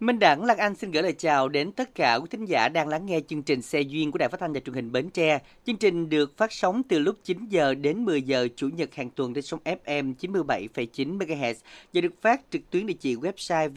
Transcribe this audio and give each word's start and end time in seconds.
Minh 0.00 0.18
Đẳng, 0.18 0.44
Lan 0.44 0.58
Anh 0.58 0.74
xin 0.74 0.90
gửi 0.90 1.02
lời 1.02 1.12
chào 1.12 1.48
đến 1.48 1.72
tất 1.72 1.94
cả 1.94 2.14
quý 2.14 2.26
thính 2.30 2.44
giả 2.44 2.68
đang 2.68 2.88
lắng 2.88 3.06
nghe 3.06 3.20
chương 3.28 3.42
trình 3.42 3.62
Xe 3.62 3.80
duyên 3.80 4.12
của 4.12 4.18
Đài 4.18 4.28
Phát 4.28 4.40
thanh 4.40 4.52
và 4.52 4.60
Truyền 4.60 4.74
hình 4.74 4.92
Bến 4.92 5.10
Tre. 5.10 5.38
Chương 5.66 5.76
trình 5.76 6.08
được 6.08 6.36
phát 6.36 6.52
sóng 6.52 6.82
từ 6.82 6.98
lúc 6.98 7.16
9 7.24 7.48
giờ 7.48 7.74
đến 7.74 8.04
10 8.04 8.22
giờ 8.22 8.48
chủ 8.56 8.68
nhật 8.68 8.94
hàng 8.94 9.10
tuần 9.10 9.34
trên 9.34 9.44
sóng 9.44 9.60
FM 9.64 10.14
97,9 10.20 11.18
MHz 11.18 11.54
và 11.92 12.00
được 12.00 12.22
phát 12.22 12.40
trực 12.50 12.70
tuyến 12.70 12.86
địa 12.86 12.94
chỉ 13.00 13.16
website 13.16 13.72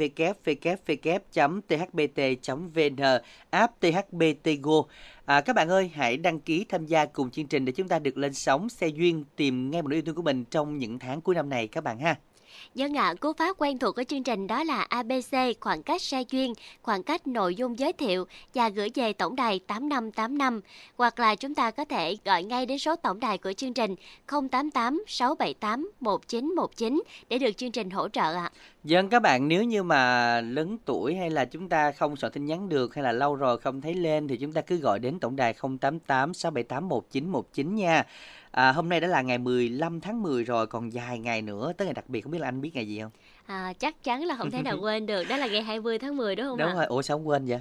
www.thbt.vn, 1.35 1.83
app 3.49 3.81
thbtgo. 3.81 4.83
À, 5.25 5.41
các 5.41 5.55
bạn 5.55 5.69
ơi, 5.69 5.91
hãy 5.93 6.17
đăng 6.17 6.39
ký 6.39 6.65
tham 6.69 6.85
gia 6.85 7.05
cùng 7.05 7.31
chương 7.31 7.47
trình 7.47 7.65
để 7.65 7.71
chúng 7.71 7.87
ta 7.87 7.99
được 7.99 8.17
lên 8.17 8.33
sóng 8.33 8.69
Xe 8.69 8.87
duyên 8.87 9.23
tìm 9.35 9.71
nghe 9.71 9.81
một 9.81 9.87
nửa 9.87 9.95
yêu 9.95 10.03
thương 10.05 10.15
của 10.15 10.21
mình 10.21 10.45
trong 10.45 10.77
những 10.77 10.99
tháng 10.99 11.21
cuối 11.21 11.35
năm 11.35 11.49
này 11.49 11.67
các 11.67 11.83
bạn 11.83 11.99
ha. 11.99 12.15
Dân 12.75 12.97
ạ, 12.97 13.13
cú 13.19 13.33
pháp 13.33 13.55
quen 13.57 13.77
thuộc 13.79 13.95
của 13.95 14.03
chương 14.03 14.23
trình 14.23 14.47
đó 14.47 14.63
là 14.63 14.81
ABC, 14.81 15.35
khoảng 15.59 15.83
cách 15.83 16.01
xe 16.01 16.23
duyên, 16.29 16.53
khoảng 16.81 17.03
cách 17.03 17.27
nội 17.27 17.55
dung 17.55 17.79
giới 17.79 17.93
thiệu 17.93 18.25
và 18.53 18.69
gửi 18.69 18.89
về 18.95 19.13
tổng 19.13 19.35
đài 19.35 19.59
8585. 19.67 20.61
Hoặc 20.97 21.19
là 21.19 21.35
chúng 21.35 21.55
ta 21.55 21.71
có 21.71 21.85
thể 21.85 22.17
gọi 22.25 22.43
ngay 22.43 22.65
đến 22.65 22.79
số 22.79 22.95
tổng 22.95 23.19
đài 23.19 23.37
của 23.37 23.53
chương 23.53 23.73
trình 23.73 23.95
088 24.27 25.03
678 25.07 25.91
1919 25.99 27.03
để 27.29 27.37
được 27.37 27.57
chương 27.57 27.71
trình 27.71 27.89
hỗ 27.89 28.09
trợ 28.09 28.33
ạ. 28.33 28.51
Dân 28.83 29.09
các 29.09 29.21
bạn 29.21 29.47
nếu 29.47 29.63
như 29.63 29.83
mà 29.83 30.41
lớn 30.41 30.77
tuổi 30.85 31.15
hay 31.15 31.29
là 31.29 31.45
chúng 31.45 31.69
ta 31.69 31.91
không 31.91 32.15
soạn 32.15 32.33
tin 32.33 32.45
nhắn 32.45 32.69
được 32.69 32.95
hay 32.95 33.03
là 33.03 33.11
lâu 33.11 33.35
rồi 33.35 33.57
không 33.57 33.81
thấy 33.81 33.93
lên 33.93 34.27
thì 34.27 34.37
chúng 34.37 34.53
ta 34.53 34.61
cứ 34.61 34.77
gọi 34.77 34.99
đến 34.99 35.19
tổng 35.19 35.35
đài 35.35 35.53
088 35.53 36.33
678 36.33 36.89
1919 36.89 37.75
nha. 37.75 38.03
À, 38.51 38.71
hôm 38.71 38.89
nay 38.89 38.99
đã 38.99 39.07
là 39.07 39.21
ngày 39.21 39.37
15 39.37 40.01
tháng 40.01 40.23
10 40.23 40.43
rồi 40.43 40.67
còn 40.67 40.89
vài 40.93 41.19
ngày 41.19 41.41
nữa 41.41 41.73
tới 41.77 41.85
ngày 41.87 41.93
đặc 41.93 42.09
biệt 42.09 42.21
không 42.21 42.31
biết 42.31 42.39
là 42.39 42.47
anh 42.47 42.61
biết 42.61 42.71
ngày 42.73 42.87
gì 42.87 43.01
không? 43.01 43.11
À, 43.45 43.73
chắc 43.79 44.03
chắn 44.03 44.23
là 44.23 44.35
không 44.35 44.51
thể 44.51 44.61
nào 44.63 44.77
quên 44.81 45.05
được, 45.05 45.23
đó 45.23 45.37
là 45.37 45.47
ngày 45.47 45.61
20 45.63 45.99
tháng 45.99 46.17
10 46.17 46.35
đúng 46.35 46.45
không 46.45 46.57
Đúng 46.57 46.67
ạ? 46.67 46.73
rồi, 46.75 46.85
ủa 46.85 47.01
sao 47.01 47.17
không 47.17 47.27
quên 47.27 47.45
vậy? 47.45 47.59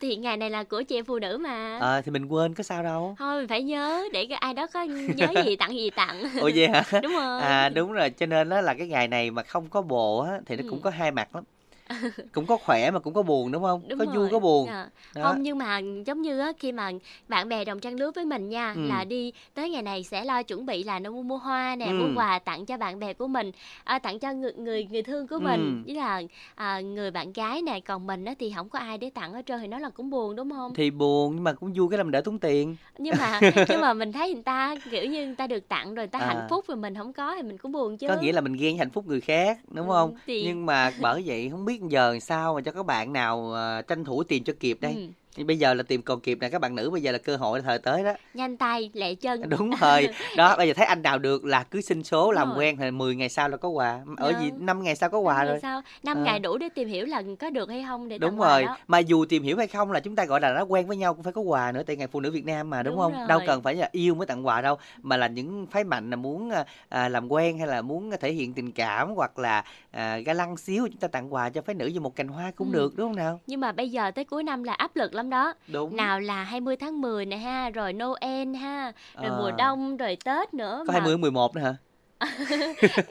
Thì 0.00 0.16
ngày 0.16 0.36
này 0.36 0.50
là 0.50 0.64
của 0.64 0.82
chị 0.82 0.98
em 0.98 1.04
phụ 1.04 1.18
nữ 1.18 1.38
mà. 1.38 1.78
À, 1.80 2.00
thì 2.02 2.10
mình 2.12 2.26
quên 2.26 2.54
có 2.54 2.62
sao 2.62 2.82
đâu. 2.82 3.14
Thôi 3.18 3.40
mình 3.40 3.48
phải 3.48 3.62
nhớ 3.62 4.04
để 4.12 4.26
cái 4.28 4.38
ai 4.38 4.54
đó 4.54 4.66
có 4.74 4.82
nhớ 4.82 5.32
gì 5.46 5.56
tặng 5.56 5.76
gì 5.76 5.90
tặng. 5.90 6.22
Ủa 6.40 6.50
vậy 6.54 6.68
hả? 6.68 6.82
Đúng 7.02 7.12
rồi. 7.12 7.40
À 7.42 7.68
đúng 7.68 7.92
rồi, 7.92 8.10
cho 8.10 8.26
nên 8.26 8.48
đó 8.48 8.60
là 8.60 8.74
cái 8.74 8.88
ngày 8.88 9.08
này 9.08 9.30
mà 9.30 9.42
không 9.42 9.68
có 9.70 9.82
bồ 9.82 10.18
á 10.20 10.40
thì 10.46 10.56
nó 10.56 10.62
Ừ. 10.62 10.68
cũng 10.70 10.80
có 10.80 10.90
hai 10.90 11.10
mặt 11.10 11.34
lắm. 11.34 11.44
cũng 12.32 12.46
có 12.46 12.56
khỏe 12.56 12.90
mà 12.90 12.98
cũng 12.98 13.14
có 13.14 13.22
buồn 13.22 13.52
đúng 13.52 13.62
không? 13.62 13.82
Đúng 13.88 13.98
có 13.98 14.04
rồi. 14.04 14.16
vui 14.16 14.28
có 14.32 14.38
buồn. 14.38 14.68
Đó. 15.14 15.22
Không 15.22 15.42
nhưng 15.42 15.58
mà 15.58 15.80
giống 16.06 16.22
như 16.22 16.38
á, 16.38 16.52
khi 16.58 16.72
mà 16.72 16.90
bạn 17.28 17.48
bè 17.48 17.64
đồng 17.64 17.80
trang 17.80 17.94
lứa 17.94 18.10
với 18.14 18.24
mình 18.24 18.48
nha 18.48 18.72
Ừ. 18.76 18.86
là 18.88 19.04
đi 19.04 19.32
tới 19.54 19.70
ngày 19.70 19.82
này 19.82 20.02
sẽ 20.02 20.24
lo 20.24 20.42
chuẩn 20.42 20.66
bị 20.66 20.84
là 20.84 20.98
nó 20.98 21.10
mua 21.10 21.22
mua 21.22 21.36
hoa 21.36 21.76
nè, 21.76 21.86
Ừ. 21.86 21.92
mua 21.92 22.08
quà 22.20 22.38
tặng 22.38 22.66
cho 22.66 22.76
bạn 22.76 22.98
bè 22.98 23.12
của 23.12 23.26
mình, 23.26 23.50
à, 23.84 23.98
tặng 23.98 24.18
cho 24.18 24.32
người 24.32 24.52
người 24.52 24.86
người 24.90 25.02
thương 25.02 25.28
của 25.28 25.36
Ừ. 25.36 25.40
mình, 25.40 25.82
với 25.86 25.94
là 25.94 26.22
à, 26.54 26.80
người 26.80 27.10
bạn 27.10 27.32
gái 27.32 27.62
nè, 27.62 27.80
còn 27.80 28.06
mình 28.06 28.24
á 28.24 28.34
thì 28.38 28.52
không 28.56 28.68
có 28.68 28.78
ai 28.78 28.98
để 28.98 29.10
tặng 29.10 29.32
hết 29.32 29.46
trơn 29.46 29.60
thì 29.60 29.66
nó 29.66 29.78
là 29.78 29.88
cũng 29.88 30.10
buồn 30.10 30.36
đúng 30.36 30.50
không? 30.50 30.74
Thì 30.74 30.90
buồn 30.90 31.34
nhưng 31.34 31.44
mà 31.44 31.52
cũng 31.52 31.72
vui 31.72 31.88
cái 31.90 31.98
làm 31.98 32.10
đỡ 32.10 32.20
tốn 32.20 32.38
tiền. 32.38 32.76
Nhưng 32.98 33.14
mà 33.18 33.40
nhưng 33.68 33.80
mà 33.80 33.94
mình 33.94 34.12
thấy 34.12 34.34
người 34.34 34.42
ta 34.42 34.74
kiểu 34.90 35.04
như 35.04 35.26
người 35.26 35.34
ta 35.36 35.46
được 35.46 35.68
tặng 35.68 35.86
rồi 35.94 36.04
người 36.06 36.10
ta 36.10 36.18
À. 36.18 36.26
hạnh 36.26 36.46
phúc 36.50 36.64
rồi 36.68 36.76
mình 36.76 36.94
không 36.94 37.12
có 37.12 37.34
thì 37.36 37.42
mình 37.42 37.58
cũng 37.58 37.72
buồn 37.72 37.96
chứ. 37.96 38.08
Có 38.08 38.16
nghĩa 38.20 38.32
là 38.32 38.40
mình 38.40 38.52
ghen 38.52 38.78
hạnh 38.78 38.90
phúc 38.90 39.06
người 39.06 39.20
khác 39.20 39.58
đúng 39.70 39.88
Ừ, 39.88 39.92
không? 39.92 40.14
thì- 40.26 40.42
Nhưng 40.46 40.66
mà 40.66 40.90
bởi 41.00 41.22
vậy 41.26 41.48
không 41.50 41.64
biết 41.64 41.75
giờ 41.82 42.18
sao 42.22 42.54
mà 42.54 42.60
cho 42.60 42.72
các 42.72 42.86
bạn 42.86 43.12
nào 43.12 43.52
ờ, 43.52 43.82
tranh 43.82 44.04
thủ 44.04 44.22
tìm 44.24 44.44
cho 44.44 44.52
kịp 44.60 44.78
đây. 44.80 44.94
Ừ. 44.94 45.06
Bây 45.44 45.58
giờ 45.58 45.74
là 45.74 45.82
tìm 45.82 46.02
còn 46.02 46.20
kịp 46.20 46.38
nè 46.40 46.48
các 46.48 46.60
bạn 46.60 46.74
nữ 46.74 46.90
bây 46.90 47.02
giờ 47.02 47.12
là 47.12 47.18
cơ 47.18 47.36
hội 47.36 47.60
thời 47.62 47.78
tới 47.78 48.04
đó. 48.04 48.12
Nhanh 48.34 48.56
tay, 48.56 48.90
lẹ 48.94 49.14
chân. 49.14 49.42
Đúng 49.48 49.70
rồi. 49.80 50.08
Đó 50.36 50.56
bây 50.56 50.68
giờ 50.68 50.74
thấy 50.74 50.86
anh 50.86 51.02
nào 51.02 51.18
được 51.18 51.44
là 51.44 51.62
cứ 51.62 51.80
xin 51.80 52.02
số 52.04 52.32
làm 52.32 52.48
rồi. 52.48 52.58
quen 52.58 52.76
thì 52.76 52.90
10 52.90 53.16
ngày 53.16 53.28
sau 53.28 53.48
là 53.48 53.56
có 53.56 53.68
quà. 53.68 54.00
Ở 54.16 54.32
Dạ. 54.32 54.40
gì 54.40 54.50
5 54.58 54.82
ngày 54.82 54.96
sau 54.96 55.08
có 55.10 55.18
quà 55.18 55.36
Năm 55.38 55.46
rồi. 55.46 55.58
sau, 55.62 55.80
5 56.02 56.16
À. 56.18 56.22
ngày 56.24 56.38
đủ 56.38 56.58
để 56.58 56.68
tìm 56.74 56.88
hiểu 56.88 57.06
là 57.06 57.22
có 57.40 57.50
được 57.50 57.68
hay 57.68 57.84
không 57.88 58.08
để 58.08 58.18
Đúng 58.18 58.38
rồi, 58.38 58.64
đó. 58.64 58.76
mà 58.88 58.98
dù 58.98 59.24
tìm 59.24 59.42
hiểu 59.42 59.56
hay 59.56 59.66
không 59.66 59.92
là 59.92 60.00
chúng 60.00 60.16
ta 60.16 60.24
gọi 60.24 60.40
là 60.40 60.54
đã 60.54 60.60
quen 60.60 60.86
với 60.86 60.96
nhau 60.96 61.14
cũng 61.14 61.22
phải 61.22 61.32
có 61.32 61.40
quà 61.40 61.72
nữa 61.72 61.82
tại 61.86 61.96
ngày 61.96 62.06
phụ 62.06 62.20
nữ 62.20 62.30
Việt 62.30 62.44
Nam 62.46 62.70
mà 62.70 62.82
đúng, 62.82 62.94
Đúng 62.94 63.02
không? 63.02 63.12
rồi. 63.12 63.26
Đâu 63.28 63.40
cần 63.46 63.62
phải 63.62 63.74
là 63.74 63.88
yêu 63.92 64.14
mới 64.14 64.26
tặng 64.26 64.46
quà 64.46 64.60
đâu, 64.60 64.76
mà 65.02 65.16
là 65.16 65.26
những 65.26 65.66
phái 65.66 65.84
mạnh 65.84 66.10
là 66.10 66.16
muốn 66.16 66.50
à, 66.50 66.64
à, 66.88 67.08
làm 67.08 67.32
quen 67.32 67.58
hay 67.58 67.66
là 67.68 67.82
muốn 67.82 68.10
thể 68.20 68.32
hiện 68.32 68.52
tình 68.54 68.72
cảm 68.72 69.10
hoặc 69.14 69.38
là 69.38 69.64
à, 69.90 70.18
ga 70.18 70.32
lăng 70.32 70.56
xíu 70.56 70.86
chúng 70.88 71.00
ta 71.00 71.08
tặng 71.08 71.34
quà 71.34 71.48
cho 71.50 71.62
phái 71.62 71.74
nữ 71.74 71.86
như 71.86 72.00
một 72.00 72.16
cành 72.16 72.28
hoa 72.28 72.50
cũng 72.56 72.68
Ừ. 72.72 72.72
được 72.76 72.96
đúng 72.96 73.08
không 73.08 73.16
nào? 73.16 73.40
Nhưng 73.46 73.60
mà 73.60 73.72
bây 73.72 73.90
giờ 73.90 74.10
tới 74.10 74.24
cuối 74.24 74.44
năm 74.44 74.62
là 74.64 74.72
áp 74.72 74.96
lực 74.96 75.14
lắm 75.14 75.25
đó. 75.30 75.54
Đúng. 75.68 75.96
Nào 75.96 76.20
là 76.20 76.44
20 76.44 76.76
tháng 76.76 77.00
10 77.00 77.26
nè 77.26 77.36
ha, 77.36 77.70
rồi 77.70 77.92
Noel 77.92 78.54
ha, 78.54 78.92
rồi 79.22 79.30
Ờ. 79.30 79.38
mùa 79.38 79.50
đông, 79.58 79.96
rồi 79.96 80.16
Tết 80.24 80.54
nữa 80.54 80.84
Có 80.86 80.92
mà 80.92 81.00
20 81.00 81.18
11 81.18 81.56
nữa 81.56 81.62
hả? 81.62 81.74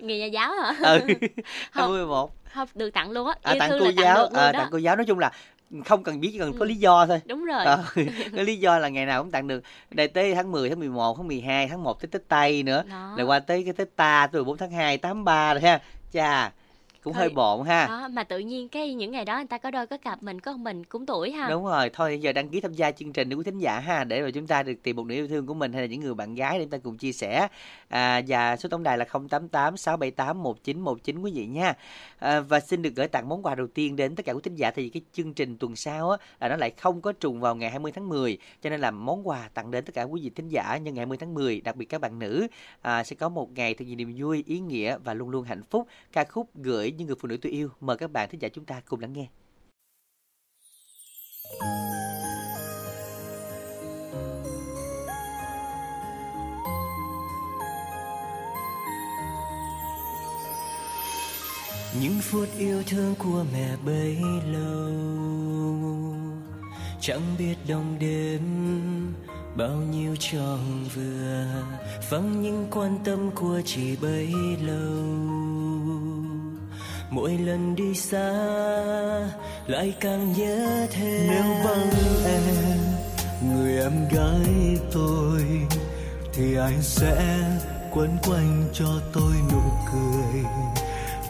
người 0.02 0.20
nhà 0.20 0.26
giáo 0.26 0.52
hả? 0.56 0.74
Ừ. 0.84 1.00
Không. 1.72 1.84
20 1.84 1.98
11. 2.00 2.32
Không 2.54 2.68
được 2.76 2.90
tặng 2.90 3.12
luôn 3.12 3.28
á. 3.28 3.34
À, 3.44 3.56
tặng 3.60 3.72
cô 3.80 3.86
tặng 3.86 3.96
giáo, 3.98 4.18
luôn 4.20 4.34
à, 4.34 4.52
đó. 4.52 4.60
tặng 4.60 4.68
cô 4.72 4.78
giáo 4.78 4.96
nói 4.96 5.06
chung 5.06 5.20
là 5.20 5.32
không 5.86 6.04
cần 6.04 6.20
biết 6.22 6.30
chỉ 6.34 6.40
cần 6.40 6.54
có 6.54 6.60
Ừ. 6.60 6.66
lý 6.66 6.76
do 6.76 7.06
thôi. 7.06 7.22
Đúng 7.26 7.46
rồi. 7.46 7.66
Ờ, 7.66 7.84
cái 8.36 8.44
lý 8.46 8.56
do 8.56 8.80
là 8.80 8.90
ngày 8.90 9.06
nào 9.06 9.24
cũng 9.24 9.32
tặng 9.32 9.48
được. 9.48 9.64
Đây 9.92 10.08
tới 10.08 10.36
tháng 10.36 10.52
10, 10.52 10.70
tháng 10.70 10.80
11, 10.80 11.18
tháng 11.18 11.28
12, 11.28 11.68
tháng 11.68 11.84
1 11.84 12.02
tới 12.02 12.08
Tết 12.12 12.28
Tây 12.28 12.64
nữa. 12.64 12.84
Đó. 12.90 13.14
Rồi 13.18 13.26
qua 13.28 13.40
tới 13.40 13.64
cái 13.64 13.74
Tết 13.74 13.96
Ta 13.96 14.28
tới 14.28 14.40
14 14.42 14.58
tháng 14.58 14.72
2, 14.72 14.98
83 14.98 15.54
rồi 15.54 15.62
ha. 15.62 15.80
Chà, 16.14 16.52
cũng 17.06 17.14
hơi 17.14 17.30
Thôi. 17.30 17.36
bộn 17.36 17.68
ha. 17.68 17.88
Đó, 17.88 18.08
mà 18.08 18.24
tự 18.24 18.40
nhiên 18.40 18.70
cái 18.70 18.94
những 18.94 19.12
ngày 19.12 19.26
đó 19.26 19.36
người 19.36 19.46
ta 19.46 19.58
có 19.58 19.72
đôi 19.72 19.88
có 19.88 19.98
cặp 19.98 20.24
mình 20.24 20.40
có 20.40 20.58
mình 20.58 20.84
cũng 20.84 21.06
tuổi 21.06 21.32
ha. 21.32 21.50
Đúng 21.50 21.66
rồi, 21.66 21.90
thôi 21.94 22.20
giờ 22.22 22.34
đăng 22.34 22.50
ký 22.50 22.62
tham 22.62 22.74
gia 22.74 22.92
chương 22.92 23.14
trình 23.14 23.30
để 23.30 23.36
quý 23.36 23.44
thính 23.44 23.60
giả 23.60 23.80
ha 23.80 24.04
để 24.04 24.22
rồi 24.22 24.32
chúng 24.32 24.48
ta 24.48 24.64
được 24.64 24.74
tìm 24.84 24.96
một 24.96 25.06
nửa 25.06 25.16
yêu 25.16 25.28
thương 25.28 25.46
của 25.46 25.54
mình 25.54 25.74
hay 25.74 25.82
là 25.82 25.88
những 25.88 26.02
người 26.02 26.14
bạn 26.14 26.36
gái 26.36 26.60
để 26.60 26.66
chúng 26.66 26.72
ta 26.72 26.78
cùng 26.78 26.98
chia 26.98 27.12
sẻ. 27.12 27.48
À, 27.90 28.22
và 28.28 28.58
số 28.58 28.70
tổng 28.70 28.84
đài 28.84 28.98
là 28.98 29.06
088 29.06 29.78
678 29.78 30.44
1919 30.44 31.22
quý 31.22 31.32
vị 31.36 31.46
nha. 31.46 31.74
À, 32.20 32.40
và 32.40 32.60
xin 32.60 32.82
được 32.82 32.96
gửi 32.96 33.08
tặng 33.08 33.30
món 33.30 33.46
quà 33.46 33.56
đầu 33.56 33.68
tiên 33.68 33.96
đến 33.96 34.16
tất 34.16 34.26
cả 34.26 34.32
quý 34.32 34.42
thính 34.44 34.56
giả 34.56 34.72
thì 34.72 34.90
cái 34.90 35.02
chương 35.14 35.34
trình 35.34 35.58
tuần 35.58 35.76
sau 35.76 36.10
á 36.10 36.18
là 36.40 36.50
nó 36.50 36.56
lại 36.56 36.72
không 36.78 37.02
có 37.02 37.12
trùng 37.12 37.40
vào 37.40 37.56
ngày 37.56 37.70
20 37.70 37.92
tháng 37.92 38.10
10 38.10 38.38
cho 38.62 38.70
nên 38.70 38.82
là 38.82 38.92
món 38.92 39.28
quà 39.28 39.50
tặng 39.54 39.72
đến 39.72 39.86
tất 39.86 39.94
cả 39.96 40.04
quý 40.04 40.22
vị 40.22 40.32
thính 40.36 40.48
giả 40.48 40.78
nhân 40.78 40.94
ngày 40.94 41.02
20 41.02 41.18
tháng 41.18 41.34
10 41.34 41.62
đặc 41.62 41.76
biệt 41.76 41.86
các 41.86 42.02
bạn 42.02 42.20
nữ 42.20 42.48
à, 42.82 43.04
sẽ 43.04 43.16
có 43.16 43.30
một 43.30 43.52
ngày 43.52 43.74
thật 43.74 43.86
nhiều 43.88 43.96
niềm 43.96 44.14
vui, 44.18 44.44
ý 44.48 44.60
nghĩa 44.60 44.98
và 45.04 45.14
luôn 45.14 45.30
luôn 45.30 45.44
hạnh 45.44 45.64
phúc. 45.64 45.88
Ca 46.12 46.24
khúc 46.24 46.50
gửi 46.56 46.92
những 46.98 47.08
người 47.08 47.16
phụ 47.20 47.28
nữ 47.28 47.38
tôi 47.42 47.52
yêu. 47.52 47.70
Mời 47.80 47.98
các 47.98 48.12
bạn 48.12 48.30
thính 48.30 48.42
giả 48.42 48.50
chúng 48.50 48.66
ta 48.66 48.82
cùng 48.86 49.00
lắng 49.00 49.14
nghe. 49.14 49.28
những 62.02 62.20
phút 62.22 62.50
yêu 62.58 62.84
thương 62.88 63.16
của 63.16 63.46
mẹ 63.54 63.76
bấy 63.86 64.18
lâu, 64.52 64.94
chẳng 67.02 67.22
biết 67.38 67.56
đông 67.68 67.98
đêm 68.00 68.42
bao 69.58 69.78
nhiêu 69.78 70.16
tròn 70.20 70.86
vừa 70.96 71.46
vắng 72.10 72.42
những 72.42 72.68
quan 72.72 72.98
tâm 73.04 73.32
của 73.36 73.62
chị 73.66 73.96
bấy 74.02 74.34
lâu 74.62 75.75
mỗi 77.10 77.38
lần 77.38 77.76
đi 77.76 77.96
xa, 77.96 78.32
lại 79.68 79.94
càng 80.00 80.34
nhớ 80.38 80.88
thêm. 80.92 81.28
Nếu 81.30 81.44
vắng 81.66 81.90
em, 82.26 82.78
người 83.50 83.78
em 83.78 84.08
gái 84.12 84.78
tôi, 84.94 85.42
thì 86.34 86.58
ai 86.58 86.74
sẽ 86.82 87.38
quấn 87.92 88.18
quanh 88.28 88.70
cho 88.74 88.88
tôi 89.14 89.34
nụ 89.52 89.62
cười. 89.92 90.44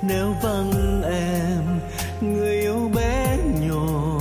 Nếu 0.02 0.34
vắng 0.44 1.02
em, 1.04 1.80
người 2.22 2.60
yêu 2.60 2.92
bé 2.96 3.38
nhỏ, 3.60 4.20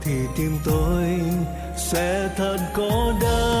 thì 0.00 0.12
tim 0.36 0.58
tôi 0.64 1.20
sẽ 1.76 2.28
thật 2.36 2.58
cô 2.74 3.12
đơn 3.20 3.55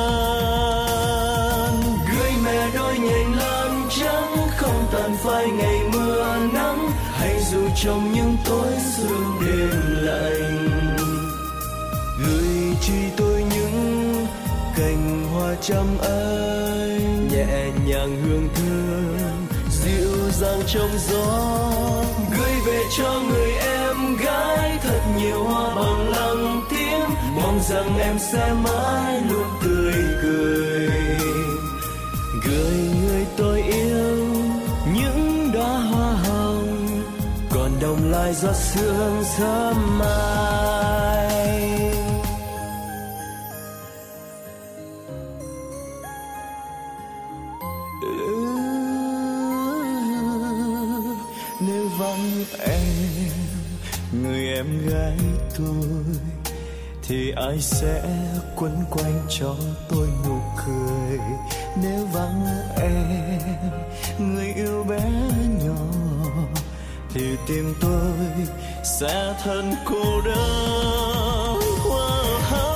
trong 7.86 8.12
những 8.12 8.36
tối 8.44 8.72
sương 8.96 9.40
đêm 9.40 9.70
lạnh. 9.88 10.68
Gửi 12.18 12.76
chi 12.80 12.92
tôi 13.16 13.44
những 13.54 14.26
cành 14.76 15.24
hoa 15.32 15.54
trăm 15.60 15.98
ấy 15.98 17.00
nhẹ 17.30 17.70
nhàng 17.86 18.22
hương 18.22 18.48
thơm, 18.54 19.46
dịu 19.70 20.30
dàng 20.30 20.60
trong 20.66 20.90
gió. 21.10 21.62
Gửi 22.38 22.52
về 22.66 22.82
cho 22.98 23.20
người 23.28 23.52
em 23.52 24.16
gái 24.16 24.78
thật 24.82 25.00
nhiều 25.18 25.44
hoa 25.44 25.74
bằng 25.74 26.08
lăng 26.08 26.62
tím 26.70 27.16
mong 27.36 27.60
rằng 27.68 27.98
em 27.98 28.18
sẽ 28.32 28.52
mãi 28.64 29.20
luôn 29.30 29.46
tươi 29.64 29.94
cười. 30.22 30.88
Gửi 32.44 32.76
người 33.02 33.26
tôi 33.36 33.62
yêu 33.62 33.95
vài 38.26 38.34
giọt 38.34 38.56
sương 38.56 39.24
sớm 39.38 39.98
mai. 39.98 41.50
Nếu 51.60 51.88
vắng 51.98 52.44
em, 52.60 52.80
người 54.12 54.48
em 54.54 54.88
gái 54.88 55.18
tôi, 55.58 55.88
thì 57.08 57.30
ai 57.36 57.60
sẽ 57.60 58.02
quấn 58.56 58.84
quanh 58.90 59.26
cho 59.28 59.54
tôi 59.88 60.08
nụ 60.28 60.38
cười? 60.66 61.18
Nếu 61.82 62.06
vắng 62.12 62.46
em, 62.80 63.38
người 64.18 64.52
yêu 64.56 64.84
bé 64.88 65.00
nhỏ 65.48 65.55
thì 67.18 67.36
tim 67.46 67.74
tôi 67.80 68.46
sẽ 68.84 69.34
thân 69.44 69.72
cô 69.84 70.20
đơn 70.20 71.60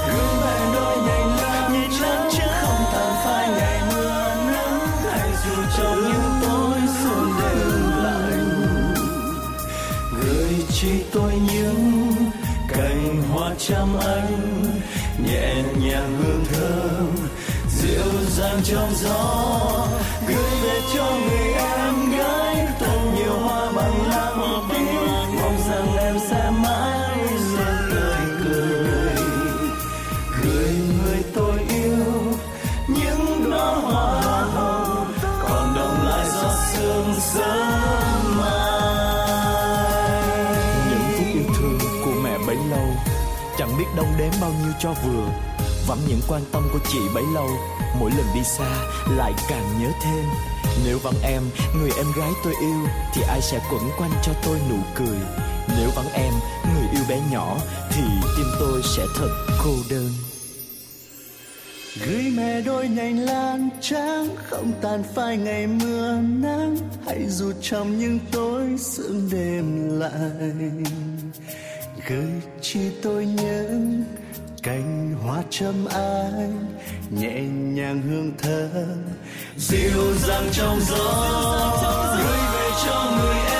gửi 0.06 0.28
mẹ 0.40 0.74
đôi 0.74 0.96
nhành 0.96 1.36
lan 1.40 1.72
trắng 2.00 2.30
không 2.62 2.84
tàn 2.92 3.12
phai 3.24 3.48
ngày 3.48 3.80
mưa 3.92 4.34
nắng. 4.52 4.80
Hay 5.10 5.30
dù 5.44 5.62
trong 5.78 6.00
những 6.02 6.30
tối 6.42 6.78
sương 7.02 7.32
đêm 7.38 8.04
lạnh. 8.04 8.48
Gửi 10.22 10.54
chi 10.72 10.90
tôi 11.12 11.32
những 11.52 12.14
cành 12.68 13.22
hoa 13.32 13.50
trăm 13.58 13.98
anh 14.00 14.64
nhẹ 15.26 15.54
nhàng 15.82 16.22
hương 16.22 16.44
thơm 16.52 17.16
dịu 17.70 18.12
dàng 18.36 18.60
trong 18.64 18.90
gió. 19.02 19.86
Gửi 20.28 20.50
về 20.62 20.80
cho 20.94 21.04
người 21.04 21.52
em 21.52 21.89
đếm 44.20 44.40
bao 44.40 44.52
nhiêu 44.62 44.72
cho 44.80 44.94
vừa. 45.04 45.28
Vẫm 45.86 45.98
những 46.08 46.20
quan 46.28 46.42
tâm 46.52 46.68
của 46.72 46.78
chị 46.92 46.98
bấy 47.14 47.24
lâu, 47.34 47.48
mỗi 48.00 48.10
lần 48.10 48.26
đi 48.34 48.40
xa 48.44 48.70
lại 49.16 49.32
càng 49.48 49.82
nhớ 49.82 49.88
thêm. 50.02 50.24
Nếu 50.84 50.98
vắng 50.98 51.22
em, 51.22 51.42
người 51.80 51.90
em 51.96 52.06
gái 52.16 52.30
tôi 52.44 52.54
yêu, 52.60 52.86
thì 53.14 53.22
ai 53.28 53.40
sẽ 53.42 53.60
quẩn 53.70 53.82
quanh 53.98 54.10
cho 54.22 54.32
tôi 54.44 54.58
nụ 54.70 54.76
cười? 54.94 55.18
Nếu 55.78 55.90
vắng 55.96 56.12
em, 56.12 56.32
người 56.74 56.88
yêu 56.92 57.02
bé 57.08 57.20
nhỏ, 57.32 57.56
thì 57.90 58.02
tim 58.36 58.46
tôi 58.60 58.82
sẽ 58.96 59.02
thật 59.16 59.46
cô 59.64 59.70
đơn. 59.90 60.10
Gửi 62.06 62.32
mẹ 62.36 62.60
đôi 62.60 62.88
nhành 62.88 63.18
lan 63.18 63.68
trắng 63.80 64.28
không 64.50 64.72
tàn 64.82 65.02
phai 65.14 65.36
ngày 65.36 65.66
mưa 65.66 66.12
nắng. 66.20 66.76
Hãy 67.06 67.26
dù 67.28 67.52
trong 67.62 67.98
những 67.98 68.18
tối 68.32 68.68
sương 68.78 69.28
đêm 69.32 69.98
lạnh 69.98 70.84
cười 72.10 72.42
chi 72.60 72.80
tôi 73.02 73.26
những 73.26 74.04
cành 74.62 75.14
hoa 75.22 75.42
trăm 75.50 75.74
anh 75.90 76.66
nhẹ 77.10 77.40
nhàng 77.74 78.02
hương 78.02 78.32
thơm. 78.38 79.04
Dịu 79.56 80.14
dàng 80.26 80.48
trong 80.52 80.80
gió, 80.80 82.16
gửi 82.18 82.38
về 82.54 82.70
cho 82.86 83.12
người 83.18 83.36
em. 83.52 83.59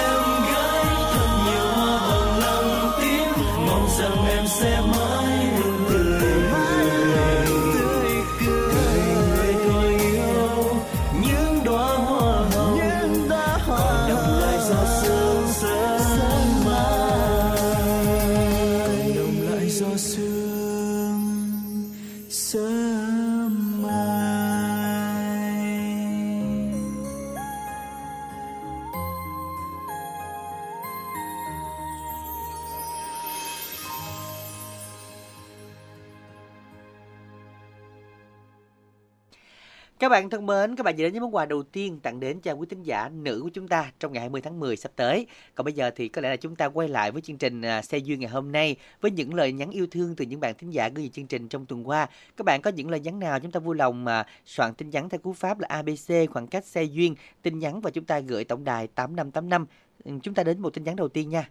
Các 40.01 40.09
bạn 40.09 40.31
thân 40.31 40.47
mến, 40.47 40.77
các 40.77 40.85
bạn 40.85 40.97
vừa 40.97 41.03
đến 41.03 41.13
với 41.13 41.21
món 41.21 41.35
quà 41.35 41.47
đầu 41.47 41.63
tiên 41.63 42.01
tặng 42.01 42.21
đến 42.21 42.41
cho 42.41 42.53
quý 42.53 42.67
thính 42.71 42.83
giả 42.83 43.09
nữ 43.09 43.41
của 43.43 43.49
chúng 43.49 43.69
ta 43.69 43.93
trong 43.99 44.13
ngày 44.13 44.21
20 44.21 44.41
tháng 44.41 44.61
10 44.61 44.77
sắp 44.77 44.93
tới. 44.97 45.27
Còn 45.55 45.65
bây 45.65 45.73
giờ 45.73 45.91
thì 45.97 46.09
có 46.09 46.23
lẽ 46.23 46.31
là 46.31 46.37
chúng 46.37 46.57
ta 46.57 46.67
quay 46.67 46.89
lại 46.89 47.11
với 47.11 47.23
chương 47.23 47.39
trình 47.39 47.63
à, 47.63 47.83
Xe 47.83 47.99
duyên 47.99 48.21
ngày 48.21 48.31
hôm 48.31 48.53
nay 48.53 48.77
với 49.01 49.11
những 49.11 49.35
lời 49.35 49.53
nhắn 49.53 49.71
yêu 49.71 49.87
thương 49.91 50.17
từ 50.17 50.25
những 50.25 50.41
bạn 50.41 50.55
thính 50.59 50.71
giả 50.71 50.89
gửi 50.89 51.05
về 51.05 51.09
chương 51.09 51.27
trình 51.27 51.49
trong 51.49 51.67
tuần 51.67 51.89
qua. 51.89 52.09
Các 52.37 52.45
bạn 52.45 52.63
có 52.63 52.71
những 52.71 52.91
lời 52.91 53.01
nhắn 53.01 53.19
nào 53.19 53.41
chúng 53.41 53.53
ta 53.53 53.61
vui 53.61 53.77
lòng 53.77 54.05
mà 54.05 54.27
soạn 54.47 54.75
tin 54.75 54.91
nhắn 54.91 55.09
theo 55.09 55.19
cú 55.19 55.33
pháp 55.33 55.61
là 55.61 55.69
ABC 55.71 56.31
khoảng 56.31 56.47
cách 56.47 56.65
xe 56.65 56.83
duyên, 56.83 57.15
tin 57.43 57.59
nhắn 57.59 57.81
và 57.81 57.91
chúng 57.91 58.05
ta 58.05 58.21
gửi 58.21 58.45
tổng 58.45 58.65
đài 58.65 58.87
8585. 58.87 59.67
Ừ, 60.05 60.13
chúng 60.23 60.35
ta 60.35 60.43
đến 60.43 60.61
một 60.61 60.75
tin 60.75 60.85
nhắn 60.85 60.97
đầu 60.97 61.09
tiên 61.09 61.29
nha. 61.29 61.49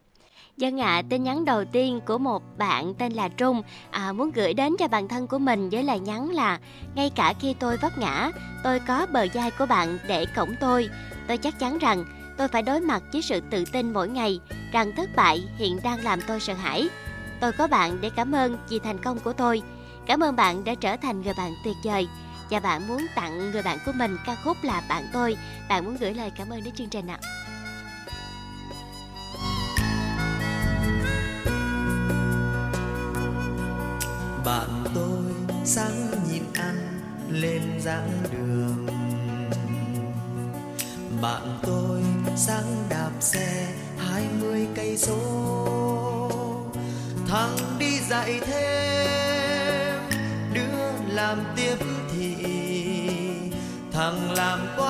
Dân 0.60 0.82
ạ, 0.82 1.02
tin 1.10 1.24
nhắn 1.24 1.46
đầu 1.46 1.66
tiên 1.66 2.00
của 2.06 2.18
một 2.18 2.44
bạn 2.58 2.94
tên 2.94 3.14
là 3.14 3.28
Trung 3.28 3.62
à, 3.92 4.12
muốn 4.12 4.32
gửi 4.32 4.54
đến 4.54 4.76
cho 4.80 4.88
bạn 4.88 5.08
thân 5.08 5.28
của 5.28 5.38
mình 5.38 5.70
với 5.70 5.84
lời 5.84 6.00
nhắn 6.00 6.30
là 6.30 6.60
ngay 6.96 7.12
cả 7.16 7.34
khi 7.40 7.54
tôi 7.54 7.78
vấp 7.78 7.98
ngã, 7.98 8.32
tôi 8.64 8.80
có 8.80 9.08
bờ 9.14 9.28
vai 9.34 9.52
của 9.52 9.66
bạn 9.66 9.98
để 10.08 10.26
cổng 10.36 10.56
tôi. 10.60 10.90
Tôi 11.28 11.38
chắc 11.38 11.60
chắn 11.60 11.78
rằng 11.78 12.06
tôi 12.38 12.48
phải 12.48 12.62
đối 12.62 12.80
mặt 12.80 13.04
với 13.14 13.22
sự 13.22 13.42
tự 13.52 13.64
tin 13.72 13.94
mỗi 13.94 14.10
ngày 14.10 14.40
rằng 14.72 14.92
thất 14.96 15.10
bại 15.16 15.44
hiện 15.58 15.80
đang 15.84 16.04
làm 16.04 16.20
tôi 16.28 16.40
sợ 16.40 16.54
hãi. 16.54 16.90
Tôi 17.40 17.52
có 17.52 17.68
bạn 17.68 17.98
để 18.02 18.10
cảm 18.16 18.32
ơn 18.32 18.58
vì 18.70 18.80
thành 18.80 19.04
công 19.04 19.20
của 19.20 19.34
tôi. 19.34 19.62
Cảm 20.06 20.24
ơn 20.24 20.36
bạn 20.36 20.64
đã 20.64 20.76
trở 20.76 20.98
thành 20.98 21.22
người 21.22 21.34
bạn 21.38 21.54
tuyệt 21.64 21.76
vời. 21.84 22.08
Và 22.50 22.60
bạn 22.60 22.88
muốn 22.88 23.06
tặng 23.16 23.52
người 23.52 23.64
bạn 23.64 23.78
của 23.86 23.92
mình 23.96 24.18
ca 24.26 24.36
khúc 24.44 24.58
là 24.64 24.82
Bạn 24.90 25.04
tôi. 25.14 25.38
Bạn 25.70 25.86
muốn 25.86 25.98
gửi 25.98 26.14
lời 26.14 26.32
cảm 26.38 26.50
ơn 26.50 26.64
đến 26.64 26.74
chương 26.76 26.90
trình 26.90 27.08
ạ. 27.08 27.20
À. 27.22 27.59
bằng 54.10 54.32
làm 54.32 54.60
quán 54.78 54.89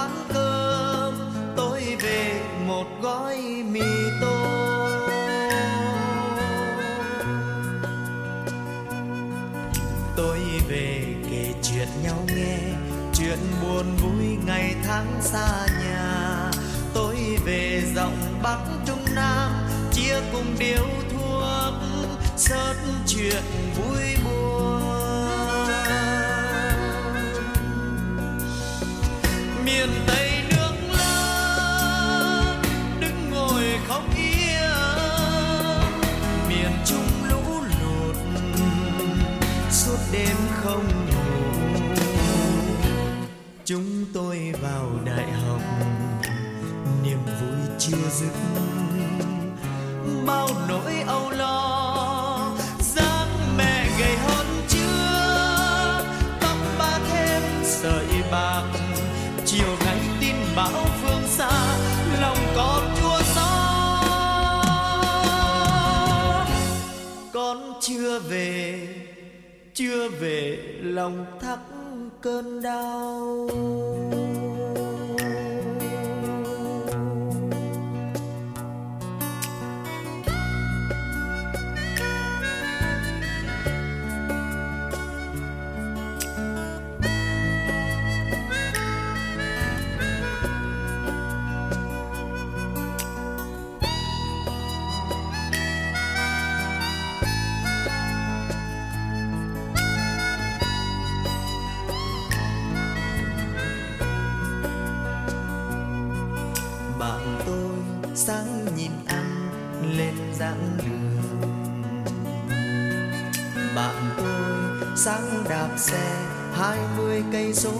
sáng 115.01 115.43
đạp 115.49 115.69
xe, 115.77 116.25
hai 116.53 116.77
mươi 116.97 117.23
cây 117.31 117.53
số. 117.53 117.73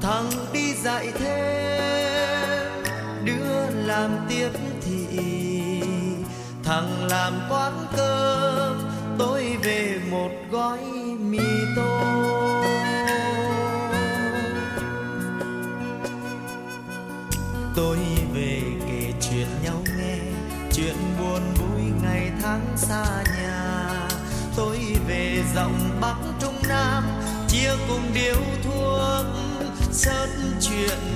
Thằng 0.00 0.30
đi 0.52 0.74
dạy 0.74 1.12
thêm 1.18 2.84
đứa 3.24 3.70
làm 3.86 4.10
tiếp 4.28 4.50
thị. 4.82 5.20
Thằng 6.64 7.04
làm 7.10 7.32
quán 7.50 7.86
cơm 7.96 8.27
cùng 27.88 28.14
điếu 28.14 28.36
thuốc 28.64 29.26
sớt 29.92 30.28
chuyện 30.60 31.07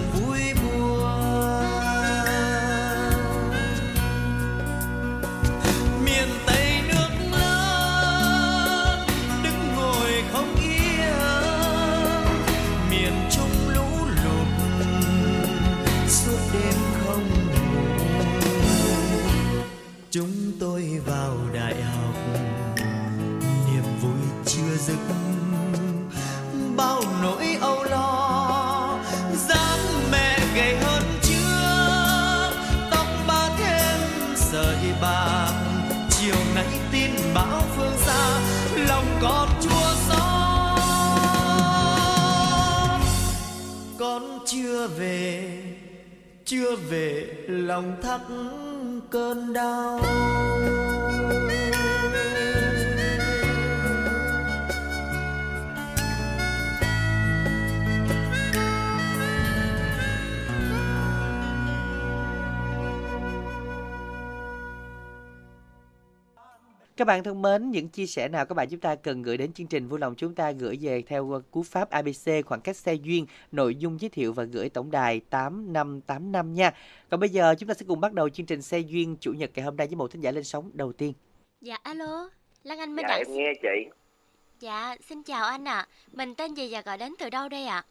chưa 44.83 44.89
về 44.89 45.63
chưa 46.45 46.77
về 46.77 47.27
lòng 47.49 47.97
thắt 48.03 48.21
cơn 49.11 49.53
đau. 49.53 50.01
Các 67.03 67.07
bạn 67.07 67.23
thân 67.23 67.43
mến, 67.43 67.71
những 67.71 67.89
chia 67.89 68.07
sẻ 68.07 68.29
nào 68.29 68.47
các 68.47 68.55
bạn 68.55 68.69
chúng 68.71 68.81
ta 68.81 68.95
cần 68.95 69.23
gửi 69.23 69.37
đến 69.37 69.53
chương 69.53 69.67
trình 69.67 69.89
vui 69.89 69.99
lòng 69.99 70.15
chúng 70.15 70.35
ta 70.35 70.51
gửi 70.51 70.79
về 70.81 71.03
theo 71.03 71.25
uh, 71.25 71.51
cú 71.51 71.63
pháp 71.63 71.91
ABC 71.91 72.47
khoảng 72.47 72.61
cách 72.61 72.77
xe 72.77 72.95
duyên, 72.95 73.27
nội 73.53 73.75
dung 73.75 74.01
giới 74.01 74.09
thiệu 74.11 74.33
và 74.33 74.45
gửi 74.45 74.69
tổng 74.69 74.91
đài 74.91 75.21
8585 75.31 76.55
nha. 76.55 76.71
Còn 77.11 77.21
bây 77.21 77.29
giờ 77.29 77.55
chúng 77.59 77.69
ta 77.69 77.75
sẽ 77.75 77.85
cùng 77.89 78.01
bắt 78.01 78.13
đầu 78.13 78.29
chương 78.29 78.47
trình 78.47 78.63
xe 78.63 78.79
duyên 78.79 79.17
chủ 79.21 79.33
nhật 79.33 79.51
ngày 79.55 79.65
hôm 79.65 79.77
nay 79.77 79.87
với 79.87 79.97
một 79.97 80.11
thính 80.11 80.23
giả 80.23 80.31
lên 80.31 80.45
sóng 80.45 80.71
đầu 80.75 80.93
tiên. 80.93 81.13
Dạ 81.61 81.77
alo, 81.83 82.31
Lan 82.65 82.79
Anh 82.79 82.97
mới 82.97 83.03
dạ 83.03 83.09
đặt. 83.09 83.17
em 83.17 83.27
nghe 83.37 83.53
chị 83.63 83.91
Dạ, 84.61 84.97
xin 85.09 85.23
chào 85.23 85.45
anh 85.45 85.65
ạ. 85.65 85.87
Mình 86.13 86.35
tên 86.35 86.55
gì 86.55 86.69
và 86.73 86.83
gọi 86.83 86.99
đến 86.99 87.15
từ 87.19 87.31
đâu 87.31 87.49
đây 87.49 87.65
ạ? 87.65 87.85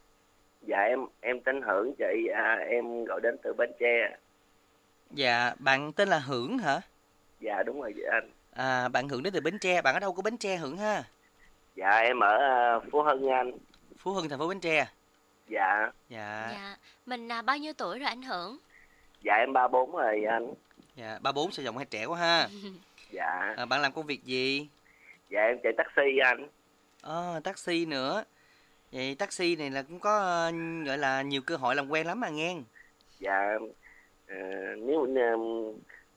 dạ 0.61 0.77
em 0.77 0.99
em 1.21 1.39
tên 1.45 1.61
hưởng 1.61 1.93
chị 1.97 2.27
à, 2.33 2.55
em 2.69 3.05
gọi 3.05 3.21
đến 3.23 3.35
từ 3.43 3.53
bến 3.53 3.71
tre 3.79 4.17
Dạ, 5.11 5.53
bạn 5.59 5.93
tên 5.93 6.09
là 6.09 6.19
Hưởng 6.19 6.57
hả? 6.57 6.81
dạ 7.39 7.63
đúng 7.63 7.81
rồi 7.81 7.93
chị 7.95 8.01
anh 8.11 8.29
À, 8.55 8.87
bạn 8.89 9.09
Hưởng 9.09 9.23
đến 9.23 9.33
từ 9.33 9.41
Bến 9.41 9.59
Tre, 9.59 9.81
bạn 9.81 9.93
ở 9.95 9.99
đâu 9.99 10.13
của 10.13 10.21
Bến 10.21 10.37
Tre 10.37 10.55
Hưởng 10.57 10.77
ha? 10.77 11.03
dạ 11.75 11.89
em 11.89 12.19
ở 12.19 12.37
à, 12.37 12.79
phú 12.91 13.01
hưng 13.01 13.29
anh 13.29 13.51
Phú 13.97 14.11
Hưng, 14.13 14.29
thành 14.29 14.39
phố 14.39 14.47
Bến 14.47 14.59
Tre. 14.59 14.87
dạ 15.47 15.91
Dạ, 16.09 16.49
Dạ, 16.51 16.75
mình 17.05 17.31
à, 17.31 17.41
bao 17.41 17.57
nhiêu 17.57 17.73
tuổi 17.73 17.99
rồi 17.99 18.07
anh 18.07 18.21
Hưởng? 18.21 18.57
dạ 19.23 19.33
em 19.35 19.53
ba 19.53 19.67
bốn 19.67 19.91
rồi 19.91 20.23
anh 20.29 20.53
dạ, 20.95 21.19
ba 21.21 21.31
bốn 21.31 21.51
sử 21.51 21.63
dụng 21.63 21.77
hay 21.77 21.85
trẻ 21.85 22.05
quá 22.05 22.19
ha. 22.19 22.47
dạ 23.11 23.53
À, 23.57 23.65
bạn 23.65 23.81
làm 23.81 23.91
công 23.93 24.05
việc 24.05 24.23
gì? 24.23 24.67
dạ 25.29 25.41
em 25.41 25.57
chạy 25.63 25.73
taxi 25.77 26.17
anh 26.23 26.47
Ờ, 27.01 27.39
taxi 27.43 27.85
nữa. 27.85 28.23
Vậy 28.91 29.15
taxi 29.15 29.55
này 29.55 29.69
là 29.69 29.81
cũng 29.81 29.99
có 29.99 30.19
ờ, 30.19 30.51
gọi 30.85 30.97
là 30.97 31.21
nhiều 31.21 31.41
cơ 31.41 31.55
hội 31.57 31.75
làm 31.75 31.89
quen 31.89 32.07
lắm 32.07 32.19
mà 32.19 32.29
nghe. 32.29 32.55
dạ 33.19 33.57
ờ, 34.27 34.35
nếu 34.77 35.05
nếu 35.05 35.37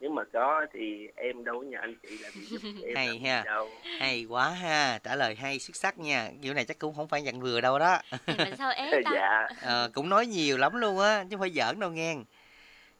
nếu 0.05 0.13
mà 0.13 0.23
có 0.33 0.67
thì 0.73 1.09
em 1.17 1.45
đâu 1.45 1.59
có 1.59 1.67
nhờ 1.67 1.79
anh 1.81 1.95
chị 2.03 2.09
làm 2.21 2.33
gì 2.35 2.47
giúp 2.53 2.63
em 2.89 2.95
Hay 2.97 3.19
ha. 3.25 3.45
đâu 3.45 3.71
Hay 4.01 4.25
quá 4.25 4.51
ha, 4.51 4.99
trả 5.03 5.17
lời 5.17 5.35
hay 5.35 5.59
xuất 5.59 5.77
sắc 5.77 5.99
nha. 5.99 6.31
Kiểu 6.43 6.55
này 6.55 6.65
chắc 6.65 6.79
cũng 6.79 6.95
không 6.95 7.09
phải 7.09 7.25
dặn 7.25 7.41
vừa 7.41 7.61
đâu 7.61 7.79
đó. 7.79 7.99
Thì 8.27 8.39
mình 8.45 8.57
sao 8.57 8.71
ế 8.71 9.01
ta? 9.05 9.11
dạ 9.15 9.49
Ờ, 9.63 9.91
cũng 9.95 10.09
nói 10.09 10.27
nhiều 10.27 10.59
lắm 10.59 10.75
luôn 10.77 10.99
á, 10.99 11.23
chứ 11.25 11.29
không 11.31 11.41
phải 11.41 11.51
giỡn 11.51 11.81
đâu 11.81 11.91
nghe. 11.91 12.17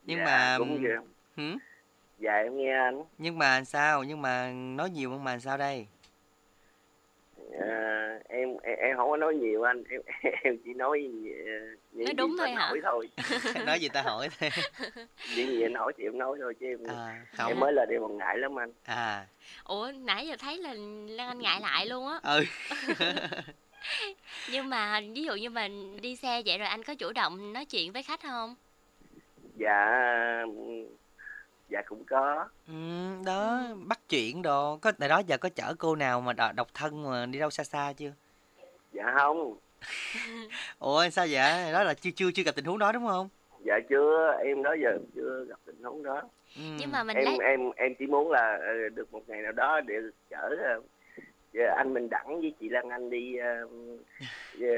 Nhưng 0.07 0.19
dạ, 0.19 0.25
mà 0.25 0.57
cũng 0.59 0.83
vậy. 0.83 0.93
hử? 1.37 1.59
dạ 2.19 2.33
em 2.33 2.57
nghe 2.57 2.73
anh 2.73 3.03
nhưng 3.19 3.39
mà 3.39 3.65
sao? 3.65 4.05
Nhưng 4.05 4.23
mà 4.23 4.53
nói 4.53 4.91
nhiều 4.91 5.11
hơn 5.11 5.25
mà 5.25 5.39
sao 5.39 5.59
đây? 5.59 5.87
Em, 8.29 8.57
em 8.63 8.79
em 8.79 8.97
không 8.97 9.11
có 9.11 9.17
nói 9.17 9.35
nhiều 9.35 9.63
anh. 9.63 9.85
Em 9.91 10.01
em 10.43 10.59
chỉ 10.65 10.75
nói 10.75 11.03
ờ, 11.47 11.53
những 11.93 12.05
Nói 12.05 12.15
đúng 12.15 12.37
thôi 12.39 12.51
hả? 12.51 12.67
hỏi 12.67 12.81
thôi. 12.83 13.09
Nói 13.67 13.81
gì 13.81 13.89
ta 13.89 14.03
hỏi 14.03 14.29
thế 14.39 14.51
những 15.37 15.47
gì 15.47 15.63
anh 15.63 15.75
hỏi 15.75 15.93
thì 15.99 16.05
em 16.05 16.19
nói 16.19 16.39
thôi 16.41 16.55
chứ 16.61 16.67
em 16.67 16.79
à, 16.89 17.09
em 17.09 17.27
không 17.33 17.61
mới 17.61 17.73
là 17.73 17.87
em 17.91 18.01
còn 18.01 18.19
ngại 18.19 18.39
lắm 18.39 18.59
anh. 18.59 18.73
À. 18.85 19.27
Ủa 19.65 19.93
nãy 20.01 20.27
giờ 20.27 20.37
thấy 20.39 20.59
là 20.59 20.75
lan 21.09 21.29
anh 21.29 21.39
ngại 21.39 21.61
lại 21.61 21.87
luôn 21.87 22.09
á. 22.09 22.21
Ừ. 22.23 22.45
Nhưng 24.53 24.69
mà 24.69 25.01
ví 25.15 25.23
dụ 25.23 25.35
như 25.35 25.51
mà 25.51 25.69
đi 26.03 26.17
xe 26.17 26.43
vậy 26.47 26.59
rồi 26.59 26.69
anh 26.69 26.83
có 26.83 26.95
chủ 26.95 27.13
động 27.13 27.53
nói 27.53 27.65
chuyện 27.65 27.93
với 27.93 28.03
khách 28.03 28.23
không? 28.23 28.55
Dạ 29.57 30.01
dạ 31.69 31.83
cũng 31.87 32.05
có. 32.05 32.49
Ừ, 32.69 32.75
đó 33.27 33.61
bắt 33.87 34.01
chuyện 34.09 34.43
đồ. 34.43 34.77
Có 34.77 34.93
tại 34.99 35.09
đó 35.09 35.19
giờ 35.27 35.37
có 35.39 35.49
chở 35.49 35.75
cô 35.79 35.97
nào 35.97 36.21
mà 36.21 36.33
đo- 36.33 36.53
độc 36.53 36.69
thân 36.75 37.03
mà 37.11 37.27
đi 37.27 37.39
đâu 37.39 37.51
xa 37.51 37.65
xa 37.65 37.93
chưa? 37.97 38.13
Dạ 38.93 39.05
không. 39.19 39.57
Ủa 40.79 41.09
sao 41.11 41.27
vậy? 41.31 41.73
Đó 41.73 41.83
là 41.83 41.95
chưa 41.95 42.11
chưa 42.17 42.31
chưa 42.35 42.43
gặp 42.43 42.55
tình 42.57 42.65
huống 42.65 42.79
đó 42.79 42.93
đúng 42.93 43.07
không? 43.07 43.29
Dạ 43.67 43.79
chưa. 43.89 44.33
Em 44.45 44.63
đó 44.63 44.75
giờ 44.83 44.99
chưa 45.15 45.45
gặp 45.49 45.59
tình 45.67 45.83
huống 45.83 46.03
đó. 46.03 46.23
Ừ. 46.57 46.63
nhưng 46.79 46.93
mà 46.93 47.05
mình 47.05 47.17
em 47.17 47.25
lấy 47.25 47.39
em 47.49 47.71
em 47.77 47.95
chỉ 47.99 48.07
muốn 48.07 48.31
là 48.31 48.59
ờ, 48.61 48.89
được 48.95 49.13
một 49.13 49.29
ngày 49.29 49.43
nào 49.43 49.53
đó 49.53 49.81
để 49.81 49.95
chở 50.31 50.57
ờ, 50.65 50.81
ờ, 51.55 51.75
anh 51.77 51.95
Minh 51.95 52.09
Đẳng 52.11 52.41
với 52.41 52.55
chị 52.61 52.69
Lan 52.69 52.89
Anh 52.89 53.11
đi 53.11 53.37
ờ, 53.37 53.69
ờ, 54.61 54.69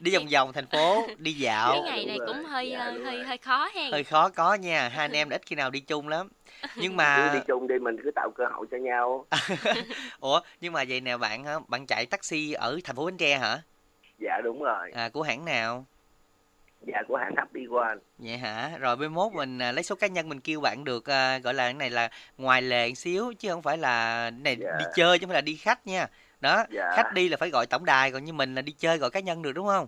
đi 0.00 0.14
vòng 0.14 0.26
vòng 0.32 0.52
thành 0.52 0.66
phố 0.66 1.06
đi 1.18 1.32
dạo. 1.32 1.72
Cái 1.72 1.82
ngày 1.82 2.04
này 2.06 2.18
cũng 2.26 2.44
hơi 2.44 2.70
dạ, 2.70 2.92
hơi 3.04 3.24
hơi 3.24 3.38
khó 3.38 3.68
hen. 3.74 3.92
Hơi 3.92 4.04
khó 4.04 4.28
có 4.28 4.54
nha. 4.54 4.88
Hai 4.88 5.04
anh 5.04 5.12
em 5.12 5.28
ít 5.30 5.42
khi 5.46 5.56
nào 5.56 5.70
đi 5.70 5.80
chung 5.80 6.08
lắm. 6.08 6.28
Nhưng 6.76 6.92
cứ 6.92 6.96
mà 6.96 7.30
đi 7.34 7.40
chung 7.46 7.68
đi 7.68 7.78
mình 7.78 7.96
cứ 8.04 8.10
tạo 8.14 8.30
cơ 8.36 8.44
hội 8.52 8.66
cho 8.70 8.76
nhau. 8.76 9.26
Ủa 10.20 10.40
nhưng 10.60 10.72
mà 10.72 10.84
vậy 10.88 11.00
nè 11.00 11.16
bạn 11.16 11.44
hả? 11.44 11.54
Bạn 11.68 11.86
chạy 11.86 12.06
taxi 12.06 12.52
ở 12.52 12.78
thành 12.84 12.96
phố 12.96 13.06
bến 13.06 13.16
tre 13.16 13.38
hả? 13.38 13.62
Dạ 14.18 14.40
đúng 14.44 14.62
rồi. 14.62 14.90
À 14.94 15.08
của 15.08 15.22
hãng 15.22 15.44
nào? 15.44 15.86
Dạ 16.86 17.02
của 17.08 17.16
hãng 17.16 17.34
Happy 17.36 17.60
One. 17.72 17.96
Vậy 18.18 18.36
hả? 18.36 18.78
Rồi 18.78 18.96
bên 18.96 19.12
mốt 19.14 19.32
mình 19.32 19.58
à, 19.58 19.72
lấy 19.72 19.82
số 19.82 19.94
cá 19.94 20.06
nhân 20.06 20.28
mình 20.28 20.40
kêu 20.40 20.60
bạn 20.60 20.84
được 20.84 21.06
à, 21.10 21.38
gọi 21.38 21.54
là 21.54 21.64
cái 21.64 21.74
này 21.74 21.90
là 21.90 22.08
ngoài 22.38 22.62
lề 22.62 22.88
một 22.88 22.94
xíu 22.94 23.32
chứ 23.38 23.50
không 23.50 23.62
phải 23.62 23.78
là 23.78 24.30
này 24.30 24.56
Dạ. 24.60 24.70
đi 24.78 24.84
chơi 24.94 25.18
chứ 25.18 25.22
không 25.22 25.28
phải 25.30 25.34
là 25.34 25.40
đi 25.40 25.56
khách 25.56 25.86
nha 25.86 26.06
đó 26.40 26.64
Dạ. 26.70 26.90
khách 26.96 27.12
đi 27.12 27.28
là 27.28 27.36
phải 27.36 27.50
gọi 27.50 27.66
tổng 27.66 27.84
đài 27.84 28.10
còn 28.12 28.24
như 28.24 28.32
mình 28.32 28.54
là 28.54 28.62
đi 28.62 28.72
chơi 28.72 28.98
gọi 28.98 29.10
cá 29.10 29.20
nhân 29.20 29.42
được 29.42 29.52
đúng 29.52 29.66
không? 29.66 29.86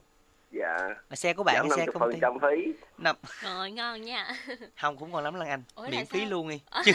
Dạ. 0.51 0.77
Là 1.11 1.17
xe 1.17 1.33
của 1.33 1.43
bạn 1.43 1.57
giảm 1.57 1.71
hay 1.71 1.79
xe 1.79 1.87
công 1.93 2.01
phần 2.01 2.13
ty 2.13 2.19
trăm 2.23 2.33
phí. 2.43 2.73
Năm. 2.99 3.17
Rồi 3.43 3.71
ngon 3.71 4.03
nha. 4.03 4.27
Không 4.81 4.97
cũng 4.97 5.13
còn 5.13 5.25
lắm 5.25 5.35
lần 5.35 5.49
anh. 5.49 5.63
Ủa 5.75 5.83
miễn 5.91 6.07
phí 6.07 6.21
sao? 6.21 6.29
luôn 6.31 6.49
đi. 6.49 6.61
Chứ, 6.85 6.93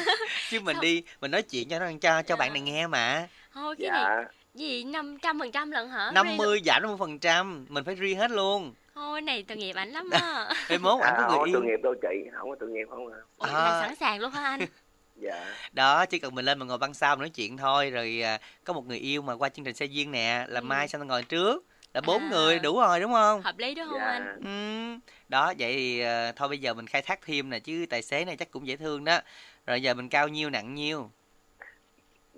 chứ 0.50 0.60
mình 0.60 0.76
Sao? 0.76 0.82
đi 0.82 1.04
mình 1.22 1.32
nói 1.32 1.42
chuyện 1.42 1.70
cho 1.70 1.80
nó 1.80 1.86
cho 2.02 2.22
cho 2.22 2.36
bạn 2.36 2.54
này 2.54 2.62
nghe 2.62 2.88
mà. 2.88 3.28
Thôi 3.54 3.76
cái 3.80 3.90
này 3.92 4.04
dạ. 4.04 4.30
gì? 4.54 4.84
Năm 4.84 5.18
trăm 5.22 5.40
phần 5.40 5.52
trăm 5.52 5.72
lần 5.72 5.90
hả? 5.90 6.12
Năm 6.14 6.28
Ri- 6.28 6.38
mươi 6.38 6.62
giảm 6.66 6.82
năm 6.82 6.92
mươi 6.92 6.98
phần 7.00 7.20
trăm 7.20 7.66
mình 7.70 7.84
phải 7.84 7.96
ri 7.96 8.14
hết 8.14 8.32
luôn. 8.32 8.74
Thôi 8.96 9.22
này 9.22 9.46
tội 9.48 9.58
nghiệp 9.58 9.76
ảnh 9.76 9.90
lắm 9.90 10.10
á. 10.12 10.54
Ê, 10.70 10.78
mốt 10.78 11.02
à, 11.02 11.08
ảnh 11.08 11.16
có 11.18 11.22
không 11.22 11.30
người 11.30 11.38
có 11.38 11.44
tội 11.44 11.50
yêu 11.50 11.64
nghiệp 11.64 11.84
đâu 11.84 11.94
chị 12.02 12.30
không 12.40 12.50
có 12.50 12.56
tội 12.60 12.70
nghiệp 12.70 12.86
không 12.90 13.14
à. 13.14 13.20
Ủa, 13.38 13.46
À. 13.46 13.82
sẵn 13.82 13.96
sàng 13.96 14.20
luôn 14.20 14.32
hả 14.32 14.44
anh 14.44 14.60
dạ. 15.24 15.56
Đó 15.72 16.06
chỉ 16.06 16.20
cần 16.20 16.36
mình 16.36 16.46
lên 16.46 16.60
mình 16.60 16.68
ngồi 16.68 16.78
băng 16.78 16.94
sau 16.94 17.16
mình 17.16 17.20
nói 17.22 17.30
chuyện 17.30 17.58
thôi. 17.58 17.90
Rồi 17.92 18.22
à, 18.24 18.40
có 18.64 18.74
một 18.74 18.86
người 18.88 18.98
yêu 18.98 19.22
mà 19.22 19.34
qua 19.34 19.50
chương 19.50 19.66
trình 19.66 19.76
xe 19.76 19.86
duyên 19.86 20.12
nè 20.12 20.46
là 20.50 20.60
Ừ. 20.60 20.64
mai 20.64 20.88
sang 20.88 21.08
ngồi 21.08 21.24
trước? 21.24 21.66
Là 21.94 22.02
bốn 22.02 22.22
À. 22.22 22.30
người 22.32 22.60
đủ 22.60 22.80
rồi 22.80 23.00
đúng 23.00 23.12
không? 23.12 23.42
Hợp 23.42 23.58
lý 23.58 23.76
đúng 23.76 23.88
không 23.90 23.98
dạ. 24.00 24.06
anh? 24.06 24.42
Ừ. 24.44 25.00
đó 25.30 25.54
vậy 25.60 25.74
thì 25.74 26.00
à, 26.00 26.32
thôi 26.36 26.50
bây 26.50 26.58
giờ 26.58 26.74
mình 26.74 26.88
khai 26.88 27.02
thác 27.02 27.20
thêm 27.22 27.50
nè 27.50 27.60
chứ 27.60 27.86
tài 27.90 28.02
xế 28.02 28.26
này 28.26 28.36
chắc 28.38 28.52
cũng 28.52 28.68
dễ 28.68 28.76
thương 28.76 29.04
đó. 29.04 29.20
Rồi 29.68 29.82
giờ 29.82 29.94
mình 29.94 30.10
cao 30.10 30.28
nhiêu 30.28 30.50
nặng 30.50 30.74
nhiêu? 30.76 31.10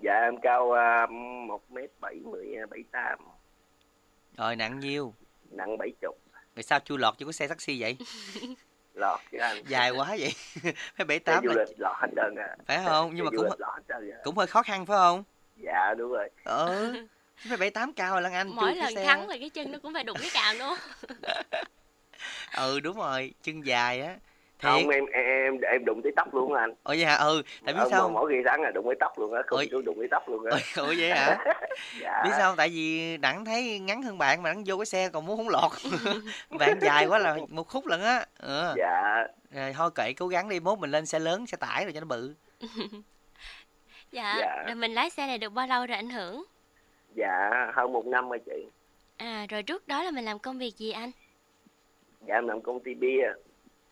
Dạ 0.02 0.12
em 0.22 0.34
cao 0.42 0.72
à, 0.72 1.06
một 1.46 1.70
mét 1.70 1.90
bảy 2.00 2.14
mươi 2.24 2.46
bảy 2.70 2.80
tám. 2.92 3.18
Rồi 4.36 4.56
nặng 4.56 4.78
nhiêu? 4.80 5.14
Nặng 5.50 5.78
bảy 5.78 5.88
chục. 6.00 6.18
Rồi 6.56 6.62
sao 6.62 6.78
chui 6.84 6.98
lọt 6.98 7.14
cho 7.18 7.26
cái 7.26 7.32
xe 7.32 7.48
taxi 7.48 7.80
vậy 7.80 7.96
lọt 8.96 9.20
chứ 9.32 9.38
anh. 9.38 9.56
Dài 9.66 9.90
quá 9.90 10.16
vậy. 10.18 10.34
Phải 10.96 11.06
bảy 11.06 11.18
tám 11.18 11.44
là 11.46 11.54
lịch 11.54 11.80
lọt 11.80 11.96
hết 11.96 12.08
trơn 12.16 12.34
à. 12.38 12.56
Phải 12.66 12.78
không? 12.84 13.10
Nhưng 13.14 13.24
mà 13.24 13.30
cũng 13.36 13.50
à. 13.50 14.16
cũng 14.24 14.36
hơi 14.36 14.46
khó 14.46 14.62
khăn 14.62 14.86
phải 14.86 14.96
không? 14.96 15.24
Dạ 15.56 15.94
đúng 15.98 16.12
rồi. 16.12 16.28
Ừ. 16.44 16.94
Phải 17.48 17.56
bảy 17.56 17.70
tám 17.70 17.92
cao 17.92 18.12
rồi 18.12 18.22
lăng 18.22 18.32
anh 18.32 18.48
mỗi 18.48 18.74
lần 18.74 18.94
thắng 18.94 19.28
là 19.28 19.36
cái 19.40 19.50
chân 19.50 19.72
nó 19.72 19.78
cũng 19.82 19.94
phải 19.94 20.04
đụng 20.04 20.16
cái 20.20 20.30
cào 20.34 20.54
nữa 20.54 20.76
ừ 22.56 22.80
đúng 22.80 22.96
rồi. 22.96 23.34
Chân 23.42 23.66
dài 23.66 24.00
á 24.00 24.16
không 24.62 24.82
thiệt. 24.82 24.94
em 24.94 25.06
em 25.12 25.60
em 25.60 25.84
đụng 25.84 26.00
tới 26.02 26.12
tóc 26.16 26.34
luôn 26.34 26.52
anh. 26.54 26.70
Ồ 26.82 26.94
vậy 26.96 27.04
hả? 27.04 27.14
Ừ 27.14 27.42
tại 27.64 27.74
biết 27.74 27.80
Ờ, 27.82 27.88
sao 27.90 28.02
không? 28.02 28.12
mỗi 28.12 28.30
khi 28.32 28.36
thắng 28.46 28.62
là 28.62 28.70
đụng 28.70 28.84
tới 28.86 28.94
tóc 29.00 29.18
luôn 29.18 29.34
á 29.34 29.42
không 29.46 29.56
Ôi. 29.58 29.68
chú 29.70 29.82
đụng 29.82 29.96
tới 29.98 30.08
tóc 30.10 30.28
luôn 30.28 30.44
á. 30.44 30.58
Ủa, 30.76 30.82
ủa 30.82 30.94
vậy 30.98 31.10
hả? 31.10 31.38
Dạ. 32.00 32.20
Biết 32.24 32.30
sao 32.36 32.50
không? 32.50 32.56
tại 32.56 32.68
vì 32.68 33.16
đặng 33.16 33.44
thấy 33.44 33.78
ngắn 33.78 34.02
hơn 34.02 34.18
bạn 34.18 34.42
mà 34.42 34.50
đặng 34.50 34.62
vô 34.66 34.76
cái 34.76 34.86
xe 34.86 35.08
còn 35.08 35.26
muốn 35.26 35.36
không 35.36 35.48
lọt. 35.48 35.70
Bạn 36.58 36.78
dài 36.80 37.06
quá 37.06 37.18
là 37.18 37.36
một 37.48 37.68
khúc 37.68 37.86
lận 37.86 38.00
á. 38.00 38.24
Ừ. 38.38 38.74
dạ. 38.76 39.26
Rồi 39.50 39.72
thôi 39.76 39.90
kệ 39.94 40.12
cố 40.12 40.28
gắng 40.28 40.48
đi 40.48 40.60
mốt 40.60 40.78
mình 40.78 40.90
lên 40.90 41.06
xe 41.06 41.18
lớn 41.18 41.46
xe 41.46 41.56
tải 41.56 41.84
rồi 41.84 41.92
cho 41.92 42.00
nó 42.00 42.06
bự. 42.06 42.34
Dạ 44.12 44.36
Dạ. 44.40 44.62
rồi 44.66 44.74
mình 44.74 44.94
lái 44.94 45.10
xe 45.10 45.26
này 45.26 45.38
được 45.38 45.52
bao 45.52 45.66
lâu 45.66 45.86
rồi 45.86 45.96
ảnh 45.96 46.10
hưởng? 46.10 46.44
Dạ 47.14 47.50
hơn 47.74 47.92
một 47.92 48.06
năm 48.06 48.28
rồi 48.28 48.38
chị. 48.46 48.66
À 49.16 49.46
rồi 49.48 49.62
trước 49.62 49.88
đó 49.88 50.02
là 50.02 50.10
mình 50.10 50.24
làm 50.24 50.38
công 50.38 50.58
việc 50.58 50.76
gì 50.76 50.90
anh? 50.92 51.10
Dạ 52.28 52.34
em 52.34 52.48
làm 52.48 52.60
công 52.62 52.80
ty 52.80 52.94
bia 52.94 53.22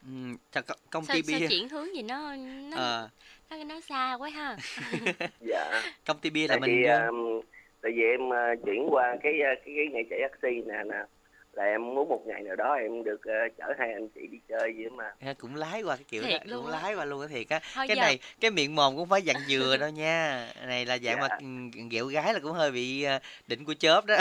ừ, 0.05 0.11
thật 0.53 0.67
co- 0.67 0.75
công 0.91 1.05
sao, 1.05 1.15
ty 1.17 1.23
sao 1.23 1.41
bia? 1.41 1.47
chuyển 1.49 1.69
hướng 1.69 1.95
gì 1.97 2.03
nó 2.03 2.37
nó, 2.71 2.77
ờ, 2.77 3.09
nó 3.51 3.65
nó 3.65 3.81
xa 3.81 4.15
quá 4.15 4.29
ha? 4.31 4.57
Dạ. 5.41 5.83
Công 6.07 6.19
ty 6.19 6.31
bia 6.31 6.47
là 6.47 6.49
tại 6.49 6.61
mình 6.61 6.71
vì 6.71 6.85
um, 6.85 7.41
tại 7.83 7.93
vì 7.97 8.03
em 8.03 8.29
uh, 8.29 8.65
chuyển 8.67 8.87
qua 8.91 9.17
cái 9.23 9.33
uh, 9.33 9.59
cái 9.65 9.75
cái 9.77 9.87
ngày 9.93 10.03
chạy 10.11 10.19
taxi 10.23 10.63
nè 10.67 10.75
nè. 10.91 10.99
Là 11.53 11.65
em 11.65 11.83
muốn 11.95 12.09
một 12.09 12.23
ngày 12.27 12.43
nào 12.43 12.57
đó 12.57 12.75
em 12.75 13.05
được 13.05 13.21
uh, 13.21 13.53
chở 13.59 13.65
hai 13.79 13.93
anh 13.93 14.09
chị 14.15 14.21
đi 14.27 14.39
chơi 14.49 14.73
vậy 14.77 14.91
mà. 14.97 15.05
À, 15.21 15.35
cũng 15.39 15.55
lái 15.57 15.83
qua 15.83 15.97
cái 15.97 16.05
kiểu 16.09 16.23
Thiệt 16.23 16.41
đó 16.41 16.51
luôn 16.55 16.63
cũng 16.63 16.73
lái 16.73 16.95
qua 16.95 17.05
luôn 17.05 17.21
á 17.21 17.27
thiệt 17.31 17.49
á. 17.49 17.61
Cái 17.75 17.89
giờ- 17.89 17.95
này 17.95 18.19
cái 18.41 18.51
miệng 18.51 18.75
mồm 18.75 18.97
cũng 18.97 19.09
phải 19.09 19.23
dặn 19.23 19.37
dừa 19.49 19.77
đâu 19.81 19.91
nha. 19.91 20.47
Này 20.67 20.87
là 20.87 20.99
dạng 20.99 21.17
Dạ. 21.21 21.29
mà 21.29 21.37
ừ, 21.41 21.47
ghẹo 21.91 22.07
gái 22.07 22.35
là 22.35 22.41
cũng 22.43 22.53
hơi 22.53 22.71
bị 22.73 23.03
ờ, 23.03 23.19
định 23.47 23.65
của 23.65 23.75
chớp 23.75 24.07
đó. 24.07 24.17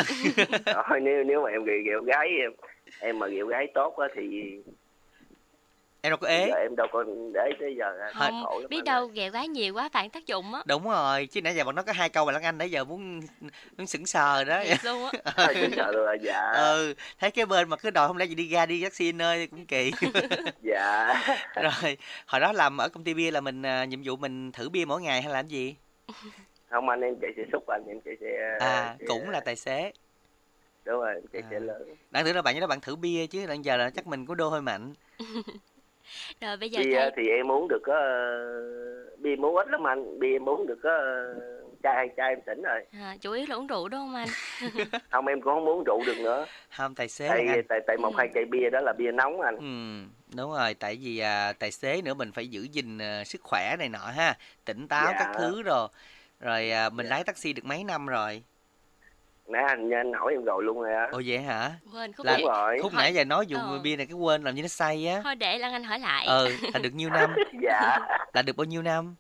Thôi 0.66 1.00
nếu 1.02 1.24
nếu 1.24 1.44
mà 1.44 1.50
em 1.50 1.64
ghẹo 1.66 1.78
ghẹo 1.86 2.02
gái 2.02 2.28
em 2.40 2.52
em 3.00 3.20
mà 3.20 3.28
ghẹo 3.28 3.48
gái 3.48 3.68
tốt 3.74 3.96
á 3.98 4.08
thì 4.16 4.56
em 6.06 6.10
đâu 6.12 6.18
có 6.18 6.28
ế. 6.28 6.48
giờ 6.50 6.56
em 6.56 6.76
đâu 6.76 6.88
có 6.92 7.04
để 7.34 7.52
tới 7.60 7.76
giờ 7.78 7.86
không 8.14 8.44
Khổ 8.44 8.62
biết 8.70 8.84
đâu 8.84 9.08
ghẹo 9.08 9.32
gái 9.32 9.48
nhiều 9.48 9.74
quá 9.74 9.90
phản 9.94 10.10
tác 10.10 10.26
dụng 10.26 10.54
á. 10.54 10.62
Đúng 10.66 10.84
rồi 10.84 11.26
chứ 11.26 11.42
nãy 11.42 11.56
giờ 11.56 11.64
bọn 11.64 11.76
nó 11.76 11.82
có 11.84 11.92
hai 11.94 12.10
câu 12.10 12.26
mà 12.26 12.32
lăng 12.32 12.44
anh 12.44 12.58
nãy 12.58 12.72
giờ 12.72 12.84
muốn 12.84 13.20
muốn 13.78 13.88
sững 13.88 14.06
sờ 14.06 14.44
đó. 14.44 14.64
Thiệt 14.64 14.86
luôn 14.86 15.10
á. 15.24 15.34
Sợ 15.76 15.92
rồi 15.92 16.18
dạ. 16.22 16.52
Ừ 16.56 16.94
thấy 17.20 17.32
cái 17.32 17.46
bên 17.46 17.70
mà 17.70 17.78
cứ 17.78 17.90
đòi 17.90 18.08
không 18.08 18.18
lẽ 18.18 18.26
gì 18.26 18.36
đi 18.36 18.50
ra 18.50 18.66
đi 18.66 18.84
taxi 18.84 19.12
nơi 19.12 19.38
thì 19.38 19.48
cũng 19.48 19.66
kỳ. 19.66 19.92
Dạ. 20.62 21.14
Rồi 21.56 21.98
hồi 22.28 22.40
đó 22.42 22.52
làm 22.52 22.78
ở 22.78 22.90
công 22.90 23.04
ty 23.04 23.14
bia 23.14 23.32
là 23.32 23.42
mình 23.42 23.62
à, 23.66 23.86
nhiệm 23.86 24.00
vụ 24.04 24.16
mình 24.16 24.52
thử 24.52 24.70
bia 24.70 24.86
mỗi 24.86 25.02
ngày 25.02 25.22
hay 25.22 25.34
làm 25.34 25.48
gì? 25.48 25.76
Không 26.70 26.90
anh 26.90 27.02
em 27.02 27.16
chạy 27.22 27.32
xe 27.38 27.44
xúc 27.52 27.68
anh 27.68 27.84
em 27.88 28.00
chạy 28.06 28.16
xe 28.22 28.58
à 28.60 28.96
xe- 29.00 29.06
cũng 29.08 29.30
là 29.30 29.40
tài 29.40 29.56
xế. 29.56 29.92
đúng 30.86 31.00
rồi 31.00 31.14
chạy 31.34 31.42
À. 31.42 31.48
xe 31.52 31.60
lớn. 31.60 31.96
Đang 32.12 32.26
tưởng 32.26 32.36
là 32.36 32.42
bạn 32.42 32.54
với 32.54 32.62
đó 32.62 32.68
bạn 32.68 32.82
thử 32.82 32.96
bia 32.96 33.28
chứ 33.28 33.46
đang 33.48 33.66
giờ 33.66 33.78
là 33.78 33.90
chắc 33.90 34.08
mình 34.08 34.26
có 34.26 34.36
đô 34.36 34.50
hơi 34.50 34.62
mạnh 34.62 34.94
rồi 36.42 36.58
bây 36.58 36.70
giờ 36.70 36.80
bia 36.84 36.96
thấy 36.96 37.12
thì 37.18 37.24
em 37.30 37.52
uống 37.52 37.68
được 37.68 37.82
có 37.84 37.94
uh, 39.14 39.20
bia 39.20 39.36
muốn 39.36 39.56
ít 39.56 39.68
lắm 39.70 39.88
anh 39.88 40.20
bia 40.20 40.32
em 40.36 40.50
uống 40.50 40.68
được 40.68 40.80
có 40.84 40.98
uh, 41.38 41.74
chai 41.84 41.94
hai 41.96 42.08
chai 42.18 42.30
em 42.30 42.40
tỉnh 42.46 42.62
rồi 42.62 42.86
à, 42.92 43.16
chủ 43.22 43.32
yếu 43.32 43.46
là 43.50 43.56
uống 43.56 43.68
rượu 43.68 43.90
đúng 43.90 44.00
không 44.00 44.16
anh 44.16 44.28
không 45.12 45.28
em 45.28 45.42
cũng 45.42 45.54
không 45.54 45.66
muốn 45.66 45.84
rượu 45.84 46.04
được 46.06 46.18
nữa 46.18 46.46
không 46.78 46.96
tài 46.96 47.08
xế 47.08 47.28
tại 47.30 47.62
tại 47.70 47.80
tại 47.88 47.98
một 47.98 48.10
Ừ. 48.14 48.18
hai 48.18 48.28
chai 48.34 48.46
bia 48.46 48.70
đó 48.70 48.80
là 48.82 48.94
bia 48.98 49.12
nóng 49.12 49.42
anh 49.42 49.56
Ừ, 49.56 50.04
đúng 50.38 50.52
rồi, 50.52 50.74
tại 50.74 50.98
vì 51.02 51.20
à, 51.20 51.54
tài 51.54 51.72
xế 51.72 52.02
nữa 52.02 52.14
mình 52.14 52.32
phải 52.32 52.48
giữ 52.48 52.68
gìn 52.72 52.98
à, 52.98 53.24
sức 53.24 53.42
khỏe 53.44 53.76
này 53.80 53.90
nọ 53.90 54.00
ha, 54.00 54.38
tỉnh 54.66 54.88
táo 54.88 55.12
Dạ. 55.12 55.20
các 55.20 55.30
thứ 55.38 55.62
rồi. 55.64 55.88
Rồi 56.40 56.72
à, 56.72 56.90
mình 56.90 57.06
Dạ. 57.06 57.10
lái 57.10 57.24
taxi 57.24 57.54
được 57.54 57.66
mấy 57.66 57.84
năm 57.84 58.06
rồi. 58.08 58.44
Nè 59.48 59.60
anh 59.68 59.90
anh 59.94 60.14
hỏi 60.14 60.34
em 60.34 60.44
rồi 60.46 60.64
luôn 60.64 60.82
rồi 60.82 60.94
á 60.94 61.08
Ồ 61.12 61.22
vậy 61.26 61.38
hả? 61.40 61.72
quên 61.94 62.14
khúc 62.14 62.26
Là- 62.26 62.38
rồi 62.48 62.80
Khúc 62.82 62.94
nãy 62.94 63.14
giờ 63.14 63.24
nói 63.26 63.48
dùng 63.48 63.62
Ờ. 63.62 63.80
bia 63.84 63.96
này 63.96 64.06
cái 64.06 64.14
quên 64.16 64.44
làm 64.44 64.56
như 64.56 64.62
nó 64.62 64.68
say 64.68 65.08
á. 65.08 65.22
thôi 65.24 65.36
để 65.36 65.58
lan 65.58 65.74
anh 65.74 65.84
hỏi 65.84 66.00
lại 66.00 66.26
Ừ, 66.28 66.48
là 66.74 66.80
được 66.80 66.94
nhiêu 66.94 67.10
năm? 67.10 67.36
dạ 67.62 67.98
Là 68.34 68.42
được 68.42 68.56
bao 68.58 68.66
nhiêu 68.66 68.82
năm? 68.82 69.16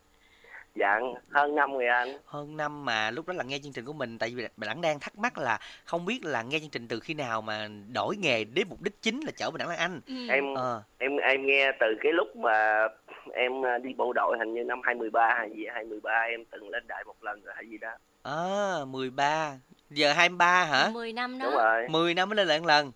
dạ 0.75 0.99
hơn 1.31 1.55
năm 1.55 1.71
rồi 1.73 1.87
anh 1.87 2.17
Hơn 2.25 2.57
năm 2.57 2.85
mà 2.85 3.11
lúc 3.11 3.27
đó 3.27 3.33
là 3.33 3.43
nghe 3.43 3.59
chương 3.63 3.73
trình 3.73 3.85
của 3.85 3.93
mình 3.93 4.17
tại 4.17 4.33
vì 4.35 4.43
bạn 4.57 4.67
Đẳng 4.69 4.81
đang 4.81 4.99
thắc 4.99 5.17
mắc 5.17 5.37
là 5.37 5.59
không 5.85 6.05
biết 6.05 6.25
là 6.25 6.41
nghe 6.41 6.59
chương 6.59 6.69
trình 6.69 6.87
từ 6.87 6.99
khi 6.99 7.13
nào 7.13 7.41
mà 7.41 7.67
đổi 7.93 8.15
nghề 8.17 8.43
đến 8.43 8.67
mục 8.69 8.81
đích 8.81 9.01
chính 9.01 9.19
là 9.25 9.31
chở 9.37 9.49
mình 9.51 9.59
Đẳng 9.59 9.69
Lan 9.69 9.77
Anh. 9.77 10.01
ừ. 10.07 10.13
em 10.29 10.53
Ờ, 10.55 10.83
em 10.97 11.17
em 11.17 11.45
nghe 11.45 11.71
từ 11.79 11.87
cái 12.03 12.11
lúc 12.13 12.35
mà 12.35 12.87
em 13.33 13.65
à, 13.65 13.77
đi 13.77 13.93
bộ 13.97 14.13
đội 14.13 14.37
hình 14.39 14.53
như 14.53 14.63
năm 14.63 14.81
2013 14.83 15.33
hay 15.37 15.49
gì 15.55 15.65
2013 15.73 16.11
em 16.29 16.45
từng 16.51 16.69
lên 16.69 16.87
đại 16.87 17.03
một 17.03 17.23
lần 17.23 17.41
rồi 17.43 17.53
hay 17.55 17.65
gì 17.69 17.77
đó 17.77 17.91
à, 18.23 18.85
13. 18.87 19.51
Giờ 19.93 20.13
23 20.13 20.63
hả? 20.65 20.89
10 20.93 21.13
năm 21.13 21.39
đó 21.39 21.45
đúng 21.45 21.53
rồi 21.55 21.87
10 21.89 22.13
năm 22.13 22.29
mới 22.29 22.35
lên 22.35 22.47
lại 22.47 22.59
một 22.59 22.65
lần 22.67 22.91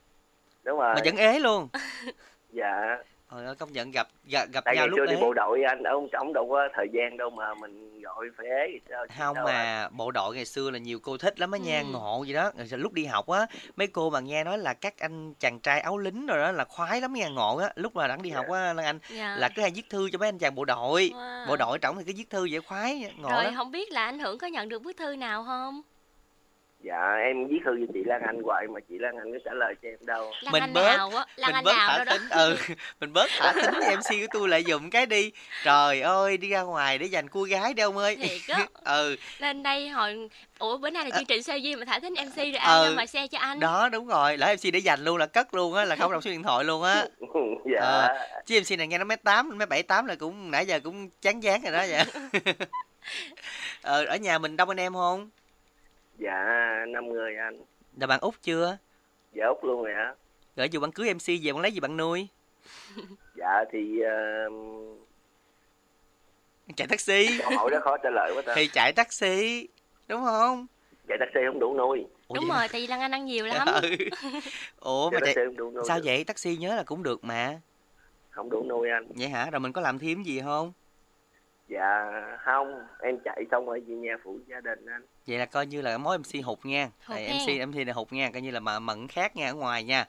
đúng 0.63 0.79
rồi 0.79 0.95
mà 0.95 1.01
vẫn 1.05 1.17
ế 1.17 1.39
luôn. 1.39 1.67
dạ 2.53 2.97
Trời 3.31 3.45
ơi, 3.45 3.55
công 3.55 3.71
nhận 3.73 3.91
gặp 3.91 4.07
gặp, 4.31 4.45
gặp 4.53 4.63
tại 4.65 4.75
nhau 4.75 4.81
ngày 4.81 4.89
lúc 4.89 4.97
xưa 4.99 5.05
đi 5.05 5.21
bộ 5.21 5.33
đội 5.33 5.63
anh 5.63 5.83
ông 5.83 6.07
ông 6.11 6.33
đâu 6.33 6.47
có 6.49 6.67
thời 6.75 6.87
gian 6.93 7.17
đâu 7.17 7.29
mà 7.29 7.53
mình 7.55 8.01
gọi 8.01 8.25
phải 8.37 8.47
ế 8.47 8.79
sao 8.89 9.33
không 9.33 9.35
anh? 9.35 9.45
mà 9.45 9.89
bộ 9.91 10.11
đội 10.11 10.35
ngày 10.35 10.45
xưa 10.45 10.69
là 10.71 10.77
nhiều 10.79 10.99
cô 10.99 11.17
thích 11.17 11.39
lắm 11.39 11.51
á 11.51 11.57
nha 11.59 11.79
Ừ. 11.79 11.85
ngộ 11.91 12.23
gì 12.27 12.33
đó 12.33 12.51
Rồi 12.57 12.79
lúc 12.79 12.93
đi 12.93 13.05
học 13.05 13.27
á 13.29 13.45
mấy 13.75 13.87
cô 13.87 14.09
mà 14.09 14.19
nghe 14.19 14.43
nói 14.43 14.57
là 14.57 14.73
các 14.73 14.93
anh 14.99 15.33
chàng 15.39 15.59
trai 15.59 15.79
áo 15.79 15.97
lính 15.97 16.25
rồi 16.27 16.37
đó 16.39 16.51
là 16.51 16.63
khoái 16.65 17.01
lắm 17.01 17.13
nha 17.13 17.27
ngộ 17.29 17.57
á 17.57 17.69
lúc 17.75 17.95
mà 17.95 18.07
đang 18.07 18.21
đi 18.21 18.29
học 18.29 18.45
á 18.49 18.73
Lan 18.73 18.85
anh 18.85 18.99
Dạ. 19.09 19.35
là 19.39 19.49
cứ 19.49 19.61
hay 19.61 19.71
viết 19.75 19.89
thư 19.89 20.09
cho 20.11 20.17
mấy 20.19 20.29
anh 20.29 20.37
chàng 20.37 20.55
bộ 20.55 20.65
đội 20.65 21.11
Wow. 21.13 21.47
bộ 21.47 21.55
đội 21.57 21.79
trọng 21.79 21.97
thì 21.97 22.03
cứ 22.03 22.13
viết 22.17 22.29
thư 22.29 22.47
vậy 22.51 22.61
khoái 22.61 23.11
ngộ 23.17 23.29
Rồi 23.29 23.43
lắm 23.43 23.53
không 23.55 23.71
biết 23.71 23.91
là 23.91 24.05
anh 24.05 24.19
Hưởng 24.19 24.37
có 24.37 24.47
nhận 24.47 24.69
được 24.69 24.81
bức 24.81 24.97
thư 24.97 25.15
nào 25.15 25.43
không? 25.43 25.81
Dạ 26.83 27.15
em 27.25 27.47
viết 27.47 27.59
thư 27.65 27.71
cho 27.79 27.91
chị 27.93 27.99
Lan 28.05 28.21
Anh 28.25 28.41
hoài 28.43 28.67
mà 28.67 28.79
chị 28.89 28.95
Lan 28.99 29.15
Anh 29.17 29.31
có 29.33 29.37
trả 29.45 29.51
lời 29.53 29.73
cho 29.83 29.89
em 29.89 29.97
đâu 30.05 30.31
Lan 30.41 30.51
Mình 30.51 30.61
Anh 30.63 30.73
bớt- 30.73 30.97
nào 30.97 31.09
á? 31.15 31.25
Lan 31.35 31.47
mình 31.51 31.55
Anh 31.55 31.63
bớt 31.63 31.73
nào 31.73 31.87
thả 31.89 31.97
đâu 31.97 32.05
đó. 32.05 32.13
thính 32.17 32.29
ừ 32.29 32.57
mình 32.99 33.13
bớt 33.13 33.29
thả 33.39 33.53
thính 33.53 33.73
mc 33.97 34.09
của 34.21 34.27
tôi 34.33 34.49
lại 34.49 34.63
dùng 34.63 34.89
cái 34.89 35.05
đi 35.05 35.31
trời 35.63 36.01
ơi 36.01 36.37
đi 36.37 36.49
ra 36.49 36.61
ngoài 36.61 36.97
để 36.97 37.05
dành 37.05 37.29
cô 37.29 37.43
gái 37.43 37.73
đi 37.73 37.83
ông 37.83 37.97
ơi 37.97 38.15
Thiệt 38.15 38.55
á. 38.57 38.65
ừ 38.83 39.15
Lên 39.39 39.63
đây 39.63 39.89
hồi 39.89 40.29
Ủa 40.59 40.77
bữa 40.77 40.89
nay 40.89 41.03
là 41.03 41.09
chương 41.17 41.25
trình 41.25 41.43
sao 41.43 41.57
duyên 41.57 41.79
mà 41.79 41.85
thả 41.85 41.99
thính 41.99 42.13
MC 42.13 42.35
rồi 42.37 42.51
Ờ. 42.61 42.79
ai 42.79 42.85
đâu 42.87 42.93
mà 42.95 43.05
xe 43.05 43.27
cho 43.27 43.37
anh? 43.39 43.59
đó 43.59 43.89
đúng 43.89 44.07
rồi 44.07 44.37
lỡ 44.37 44.53
mc 44.53 44.73
để 44.73 44.79
dành 44.79 45.03
luôn 45.03 45.17
là 45.17 45.25
cất 45.25 45.53
luôn 45.53 45.73
á 45.75 45.85
là 45.85 45.95
không 45.95 46.11
đọc 46.11 46.23
số 46.23 46.31
điện 46.31 46.43
thoại 46.43 46.63
luôn 46.63 46.83
á 46.83 47.05
dạ 47.73 47.79
Ờ, 47.81 48.17
chứ 48.45 48.59
mc 48.61 48.77
này 48.77 48.87
nghe 48.87 48.97
nó 48.97 49.03
mấy 49.05 49.17
tám 49.17 49.57
mấy 49.57 49.65
bảy 49.65 49.83
tám 49.83 50.05
là 50.05 50.15
cũng 50.15 50.51
nãy 50.51 50.65
giờ 50.65 50.79
cũng 50.83 51.09
chán 51.21 51.41
chán 51.41 51.61
rồi 51.61 51.71
đó 51.71 51.85
vậy 51.89 52.03
ờ, 53.81 54.05
ở 54.05 54.15
nhà 54.15 54.37
mình 54.37 54.57
đông 54.57 54.69
anh 54.69 54.79
em 54.79 54.93
không 54.93 55.29
dạ 56.17 56.45
năm 56.87 57.09
người 57.09 57.35
anh. 57.37 57.61
Là 57.99 58.07
bạn 58.07 58.19
út 58.21 58.33
chưa? 58.41 58.77
Dạ 59.33 59.45
út 59.47 59.57
luôn 59.63 59.83
rồi 59.83 59.93
hả? 59.93 60.13
Gửi 60.55 60.69
dù 60.69 60.79
bạn 60.79 60.91
cưới 60.91 61.13
mc 61.13 61.27
về 61.27 61.51
bạn 61.53 61.61
lấy 61.61 61.71
gì 61.71 61.79
bạn 61.79 61.97
nuôi? 61.97 62.27
Dạ 63.35 63.63
thì 63.71 63.99
ờ, 64.01 64.49
chạy 66.75 66.87
taxi. 66.87 67.27
câu 67.41 67.51
hỏi 67.57 67.71
đó 67.71 67.79
khó 67.83 67.97
trả 67.97 68.09
lời 68.09 68.31
quá 68.35 68.41
ta. 68.45 68.53
Thì 68.55 68.67
chạy 68.67 68.93
taxi 68.93 69.67
đúng 70.07 70.21
không? 70.25 70.67
Chạy 71.07 71.17
taxi 71.19 71.39
không 71.47 71.59
đủ 71.59 71.73
nuôi. 71.77 72.05
Ủa 72.27 72.35
Đúng 72.35 72.47
rồi, 72.49 72.67
tại 72.71 72.81
vì 72.81 72.87
Lan 72.87 72.99
Anh 72.99 73.11
ăn 73.11 73.25
nhiều 73.25 73.45
lắm. 73.55 73.67
Ừ. 73.81 73.89
ủa 74.79 75.09
mà 75.09 75.19
chạy 75.25 75.33
chạy 75.35 75.45
đủ 75.57 75.71
nuôi 75.71 75.83
sao 75.87 75.97
được. 75.97 76.03
vậy? 76.05 76.23
Taxi 76.23 76.57
nhớ 76.57 76.75
là 76.75 76.83
cũng 76.83 77.03
được 77.03 77.23
mà. 77.23 77.61
Không 78.29 78.49
đủ 78.49 78.63
nuôi 78.69 78.89
anh. 78.89 79.07
Vậy 79.15 79.29
hả? 79.29 79.49
Rồi 79.49 79.59
mình 79.59 79.73
có 79.73 79.81
làm 79.81 79.99
thêm 79.99 80.23
gì 80.23 80.41
không 80.41 80.73
dạ 81.67 82.11
không. 82.45 82.87
Em 82.99 83.17
chạy 83.25 83.45
xong 83.51 83.65
rồi 83.65 83.79
về 83.87 83.95
nhà 83.95 84.17
phụ 84.23 84.39
gia 84.47 84.61
đình 84.61 84.85
anh. 84.85 85.01
Vậy 85.27 85.37
là 85.37 85.45
coi 85.45 85.65
như 85.65 85.81
là 85.81 85.97
mối 85.97 86.17
mc 86.17 86.45
hụt 86.45 86.59
nha. 86.63 86.89
Hụt 87.05 87.17
hen. 87.17 87.37
mc 87.37 87.67
mc 87.67 87.75
này 87.75 87.93
hụt 87.93 88.13
nha 88.13 88.29
coi 88.33 88.41
như 88.41 88.51
là 88.51 88.59
mà 88.59 88.79
mận 88.79 89.07
khác 89.07 89.35
nha 89.35 89.47
ở 89.47 89.53
ngoài 89.53 89.83
nha. 89.83 90.05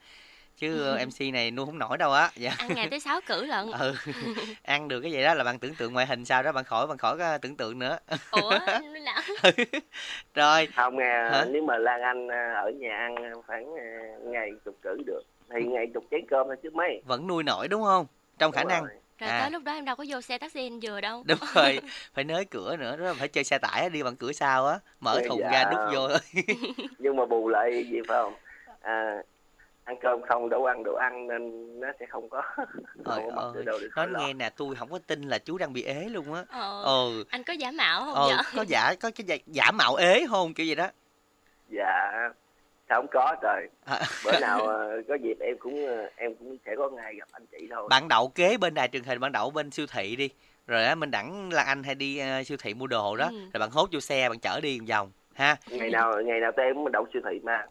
Chứ 0.56 0.82
ờ, 0.98 1.06
mc 1.06 1.32
này 1.32 1.50
nuôi 1.50 1.66
không 1.66 1.78
nổi 1.78 1.98
đâu 1.98 2.12
á. 2.12 2.30
Dạ. 2.36 2.54
Ăn 2.58 2.68
ngày 2.74 2.88
tới 2.90 3.00
6 3.00 3.20
cử 3.26 3.44
lận. 3.44 3.66
ừ. 3.80 3.94
Ăn 4.62 4.88
được 4.88 5.00
cái 5.00 5.12
vậy 5.12 5.24
đó 5.24 5.34
là 5.34 5.44
bạn 5.44 5.58
tưởng 5.58 5.74
tượng 5.74 5.92
ngoại 5.92 6.06
hình 6.06 6.24
sao 6.24 6.42
đó 6.42 6.52
bạn 6.52 6.64
khỏi 6.64 6.86
bạn 6.86 6.98
khỏi 6.98 7.18
có 7.18 7.38
tưởng 7.38 7.56
tượng 7.56 7.78
nữa. 7.78 7.98
Ủa, 8.30 8.50
là 8.92 9.22
rồi. 10.34 10.68
Không 10.76 10.98
nghe 10.98 11.30
Hả? 11.30 11.44
nếu 11.50 11.62
mà 11.62 11.78
Lan 11.78 12.02
Anh 12.02 12.28
à, 12.28 12.52
ở 12.64 12.70
nhà 12.70 12.96
ăn 12.96 13.14
khoảng 13.46 13.74
à, 13.76 13.88
ngày 14.22 14.50
chục 14.64 14.76
cử 14.82 14.96
được 15.06 15.22
thì 15.50 15.64
ngày 15.64 15.86
chục 15.94 16.04
chén 16.10 16.20
cơm 16.30 16.46
thôi 16.46 16.56
chứ 16.62 16.70
mấy. 16.70 17.02
Vẫn 17.04 17.26
nuôi 17.26 17.42
nổi 17.42 17.68
đúng 17.68 17.82
không? 17.82 18.06
Trong 18.38 18.52
khả 18.52 18.62
Đúng 18.62 18.68
năng. 18.68 18.84
rồi. 18.84 18.94
Rồi 19.20 19.30
À. 19.30 19.40
tới 19.40 19.50
lúc 19.50 19.62
đó 19.62 19.72
em 19.72 19.84
đâu 19.84 19.96
có 19.96 20.04
vô 20.08 20.20
xe 20.20 20.38
taxi 20.38 20.66
anh 20.66 20.80
vừa 20.82 21.00
đâu. 21.00 21.22
đúng 21.26 21.38
rồi 21.54 21.80
phải 22.14 22.24
nới 22.24 22.44
cửa 22.44 22.76
nữa 22.76 22.96
đó 22.96 23.14
phải 23.18 23.28
chơi 23.28 23.44
xe 23.44 23.58
tải 23.58 23.90
đi 23.90 24.02
bằng 24.02 24.16
cửa 24.16 24.32
sau 24.32 24.66
á 24.66 24.78
mở 25.00 25.18
Dạ. 25.22 25.28
thùng 25.28 25.40
ra 25.52 25.64
đút 25.70 25.80
vô 25.94 26.08
nhưng 26.98 27.16
mà 27.16 27.26
bù 27.26 27.48
lại 27.48 27.84
gì 27.90 27.98
phải 28.08 28.18
không 28.22 28.34
à, 28.80 29.22
ăn 29.84 29.96
cơm 30.02 30.20
không 30.28 30.48
đâu 30.48 30.64
ăn 30.64 30.82
đồ 30.84 30.94
ăn 30.94 31.26
nên 31.28 31.40
nó 31.80 31.88
sẽ 32.00 32.06
không 32.10 32.28
có 32.28 32.42
Trời 33.06 33.22
ơi, 33.36 33.64
đâu 33.66 33.78
được 33.78 33.90
nói 33.96 34.08
nghe 34.18 34.32
nè 34.32 34.50
tôi 34.56 34.74
không 34.76 34.90
có 34.90 34.98
tin 35.06 35.22
là 35.22 35.38
chú 35.38 35.58
đang 35.58 35.72
bị 35.72 35.82
ế 35.82 36.04
luôn 36.04 36.34
á 36.34 36.44
Ờ. 36.48 36.82
ừ 36.84 37.24
Anh 37.30 37.42
có 37.44 37.52
giả 37.52 37.70
mạo 37.70 38.00
không 38.00 38.14
ờ 38.14 38.26
vậy? 38.28 38.36
có 38.56 38.64
giả 38.68 38.94
có 39.00 39.10
cái 39.14 39.24
giả, 39.26 39.36
giả 39.46 39.70
mạo 39.70 39.94
ế 39.94 40.26
không 40.28 40.54
kiểu 40.54 40.66
gì 40.66 40.74
đó 40.74 40.88
dạ 41.68 42.12
không 42.88 43.06
có 43.10 43.36
trời. 43.42 43.68
À. 43.84 44.00
bữa 44.24 44.40
nào 44.40 44.60
ờ, 44.66 45.02
có 45.08 45.14
dịp 45.14 45.36
em 45.40 45.56
cũng 45.58 45.86
ờ, 45.86 46.10
em 46.16 46.34
cũng 46.34 46.56
sẽ 46.66 46.74
có 46.76 46.90
ngày 46.90 47.14
gặp 47.18 47.28
anh 47.32 47.46
chị 47.46 47.68
thôi. 47.70 47.86
Bạn 47.90 48.08
đậu 48.08 48.28
kế 48.28 48.56
bên 48.56 48.74
đài 48.74 48.88
truyền 48.88 49.04
hình 49.04 49.20
bạn 49.20 49.32
đậu 49.32 49.50
bên 49.50 49.70
siêu 49.70 49.86
thị 49.86 50.16
đi. 50.16 50.30
Rồi 50.66 50.84
á 50.84 50.94
mình 50.94 51.10
đẳng 51.10 51.52
là 51.52 51.62
anh 51.62 51.82
hay 51.82 51.94
đi 51.94 52.18
ờ, 52.18 52.42
siêu 52.44 52.56
thị 52.60 52.74
mua 52.74 52.86
đồ 52.86 53.16
đó. 53.16 53.28
Ừ. 53.32 53.38
rồi 53.38 53.60
bạn 53.60 53.70
hốt 53.70 53.88
vô 53.92 54.00
xe 54.00 54.28
bạn 54.28 54.38
chở 54.38 54.60
đi 54.60 54.78
một 54.80 54.86
vòng 54.88 55.12
ha. 55.34 55.56
Ngày 55.70 55.90
nào 55.90 56.22
ngày 56.24 56.40
nào 56.40 56.52
tụi 56.56 56.66
em 56.66 56.74
cũng 56.74 56.92
đậu 56.92 57.06
siêu 57.12 57.22
thị 57.30 57.40
mà. 57.42 57.66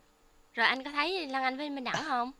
Rồi 0.53 0.65
anh 0.67 0.83
có 0.83 0.91
thấy 0.91 1.27
Lan 1.27 1.43
Anh 1.43 1.57
với 1.57 1.69
Minh 1.69 1.83
Đẳng 1.83 1.95
không? 2.07 2.31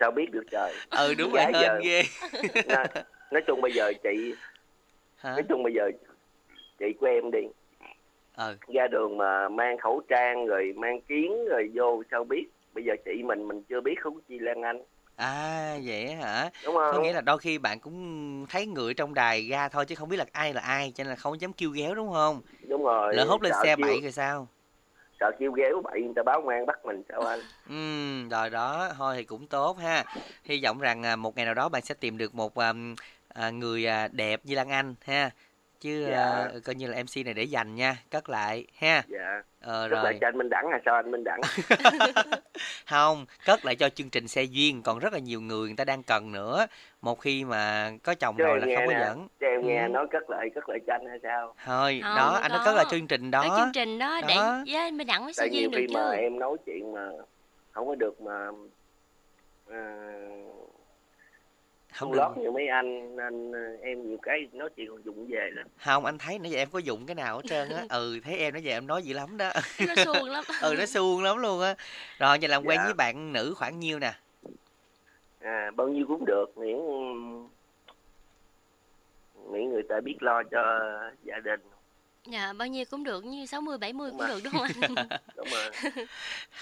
sao 0.00 0.10
biết 0.10 0.26
được 0.32 0.44
trời. 0.50 0.74
Ừ 0.90 1.14
đúng 1.14 1.32
rồi 1.32 1.42
Gái 1.44 1.52
hên 1.52 1.62
giờ. 1.62 1.80
ghê. 1.84 2.02
nói, 2.66 2.86
nói 3.30 3.42
chung 3.46 3.60
bây 3.60 3.72
giờ 3.72 3.92
chị 4.02 4.34
hả? 5.16 5.30
nói 5.30 5.42
chung 5.48 5.62
bây 5.62 5.72
giờ 5.72 5.90
chị 6.78 6.86
của 7.00 7.06
em 7.06 7.30
đi 7.30 7.38
ừ. 8.38 8.56
Ra 8.74 8.86
đường 8.90 9.16
mà 9.18 9.48
mang 9.48 9.78
khẩu 9.78 10.00
trang 10.08 10.46
rồi 10.46 10.72
mang 10.76 11.00
kiến 11.08 11.44
rồi 11.50 11.70
vô 11.74 12.02
sao 12.10 12.24
biết? 12.24 12.44
Bây 12.74 12.84
giờ 12.84 12.92
chị 13.04 13.22
mình 13.22 13.48
mình 13.48 13.62
chưa 13.68 13.80
biết 13.80 13.94
không 14.00 14.20
chi 14.28 14.38
Lan 14.38 14.62
Anh. 14.62 14.82
À 15.16 15.76
vậy 15.84 16.12
hả? 16.14 16.50
Đúng 16.64 16.74
không? 16.74 16.92
Có 16.92 17.02
nghĩa 17.02 17.12
là 17.12 17.20
đôi 17.20 17.38
khi 17.38 17.58
bạn 17.58 17.80
cũng 17.80 18.46
thấy 18.48 18.66
người 18.66 18.94
trong 18.94 19.14
đài 19.14 19.48
ra 19.48 19.68
thôi 19.68 19.84
chứ 19.86 19.94
không 19.94 20.08
biết 20.08 20.16
là 20.16 20.24
ai 20.32 20.54
là 20.54 20.60
ai 20.60 20.92
cho 20.94 21.04
nên 21.04 21.10
là 21.10 21.16
không 21.16 21.40
dám 21.40 21.52
kêu 21.52 21.70
ghéo 21.70 21.94
đúng 21.94 22.12
không? 22.12 22.40
Đúng 22.68 22.84
rồi 22.84 23.14
lỡ 23.16 23.24
hốt 23.24 23.42
lên 23.42 23.52
sợ 23.52 23.62
xe 23.62 23.76
bậy 23.76 24.00
rồi 24.00 24.12
sao? 24.12 24.48
Sợ 25.20 25.30
kêu 25.38 25.52
ghéo 25.52 25.80
bậy 25.84 26.00
người 26.02 26.12
ta 26.16 26.22
báo 26.22 26.42
ngoan 26.42 26.66
bắt 26.66 26.84
mình 26.84 27.02
sao 27.08 27.24
anh? 27.24 27.40
Ừ, 27.68 27.74
rồi 28.30 28.50
đó, 28.50 28.88
thôi 28.98 29.14
thì 29.16 29.24
cũng 29.24 29.46
tốt 29.46 29.78
ha. 29.78 30.04
Hy 30.44 30.60
vọng 30.64 30.78
rằng 30.80 31.02
à, 31.06 31.16
một 31.16 31.36
ngày 31.36 31.44
nào 31.44 31.54
đó 31.54 31.68
bạn 31.68 31.82
sẽ 31.82 31.94
tìm 31.94 32.18
được 32.18 32.34
một 32.34 32.54
à, 32.58 32.72
à, 33.28 33.50
người 33.50 33.86
à, 33.86 34.08
đẹp 34.12 34.40
như 34.44 34.54
Lan 34.54 34.68
Anh 34.68 34.94
ha. 35.04 35.30
Chứ 35.80 36.06
Dạ. 36.10 36.24
à, 36.24 36.50
coi 36.64 36.74
như 36.74 36.86
là 36.86 36.96
MC 37.02 37.24
này 37.24 37.34
để 37.34 37.42
dành 37.42 37.74
nha, 37.74 37.96
cất 38.10 38.28
lại 38.28 38.66
ha. 38.78 39.02
dạ 39.08 39.42
Ờ 39.60 39.88
là 39.88 40.02
rồi. 40.02 40.18
cho 40.20 40.26
anh 40.28 40.38
Minh 40.38 40.48
Đẳng 40.50 40.64
hay 40.70 40.80
sao 40.84 40.94
anh 40.94 41.10
Minh 41.10 41.24
Đẳng 41.24 41.40
Không, 42.90 43.26
cất 43.46 43.64
lại 43.64 43.76
cho 43.76 43.88
chương 43.88 44.10
trình 44.10 44.28
xe 44.28 44.42
duyên, 44.42 44.82
còn 44.82 44.98
rất 44.98 45.12
là 45.12 45.18
nhiều 45.18 45.40
người 45.40 45.66
người 45.68 45.76
ta 45.76 45.84
đang 45.84 46.02
cần 46.02 46.32
nữa. 46.32 46.66
Một 47.02 47.20
khi 47.20 47.44
mà 47.44 47.90
có 48.02 48.14
chồng 48.14 48.34
Chứ 48.38 48.44
rồi 48.44 48.60
là 48.60 48.66
không 48.76 48.86
có 48.86 48.92
nè, 48.92 48.98
dẫn. 49.00 49.28
cho 49.40 49.46
em 49.46 49.66
nghe 49.66 49.82
Ừ. 49.82 49.88
nói 49.88 50.06
cất 50.10 50.30
lại 50.30 50.48
cất 50.54 50.68
lại 50.68 50.78
cho 50.86 50.92
anh 50.94 51.06
hay 51.08 51.18
sao 51.22 51.54
Thôi, 51.64 52.00
Không, 52.02 52.16
đó, 52.16 52.30
không 52.32 52.42
anh 52.42 52.50
nói 52.52 52.60
có. 52.60 52.64
cất 52.64 52.74
lại 52.76 52.84
chương 52.90 53.06
trình 53.06 53.30
Ở 53.30 53.48
đó. 53.48 53.56
chương 53.58 53.72
trình 53.74 53.98
đó 53.98 54.20
để 54.28 54.34
Đó. 54.34 54.62
với 54.72 54.90
Minh 54.92 55.06
Đẳng 55.06 55.24
với 55.36 55.50
nhiều 55.50 55.60
Duyên 55.60 55.70
được 55.70 55.78
khi 55.88 55.94
mà 55.94 56.00
chứ. 56.10 56.16
em 56.22 56.38
nói 56.38 56.56
chuyện 56.66 56.92
mà 56.92 57.08
không 57.72 57.86
có 57.86 57.94
được 57.94 58.20
mà 58.20 58.46
à, 59.70 59.78
Không 61.98 62.12
lót 62.12 62.36
như 62.38 62.50
mấy 62.50 62.66
anh 62.68 63.16
nên 63.16 63.52
ờ, 63.52 63.58
em 63.82 64.08
nhiều 64.08 64.18
cái 64.22 64.48
nói 64.52 64.68
chuyện 64.76 64.88
còn 64.90 65.04
dụng 65.04 65.26
về 65.30 65.50
lắm 65.52 65.66
Không, 65.76 66.04
anh 66.04 66.18
thấy 66.18 66.38
nãy 66.38 66.50
giờ 66.50 66.58
em 66.58 66.68
có 66.72 66.78
dụng 66.78 67.06
cái 67.06 67.14
nào 67.14 67.36
hết 67.36 67.42
trơn 67.48 67.68
á. 67.68 67.84
Ừ, 67.90 68.20
thấy 68.24 68.38
em 68.38 68.52
nãy 68.52 68.62
giờ 68.62 68.72
em 68.72 68.86
nói 68.86 69.02
dữ 69.02 69.14
lắm 69.14 69.36
đó. 69.36 69.50
Nó 69.88 69.94
suông 70.04 70.28
lắm. 70.30 70.44
ừ, 70.62 70.74
nó 70.78 70.86
suông 70.86 71.22
lắm 71.22 71.38
luôn 71.38 71.60
á. 71.60 71.74
Rồi, 72.18 72.38
vậy 72.40 72.48
làm 72.48 72.64
quen 72.64 72.78
Dạ. 72.78 72.84
với 72.84 72.94
bạn 72.94 73.32
nữ 73.32 73.54
khoảng 73.56 73.78
nhiêu 73.80 73.98
nè? 73.98 74.12
à, 75.40 75.70
bao 75.76 75.88
nhiêu 75.88 76.04
cũng 76.08 76.24
được 76.26 76.58
miễn 76.58 76.76
miễn 79.52 79.70
người 79.70 79.82
ta 79.88 80.00
biết 80.04 80.16
lo 80.20 80.42
cho 80.50 80.80
gia 81.22 81.38
đình 81.44 81.60
Dạ, 82.26 82.52
bao 82.52 82.68
nhiêu 82.68 82.84
cũng 82.90 83.04
được, 83.04 83.24
như 83.24 83.46
60, 83.46 83.78
70 83.78 84.10
cũng 84.10 84.18
Mà. 84.18 84.28
được 84.28 84.40
đúng 84.44 84.52
không 84.52 84.62
anh? 84.62 85.08
đúng 85.36 85.48
rồi 85.50 85.70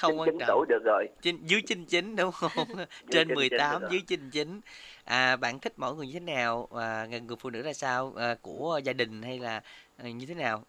không 0.00 0.20
quan 0.20 0.38
trọng 0.38 0.48
tuổi 0.48 0.66
được 0.68 0.82
rồi 0.84 1.08
Chín, 1.22 1.46
dưới 1.46 1.60
99 1.66 2.16
đúng 2.16 2.32
không 2.32 2.50
trên 3.10 3.28
99 3.28 3.34
18 3.34 3.80
rồi. 3.82 3.90
dưới 3.92 4.00
99 4.06 4.60
à 5.04 5.36
bạn 5.36 5.58
thích 5.58 5.72
mỗi 5.76 5.94
người 5.94 6.06
như 6.06 6.12
thế 6.12 6.20
nào 6.20 6.68
à, 6.76 7.06
người 7.10 7.20
người 7.20 7.36
phụ 7.40 7.50
nữ 7.50 7.62
là 7.62 7.72
sao 7.72 8.12
à, 8.16 8.36
của 8.42 8.80
gia 8.84 8.92
đình 8.92 9.22
hay 9.22 9.38
là 9.38 9.62
à, 9.96 10.08
như 10.10 10.26
thế 10.26 10.34
nào 10.34 10.64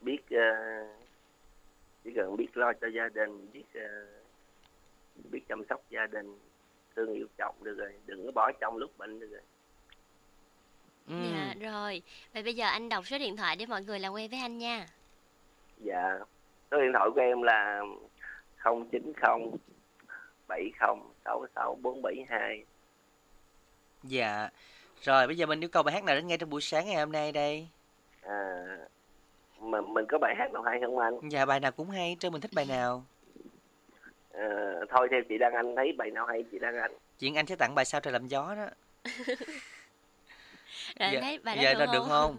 biết 0.00 0.18
ờ, 0.30 0.38
chỉ 2.04 2.10
cần 2.16 2.36
biết 2.36 2.56
lo 2.56 2.72
cho 2.80 2.86
gia 2.88 3.08
đình 3.08 3.52
biết 3.52 3.64
ờ, 3.74 4.06
biết 5.30 5.40
chăm 5.48 5.62
sóc 5.68 5.82
gia 5.90 6.06
đình 6.06 6.38
thương 6.96 7.14
yêu 7.14 7.26
chồng 7.38 7.54
được 7.62 7.74
rồi 7.78 7.92
đừng 8.06 8.26
có 8.26 8.32
bỏ 8.32 8.50
chồng 8.60 8.76
lúc 8.76 8.98
bệnh 8.98 9.20
được 9.20 9.28
rồi. 9.30 9.40
Dạ, 11.10 11.54
rồi. 11.60 12.02
Vậy 12.34 12.42
bây 12.42 12.54
giờ 12.54 12.66
anh 12.66 12.88
đọc 12.88 13.06
số 13.06 13.18
điện 13.18 13.36
thoại 13.36 13.56
để 13.56 13.66
mọi 13.66 13.82
người 13.82 14.00
làm 14.00 14.12
quen 14.12 14.30
với 14.30 14.40
anh 14.40 14.58
nha. 14.58 14.86
dạ. 15.78 16.18
Số 16.70 16.80
điện 16.80 16.92
thoại 16.94 17.08
của 17.14 17.20
em 17.20 17.42
là 17.42 17.80
090 18.64 19.12
70 20.48 20.72
66 21.24 21.78
472 21.82 22.64
dạ. 24.02 24.48
Rồi 25.02 25.26
bây 25.26 25.36
giờ 25.36 25.46
mình 25.46 25.60
yêu 25.60 25.68
cầu 25.68 25.82
bài 25.82 25.94
hát 25.94 26.04
nào 26.04 26.16
đến 26.16 26.26
nghe 26.26 26.36
trong 26.36 26.50
buổi 26.50 26.60
sáng 26.60 26.86
ngày 26.86 26.96
hôm 26.96 27.12
nay 27.12 27.32
đây? 27.32 27.68
À, 28.22 28.64
mà 29.60 29.80
mình 29.80 30.04
có 30.08 30.18
bài 30.18 30.34
hát 30.38 30.52
nào 30.52 30.62
hay 30.62 30.80
không 30.80 30.98
anh? 30.98 31.14
Dạ 31.30 31.46
bài 31.46 31.60
nào 31.60 31.72
cũng 31.72 31.90
hay 31.90 32.16
trơn 32.20 32.32
mình 32.32 32.40
thích 32.40 32.50
bài 32.54 32.66
nào? 32.68 33.04
À, 34.32 34.48
thôi 34.90 35.08
theo 35.10 35.20
chị 35.28 35.38
Đăng 35.38 35.54
Anh 35.54 35.76
thấy 35.76 35.92
bài 35.98 36.10
nào 36.10 36.26
hay 36.26 36.44
chị 36.52 36.58
Đăng 36.58 36.76
Anh? 36.76 36.92
Chuyện 37.18 37.34
anh 37.34 37.46
sẽ 37.46 37.56
tặng 37.56 37.74
bài 37.74 37.84
sao 37.84 38.00
trời 38.00 38.12
làm 38.12 38.28
gió 38.28 38.54
đó 38.54 38.66
Rồi 40.98 41.10
Dạ, 41.12 41.20
thấy 41.20 41.38
bài 41.38 41.56
đó 41.56 41.62
dạ, 41.62 41.74
được, 41.74 41.86
được 41.92 42.04
không? 42.08 42.36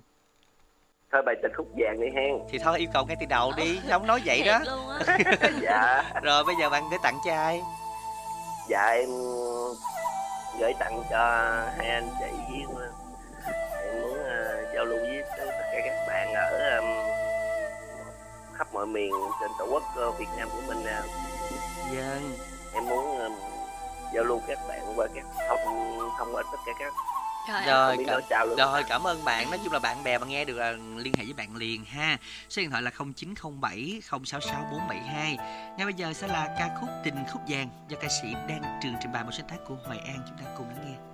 thôi 1.12 1.22
bài 1.26 1.36
tình 1.44 1.52
khúc 1.58 1.68
vàng 1.78 2.02
đi 2.02 2.08
hen. 2.16 2.40
Thì 2.50 2.60
thôi 2.60 2.80
yêu 2.80 2.88
cầu 2.94 3.06
ngay 3.06 3.18
từ 3.20 3.26
đầu 3.30 3.52
đi. 3.58 3.80
Không 3.90 4.08
nói 4.08 4.22
vậy 4.26 4.44
đó. 4.46 4.60
dạ. 5.62 6.04
Rồi 6.24 6.44
bây 6.44 6.56
giờ 6.62 6.70
bạn 6.70 6.84
để 6.92 6.98
tặng 7.04 7.18
cho 7.26 7.34
ai? 7.34 7.62
Dạ 8.70 8.88
em 8.92 9.10
gửi 10.60 10.74
tặng 10.80 11.04
cho 11.10 11.18
hai 11.78 11.90
anh 11.90 12.08
chị 12.20 12.66
với 12.74 12.88
em 13.84 14.02
muốn 14.02 14.18
ờ, 14.24 14.66
giao 14.74 14.86
lưu 14.86 14.98
với 15.00 15.24
tất 15.38 15.46
cả 15.72 15.80
các 15.86 16.06
bạn 16.08 16.34
ở 16.34 16.78
um, 16.80 16.86
khắp 18.54 18.68
mọi 18.74 18.86
miền 18.86 19.12
trên 19.42 19.52
tổ 19.60 19.68
quốc 19.72 19.84
ờ, 19.96 20.12
Việt 20.12 20.30
Nam 20.38 20.50
của 20.50 20.62
mình 20.68 20.84
nè. 20.86 21.02
Vâng. 21.92 22.32
em 22.74 22.86
muốn 22.86 23.20
um, 23.20 23.32
giao 24.14 24.24
lưu 24.24 24.42
các 24.48 24.60
bạn 24.68 24.94
qua 24.96 25.08
các 25.16 25.24
thông 25.50 25.98
thông 26.18 26.36
qua 26.36 26.44
tất 26.52 26.58
cả 26.66 26.72
các 26.80 26.94
Trời 27.48 27.66
Rồi, 27.66 27.98
cảm, 28.30 28.48
luôn. 28.48 28.58
rồi 28.58 28.84
cảm 28.90 29.08
ơn 29.08 29.26
bạn. 29.26 29.50
Nói 29.50 29.60
chung 29.64 29.74
là 29.74 29.80
bạn 29.80 30.04
bè 30.04 30.18
mà 30.18 30.28
nghe 30.28 30.46
được 30.46 30.58
là 30.58 30.72
liên 30.98 31.14
hệ 31.18 31.26
với 31.26 31.34
bạn 31.34 31.56
liền 31.56 31.86
ha. 31.86 32.18
Số 32.50 32.62
điện 32.62 32.70
thoại 32.70 32.82
là 32.82 32.92
0907 33.16 34.02
066 34.26 34.62
472 34.72 35.38
ngay 35.78 35.86
bây 35.86 35.94
giờ 35.94 36.14
sẽ 36.14 36.28
là 36.28 36.56
ca 36.60 36.70
khúc 36.80 36.90
tình 37.04 37.16
khúc 37.34 37.42
vàng 37.48 37.70
do 37.88 37.98
ca 38.02 38.08
sĩ 38.22 38.34
Đan 38.48 38.62
Trường 38.84 38.96
trình 39.02 39.12
bày 39.12 39.24
một 39.24 39.32
sáng 39.38 39.48
tác 39.50 39.58
của 39.68 39.76
Hoài 39.86 40.00
An. 40.00 40.20
Chúng 40.30 40.38
ta 40.38 40.52
cùng 40.58 40.68
lắng 40.70 40.86
nghe 40.86 41.11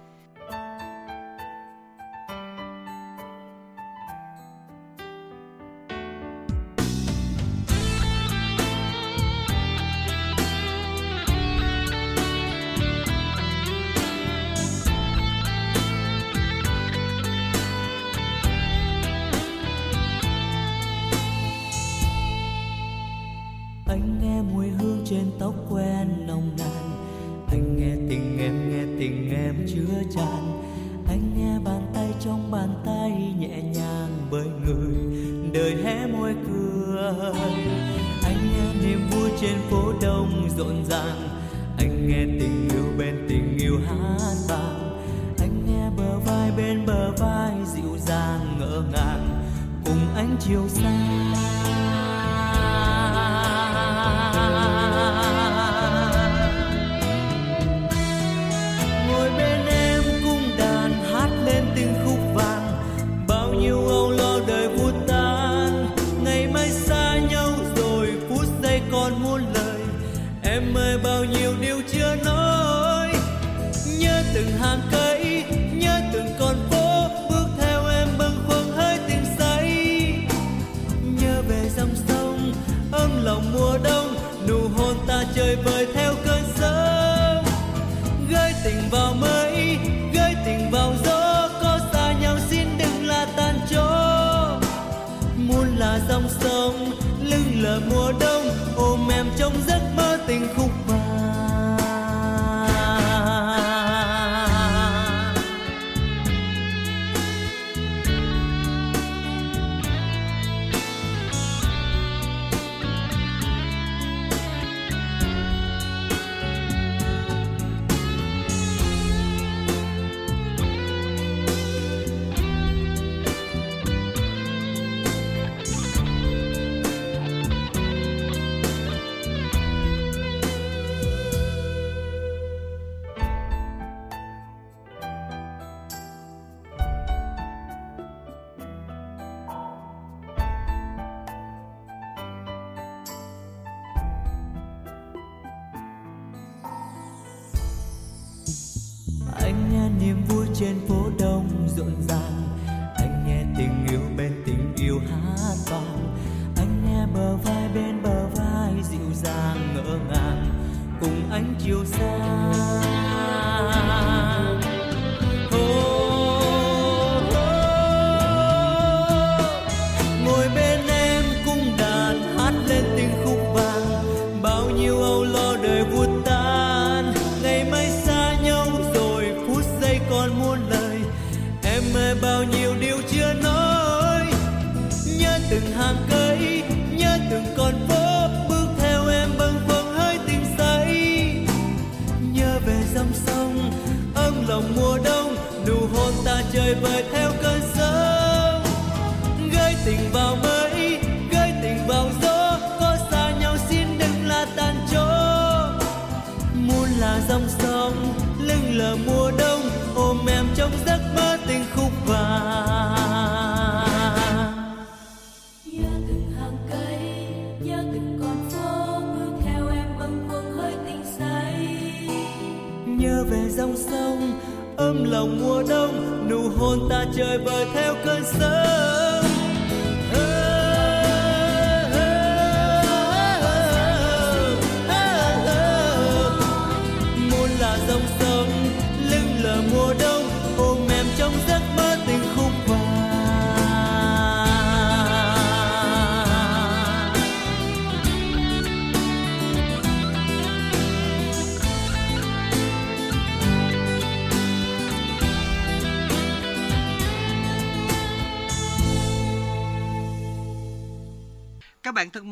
lòng 225.12 225.40
mùa 225.42 225.64
đông 225.70 226.28
nụ 226.30 226.50
hôn 226.58 226.80
ta 226.90 227.06
chơi 227.16 227.38
bời 227.38 227.66
theo 227.74 227.96
cơn 228.06 228.24
sớm. 228.24 228.67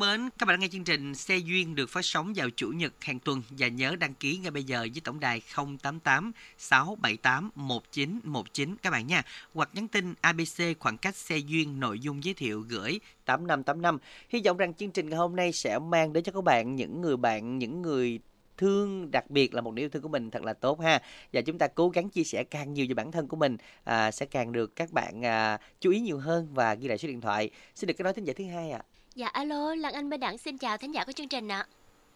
mến, 0.00 0.30
các 0.38 0.46
bạn 0.46 0.54
đang 0.54 0.60
nghe 0.60 0.68
chương 0.68 0.84
trình 0.84 1.14
Xe 1.14 1.36
Duyên 1.36 1.74
được 1.74 1.90
phát 1.90 2.04
sóng 2.04 2.32
vào 2.36 2.50
Chủ 2.50 2.68
nhật 2.68 2.92
hàng 3.00 3.18
tuần 3.18 3.42
và 3.50 3.68
nhớ 3.68 3.96
đăng 4.00 4.14
ký 4.14 4.36
ngay 4.36 4.50
bây 4.50 4.64
giờ 4.64 4.78
với 4.78 5.00
tổng 5.04 5.20
đài 5.20 5.42
088 5.82 6.32
678 6.58 7.50
1919 7.54 8.76
các 8.82 8.90
bạn 8.90 9.06
nha. 9.06 9.22
Hoặc 9.54 9.70
nhắn 9.72 9.88
tin 9.88 10.14
ABC 10.20 10.62
khoảng 10.78 10.98
cách 10.98 11.16
Xe 11.16 11.36
Duyên 11.36 11.80
nội 11.80 12.00
dung 12.00 12.24
giới 12.24 12.34
thiệu 12.34 12.60
gửi 12.68 13.00
8585. 13.24 13.98
Hy 14.28 14.42
vọng 14.44 14.56
rằng 14.56 14.74
chương 14.74 14.90
trình 14.90 15.08
ngày 15.08 15.18
hôm 15.18 15.36
nay 15.36 15.52
sẽ 15.52 15.78
mang 15.78 16.12
đến 16.12 16.24
cho 16.24 16.32
các 16.32 16.44
bạn 16.44 16.76
những 16.76 17.00
người 17.00 17.16
bạn, 17.16 17.58
những 17.58 17.82
người 17.82 18.20
thương 18.58 19.10
đặc 19.10 19.30
biệt 19.30 19.54
là 19.54 19.60
một 19.60 19.74
niềm 19.74 19.82
yêu 19.82 19.88
thương 19.88 20.02
của 20.02 20.08
mình 20.08 20.30
thật 20.30 20.44
là 20.44 20.52
tốt 20.52 20.80
ha 20.80 21.02
và 21.32 21.40
chúng 21.40 21.58
ta 21.58 21.66
cố 21.66 21.88
gắng 21.88 22.08
chia 22.08 22.24
sẻ 22.24 22.44
càng 22.44 22.72
nhiều 22.72 22.86
về 22.88 22.94
bản 22.94 23.12
thân 23.12 23.28
của 23.28 23.36
mình 23.36 23.56
à, 23.84 24.10
sẽ 24.10 24.26
càng 24.26 24.52
được 24.52 24.76
các 24.76 24.92
bạn 24.92 25.24
à, 25.24 25.58
chú 25.80 25.90
ý 25.90 26.00
nhiều 26.00 26.18
hơn 26.18 26.48
và 26.54 26.74
ghi 26.74 26.88
lại 26.88 26.98
số 26.98 27.08
điện 27.08 27.20
thoại 27.20 27.50
xin 27.74 27.88
được 27.88 27.94
cái 27.98 28.04
nói 28.04 28.12
thính 28.12 28.24
giả 28.24 28.32
thứ 28.36 28.44
hai 28.44 28.70
ạ 28.70 28.82
Dạ 29.16 29.26
alo, 29.26 29.74
Lan 29.74 29.92
Anh 29.92 30.10
Minh 30.10 30.20
Đẳng 30.20 30.38
xin 30.38 30.58
chào 30.58 30.76
thính 30.76 30.94
giả 30.94 31.04
của 31.04 31.12
chương 31.12 31.28
trình 31.28 31.48
ạ. 31.48 31.66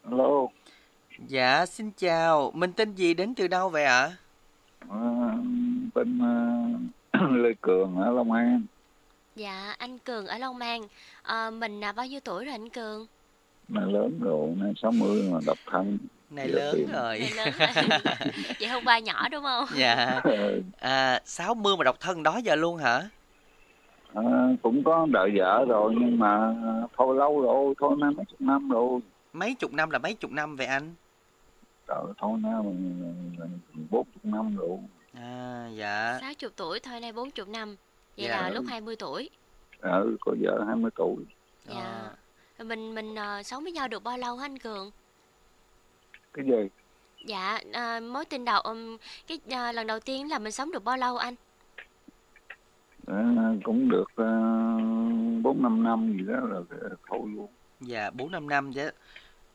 Alo, 0.03 0.47
dạ 1.27 1.65
xin 1.65 1.91
chào 1.97 2.51
mình 2.53 2.73
tên 2.73 2.95
gì 2.95 3.13
đến 3.13 3.35
từ 3.35 3.47
đâu 3.47 3.69
vậy 3.69 3.83
ạ 3.85 4.11
à, 4.89 4.97
bên 5.95 6.19
uh, 6.19 7.31
Lê 7.31 7.49
Cường 7.61 7.95
ở 7.95 8.11
Long 8.11 8.31
An. 8.31 8.61
Dạ, 9.35 9.75
anh 9.77 9.99
Cường 9.99 10.27
ở 10.27 10.37
Long 10.37 10.59
An. 10.59 10.81
À, 11.21 11.49
mình 11.49 11.79
là 11.79 11.91
bao 11.91 12.07
nhiêu 12.07 12.19
tuổi 12.19 12.45
rồi 12.45 12.51
anh 12.53 12.69
Cường? 12.69 13.07
Này 13.67 13.85
lớn 13.87 14.19
rồi, 14.21 14.49
này 14.57 14.73
60 14.81 15.29
mà 15.31 15.39
độc 15.45 15.57
thân. 15.71 15.97
này 16.29 16.47
lớn 16.47 16.87
rồi 16.93 17.19
Này 17.19 17.31
lớn 17.35 17.53
rồi. 17.59 17.69
Vậy 18.59 18.67
hôm 18.69 18.83
qua 18.85 18.99
nhỏ 18.99 19.29
đúng 19.29 19.43
không? 19.43 19.65
dạ 19.75 20.21
à, 20.79 21.21
60 21.25 21.77
mà 21.77 21.83
độc 21.83 21.99
thân 21.99 22.23
đó 22.23 22.37
giờ 22.43 22.55
luôn 22.55 22.77
hả 22.77 23.09
À, 24.13 24.23
cũng 24.61 24.83
có 24.83 25.07
đợi 25.11 25.31
vợ 25.37 25.65
rồi 25.67 25.95
nhưng 25.99 26.19
mà 26.19 26.55
thôi 26.97 27.15
lâu 27.15 27.41
rồi, 27.41 27.73
thôi 27.79 27.95
nay 27.99 28.11
mấy 28.17 28.25
chục 28.25 28.41
năm 28.41 28.69
rồi. 28.69 28.99
mấy 29.33 29.55
chục 29.55 29.73
năm 29.73 29.89
là 29.89 29.99
mấy 29.99 30.13
chục 30.13 30.31
năm 30.31 30.55
vậy 30.55 30.67
anh 30.67 30.93
Trời 31.87 32.03
thôi 32.17 32.39
nay 32.41 32.53
bốn 33.89 34.05
chục 34.13 34.25
năm 34.25 34.55
rồi. 34.57 34.77
à 35.13 35.67
dạ 35.75 36.17
60 36.21 36.49
tuổi 36.55 36.79
thôi 36.79 36.99
nay 36.99 37.11
40 37.13 37.45
năm. 37.47 37.75
Vậy 38.17 38.27
Dạ. 38.27 38.41
là 38.41 38.49
lúc 38.49 38.65
20 38.67 38.95
tuổi. 38.95 39.29
Ừ, 39.81 40.17
có 40.21 40.35
vợ 40.41 40.63
20 40.67 40.91
tuổi. 40.95 41.15
Dạ. 41.65 42.09
Rồi 42.57 42.65
mình 42.67 42.95
mình 42.95 43.15
ờ, 43.15 43.43
sống 43.43 43.63
với 43.63 43.71
nhau 43.71 43.87
được 43.87 44.03
bao 44.03 44.17
lâu 44.17 44.37
hả 44.37 44.45
anh 44.45 44.57
Cường? 44.59 44.91
Cái 46.33 46.45
gì? 46.45 46.67
Dạ, 47.25 47.59
à, 47.73 47.99
mối 47.99 48.25
tình 48.25 48.45
đầu 48.45 48.61
ừm, 48.61 48.97
cái 49.27 49.39
à, 49.49 49.71
lần 49.71 49.87
đầu 49.87 49.99
tiên 49.99 50.29
là 50.29 50.39
mình 50.39 50.51
sống 50.51 50.71
được 50.71 50.83
bao 50.83 50.97
lâu 50.97 51.17
anh? 51.17 51.35
À, 53.07 53.53
cũng 53.63 53.89
được 53.89 54.05
bốn 55.43 55.61
năm 55.61 55.83
năm 55.83 56.13
gì 56.19 56.25
đó 56.27 56.39
rồi 56.39 56.65
thôi 57.09 57.19
luôn. 57.35 57.51
dạ 57.79 58.09
bốn 58.11 58.31
năm 58.31 58.49
năm 58.49 58.73
chứ 58.73 58.91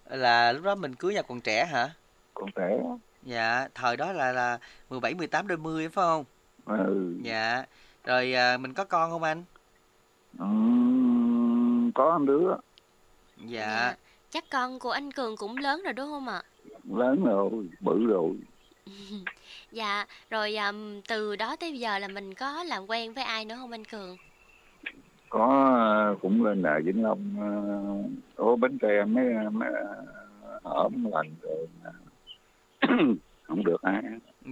là 0.04 0.52
lúc 0.52 0.64
đó 0.64 0.74
mình 0.74 0.94
cưới 0.96 1.14
nhau 1.14 1.22
còn 1.28 1.40
trẻ 1.40 1.66
hả 1.66 1.94
Còn 2.34 2.50
trẻ. 2.56 2.82
dạ 3.22 3.68
thời 3.74 3.96
đó 3.96 4.12
là 4.12 4.32
là 4.32 4.58
17 4.90 5.14
18 5.14 5.46
đôi 5.48 5.58
mươi 5.58 5.88
phải 5.88 6.02
không 6.04 6.24
Ừ. 6.66 7.14
dạ 7.24 7.64
rồi 8.04 8.34
à, 8.34 8.58
mình 8.58 8.74
có 8.74 8.84
con 8.84 9.10
không 9.10 9.22
anh 9.22 9.44
Ừ, 10.38 10.46
có 11.94 12.18
một 12.18 12.24
đứa 12.26 12.54
dạ 13.36 13.96
Chắc 14.30 14.44
con 14.50 14.78
của 14.78 14.90
anh 14.90 15.12
Cường 15.12 15.36
cũng 15.36 15.56
lớn 15.56 15.82
rồi 15.84 15.92
đúng 15.92 16.06
không 16.10 16.28
ạ? 16.28 16.42
lớn 16.84 17.24
rồi, 17.24 17.70
bự 17.80 18.06
rồi. 18.06 18.36
Dạ, 19.72 20.06
rồi 20.30 20.56
ừm, 20.56 21.02
từ 21.08 21.36
đó 21.36 21.56
tới 21.56 21.78
giờ 21.78 21.98
là 21.98 22.08
mình 22.08 22.34
có 22.34 22.64
làm 22.64 22.86
quen 22.86 23.12
với 23.12 23.24
ai 23.24 23.44
nữa 23.44 23.54
không 23.58 23.70
anh 23.70 23.84
Cường? 23.84 24.16
có 25.28 25.74
ờ, 26.08 26.18
cũng 26.22 26.44
lên 26.44 26.62
đài 26.62 26.82
Vĩnh 26.82 27.02
Long 27.02 27.34
ờ, 28.36 28.44
ở 28.44 28.56
Bến 28.56 28.78
Tre 28.82 29.04
mấy 29.04 29.24
mấy 29.52 29.68
ở 30.62 30.88
một 30.88 31.10
lần 31.12 31.36
rồi 31.42 31.68
mà 31.82 31.90
không 33.42 33.64
được 33.64 33.82
ai 33.82 34.02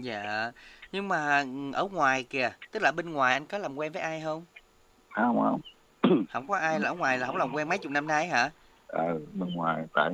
dạ 0.03 0.53
nhưng 0.93 1.09
mà 1.09 1.45
ở 1.73 1.89
ngoài 1.93 2.25
kìa 2.31 2.51
tức 2.73 2.83
là 2.83 2.93
bên 2.93 3.13
ngoài 3.13 3.33
anh 3.33 3.47
có 3.47 3.59
làm 3.59 3.77
quen 3.77 3.93
với 3.93 4.03
ai 4.03 4.21
không? 4.25 4.45
Không 5.15 5.41
không. 5.41 5.61
Không 6.33 6.49
có 6.49 6.57
ai 6.57 6.81
là 6.81 6.89
ở 6.89 6.95
ngoài 6.95 7.19
là 7.19 7.27
không 7.27 7.37
làm 7.37 7.53
quen 7.53 7.69
mấy 7.69 7.79
chục 7.79 7.93
năm 7.93 8.07
nay 8.07 8.27
hả? 8.27 8.51
Ờ 8.87 9.19
bên 9.33 9.55
ngoài 9.55 9.85
tại 9.95 10.11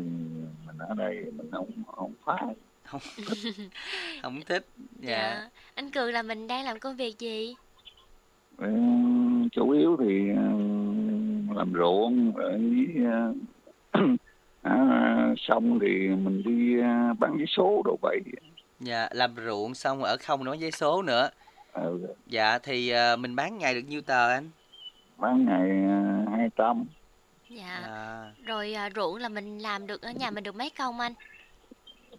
mình 0.66 0.78
ở 0.78 0.94
đây 0.94 1.24
mình 1.37 1.50
không 1.52 1.70
không 1.87 2.14
phái 2.26 2.44
không 2.90 3.00
không 4.22 4.40
thích 4.46 4.66
dạ 4.79 5.09
Dạ. 5.09 5.48
Anh 5.74 5.90
Cường 5.90 6.12
là 6.12 6.22
mình 6.22 6.46
đang 6.46 6.64
làm 6.64 6.79
công 6.79 6.96
việc 6.96 7.18
gì? 7.18 7.55
Chủ 9.53 9.70
yếu 9.70 9.96
thì 10.00 10.29
làm 11.57 11.72
ruộng 11.79 12.33
ở 12.37 12.59
dưới 12.59 13.05
ờ, 13.12 13.33
à, 14.62 15.35
xong 15.38 15.79
thì 15.83 16.09
mình 16.09 16.42
đi 16.44 16.81
ờ, 16.81 17.14
bán 17.18 17.35
giấy 17.38 17.46
số 17.48 17.83
đồ 17.85 17.98
vậy 18.03 18.20
dạ 18.81 19.09
làm 19.12 19.35
ruộng 19.46 19.74
xong 19.74 20.03
ở 20.03 20.16
không 20.20 20.44
nói 20.44 20.59
giấy 20.59 20.70
số 20.70 21.03
nữa 21.03 21.31
ờ, 21.72 21.92
dạ 22.26 22.59
thì 22.59 22.90
à, 22.90 23.16
mình 23.16 23.37
bán 23.37 23.59
ngày 23.59 23.74
được 23.74 23.83
nhiêu 23.88 24.00
tờ 24.00 24.29
anh 24.31 24.50
bán 25.16 25.44
ngày 25.44 25.68
hai 26.38 26.48
trăm 26.57 26.85
Dạ. 27.48 27.81
à, 27.85 28.33
Rồi 28.46 28.74
à, 28.74 28.90
ruộng 28.96 29.16
là 29.16 29.29
mình 29.29 29.59
làm 29.59 29.87
được 29.87 30.03
ở 30.03 30.11
nhà 30.11 30.31
mình 30.31 30.44
được 30.44 30.55
mấy 30.55 30.70
công 30.70 31.00
anh? 31.00 31.14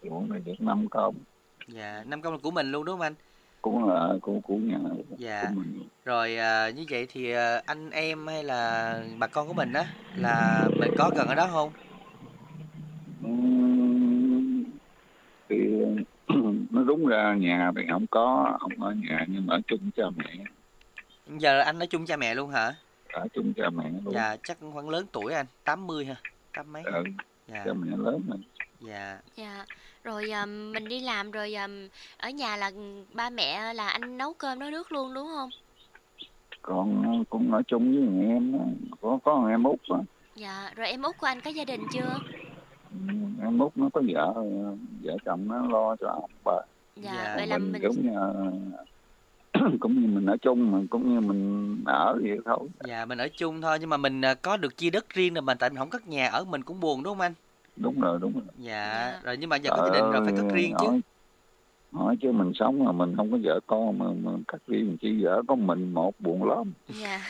Ruộng 0.02 0.30
này 0.30 0.42
được 0.46 0.54
năm 0.60 0.88
công 0.90 1.16
dạ 1.68 2.04
năm 2.08 2.22
công 2.22 2.34
là 2.34 2.40
của 2.44 2.52
mình 2.52 2.72
luôn 2.72 2.86
đúng 2.86 2.94
không 2.94 3.02
anh? 3.02 3.14
Cũng 3.62 3.90
là 3.90 4.14
của 4.22 4.40
của 4.44 4.56
nhà 4.56 4.78
dạ 5.18 5.44
của 5.44 5.56
mình. 5.56 5.84
Rồi 6.06 6.38
à, 6.38 6.70
như 6.70 6.86
vậy 6.90 7.08
thì 7.10 7.32
à, 7.32 7.62
anh 7.66 7.90
em 7.90 8.28
hay 8.28 8.44
là 8.44 8.96
bà 9.18 9.28
con 9.28 9.48
của 9.48 9.54
mình 9.54 9.74
á 9.74 9.86
là 10.16 10.68
mình 10.80 10.92
có 10.98 11.12
gần 11.16 11.28
ở 11.28 11.36
đó 11.36 11.48
không? 11.52 11.72
Thì 15.50 15.56
nó 16.70 16.84
đúng 16.84 17.06
ra 17.06 17.36
nhà 17.36 17.72
thì 17.76 17.82
không 17.92 18.08
có 18.08 18.58
không 18.60 18.84
ở 18.84 18.94
nhà 18.94 19.26
nhưng 19.28 19.46
mà 19.48 19.56
ở 19.56 19.62
chung 19.68 19.92
cha 19.96 20.04
mẹ. 20.16 20.46
Giờ 21.28 21.60
anh 21.60 21.80
ở 21.80 21.86
chung 21.86 22.06
cha 22.06 22.18
mẹ 22.18 22.36
luôn 22.36 22.50
hả? 22.50 22.76
Ở 23.14 23.28
chung 23.34 23.54
cha 23.54 23.70
mẹ 23.70 23.92
luôn. 24.04 24.14
Dạ 24.14 24.36
chắc 24.44 24.58
khoảng 24.74 24.90
lớn 24.90 25.06
tuổi 25.12 25.34
anh 25.34 25.46
80 25.64 26.06
ha 26.06 26.16
tám 26.54 26.74
mấy? 26.74 26.84
Ừ, 26.84 27.04
dạ. 27.48 27.64
cha 27.66 27.74
mẹ 27.74 27.98
lớn 27.98 28.22
rồi. 28.28 28.38
Dạ. 28.80 29.20
Dạ. 29.36 29.66
Rồi 30.04 30.32
à, 30.32 30.46
mình 30.46 30.88
đi 30.88 31.00
làm 31.00 31.32
rồi 31.32 31.54
à, 31.54 31.68
ở 32.18 32.30
nhà 32.30 32.58
là 32.58 32.72
ba 33.14 33.30
mẹ 33.30 33.74
là 33.74 33.90
anh 33.90 34.18
nấu 34.18 34.34
cơm 34.34 34.60
nấu 34.60 34.70
nước 34.70 34.92
luôn 34.92 35.14
đúng 35.14 35.28
không? 35.28 35.50
còn 36.62 37.24
cũng 37.30 37.54
ở 37.54 37.62
chung 37.68 37.92
với 37.92 38.02
thằng 38.06 38.30
em 38.30 38.52
đó. 38.52 38.60
có 39.02 39.20
có 39.24 39.40
thằng 39.42 39.52
em 39.52 39.64
út 39.64 39.80
đó. 39.90 40.02
Dạ. 40.36 40.72
Rồi 40.76 40.88
em 40.88 41.02
út 41.02 41.18
của 41.18 41.28
anh 41.28 41.42
có 41.42 41.50
gia 41.50 41.66
đình 41.66 41.82
chưa? 41.94 42.18
Ừm, 42.92 43.36
em 43.42 43.60
út 43.60 43.78
nó 43.78 43.90
có 43.94 44.02
vợ 44.14 44.34
vợ 45.04 45.18
chồng 45.26 45.48
nó 45.48 45.68
lo 45.68 45.96
cho 46.00 46.08
ông 46.08 46.32
bà 46.46 46.62
Dạ. 46.96 47.34
Vậy 47.38 47.48
là 47.48 47.58
mình 47.58 47.72
mình 47.72 47.82
cũng 47.82 48.02
như 48.04 48.12
cũng 49.80 50.02
như 50.02 50.08
mình 50.08 50.26
ở 50.26 50.38
chung 50.42 50.72
mà 50.72 50.80
cũng 50.90 51.14
như 51.14 51.20
mình 51.20 51.84
ở 51.86 52.20
vậy 52.24 52.38
thôi 52.46 52.70
dạ 52.88 53.06
mình 53.06 53.18
ở 53.18 53.28
chung 53.38 53.62
thôi 53.62 53.78
nhưng 53.80 53.90
mà 53.90 53.98
mình 53.98 54.22
có 54.42 54.58
được 54.58 54.78
chia 54.78 54.90
đất 54.90 55.10
riêng 55.10 55.34
rồi 55.34 55.42
mà 55.42 55.54
tại 55.54 55.70
mình 55.70 55.78
không 55.78 55.90
cất 55.90 56.08
nhà 56.08 56.28
ở 56.28 56.46
mình 56.46 56.64
cũng 56.64 56.80
buồn 56.80 57.04
đúng 57.04 57.14
không 57.14 57.22
anh 57.22 57.34
đúng 57.82 58.00
rồi 58.00 58.20
đúng 58.22 58.34
rồi. 58.34 58.44
Dạ 58.58 59.20
rồi 59.24 59.38
nhưng 59.38 59.50
mà 59.50 59.56
giờ 59.56 59.70
có 59.70 59.90
gia 59.90 60.00
đình 60.00 60.12
rồi 60.12 60.22
phải 60.26 60.34
cất 60.38 60.46
riêng 60.54 60.74
chứ. 60.82 60.88
hỏi, 61.92 62.18
chứ 62.22 62.32
mình 62.32 62.52
sống 62.56 62.84
mà 62.84 62.92
mình 62.92 63.16
không 63.16 63.32
có 63.32 63.38
vợ 63.44 63.60
con 63.68 64.00
mà, 64.00 64.06
mà 64.24 64.32
cắt 64.48 64.62
riêng 64.68 64.98
chỉ 65.02 65.24
vợ 65.24 65.42
có 65.48 65.56
mình 65.56 65.94
một 65.94 66.20
buồn 66.20 66.44
lắm. 66.44 66.74
Dạ. 67.02 67.22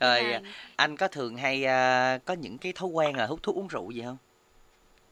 rồi 0.00 0.32
à, 0.32 0.40
anh 0.76 0.96
có 0.96 1.08
thường 1.08 1.36
hay 1.36 1.64
à, 1.64 2.18
có 2.24 2.34
những 2.34 2.58
cái 2.58 2.72
thói 2.72 2.88
quen 2.88 3.16
là 3.16 3.26
hút 3.26 3.42
thuốc 3.42 3.56
uống 3.56 3.68
rượu 3.68 3.90
gì 3.90 4.02
không? 4.02 4.16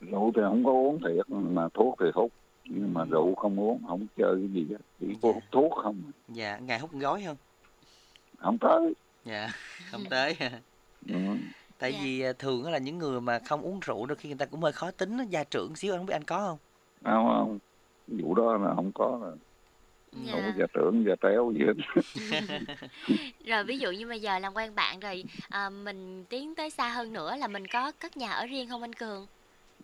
Rượu 0.00 0.32
thì 0.34 0.42
không 0.44 0.64
có 0.64 0.70
uống 0.70 0.98
thiệt 1.00 1.30
mà 1.30 1.68
thuốc 1.74 1.96
thì 2.00 2.06
hút 2.14 2.32
nhưng 2.64 2.94
mà 2.94 3.04
rượu 3.04 3.34
không 3.34 3.60
uống 3.60 3.82
không 3.88 4.06
chơi 4.16 4.34
cái 4.36 4.48
gì 4.52 4.66
hết 4.70 4.78
chỉ 5.00 5.06
có 5.22 5.32
hút 5.32 5.42
thuốc 5.52 5.72
không 5.82 6.02
dạ 6.28 6.58
ngày 6.58 6.78
hút 6.78 6.92
gói 6.92 7.22
không? 7.26 7.36
Không 8.38 8.58
tới. 8.58 8.94
Dạ 9.24 9.48
không 9.90 10.04
tới. 10.10 10.36
Ừ. 11.08 11.14
tại 11.78 11.98
vì 12.02 12.20
à, 12.20 12.32
thường 12.38 12.64
á 12.64 12.70
là 12.70 12.78
những 12.78 12.98
người 12.98 13.20
mà 13.20 13.38
không 13.38 13.62
uống 13.62 13.80
rượu 13.80 14.06
đôi 14.06 14.16
khi 14.16 14.28
người 14.28 14.38
ta 14.38 14.46
cũng 14.46 14.60
hơi 14.62 14.72
khó 14.72 14.90
tính 14.90 15.18
á, 15.18 15.24
gia 15.28 15.44
trưởng 15.44 15.76
xíu 15.76 15.92
anh 15.94 15.98
không 15.98 16.06
biết 16.06 16.14
anh 16.14 16.24
có 16.24 16.38
không? 16.38 16.58
Không 17.04 17.28
không. 17.38 17.58
Vụ 18.22 18.34
đó 18.34 18.56
là 18.56 18.74
không 18.74 18.90
có 18.94 19.18
là 19.22 19.30
Dạ. 20.12 20.32
không 20.32 20.42
có 20.42 20.52
gia 20.58 20.66
trưởng 20.74 21.04
gia 21.08 21.14
tréo 21.22 21.52
gì 21.52 21.60
hết. 21.66 22.02
Rồi 23.46 23.64
ví 23.64 23.78
dụ 23.78 23.90
như 23.90 24.08
bây 24.08 24.20
giờ 24.20 24.38
làm 24.38 24.54
quen 24.54 24.74
bạn 24.74 25.00
rồi 25.00 25.24
à, 25.48 25.70
mình 25.70 26.24
tiến 26.24 26.54
tới 26.54 26.70
xa 26.70 26.88
hơn 26.88 27.12
nữa 27.12 27.36
là 27.36 27.48
mình 27.48 27.66
có 27.66 27.92
cất 28.00 28.16
nhà 28.16 28.30
ở 28.30 28.46
riêng 28.46 28.68
không 28.68 28.82
anh 28.82 28.92
Cường? 28.92 29.26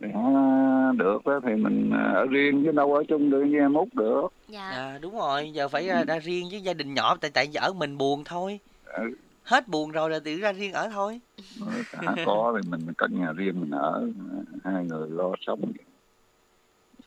À, 0.00 0.92
được 0.96 1.26
đó 1.26 1.40
thì 1.46 1.54
mình 1.54 1.90
à, 1.94 2.12
ở 2.14 2.26
riêng 2.26 2.62
chứ 2.64 2.72
đâu 2.72 2.94
ở 2.94 3.02
chung 3.08 3.30
được 3.30 3.40
với 3.50 3.60
em 3.60 3.74
út 3.74 3.88
được. 3.94 4.28
Dạ. 4.48 4.70
à, 4.70 4.98
đúng 4.98 5.14
rồi. 5.16 5.50
Giờ 5.52 5.68
phải 5.68 5.88
à, 5.88 6.04
ra 6.04 6.18
riêng 6.18 6.48
với 6.50 6.60
gia 6.60 6.74
đình 6.74 6.94
nhỏ 6.94 7.16
tại 7.20 7.30
tại 7.34 7.48
giờ 7.48 7.60
ở 7.60 7.72
mình 7.72 7.98
buồn 7.98 8.24
thôi. 8.24 8.60
Ừ. 8.84 9.02
hết 9.44 9.68
buồn 9.68 9.90
rồi 9.90 10.10
là 10.10 10.18
tự 10.18 10.40
ra 10.40 10.52
riêng 10.52 10.72
ở 10.72 10.88
thôi 10.88 11.20
đã 11.92 12.14
có 12.26 12.58
thì 12.62 12.70
mình 12.70 12.94
cất 12.98 13.10
nhà 13.12 13.32
riêng 13.32 13.60
mình 13.60 13.70
ở 13.70 14.08
hai 14.64 14.84
người 14.84 15.08
lo 15.10 15.32
sống 15.40 15.72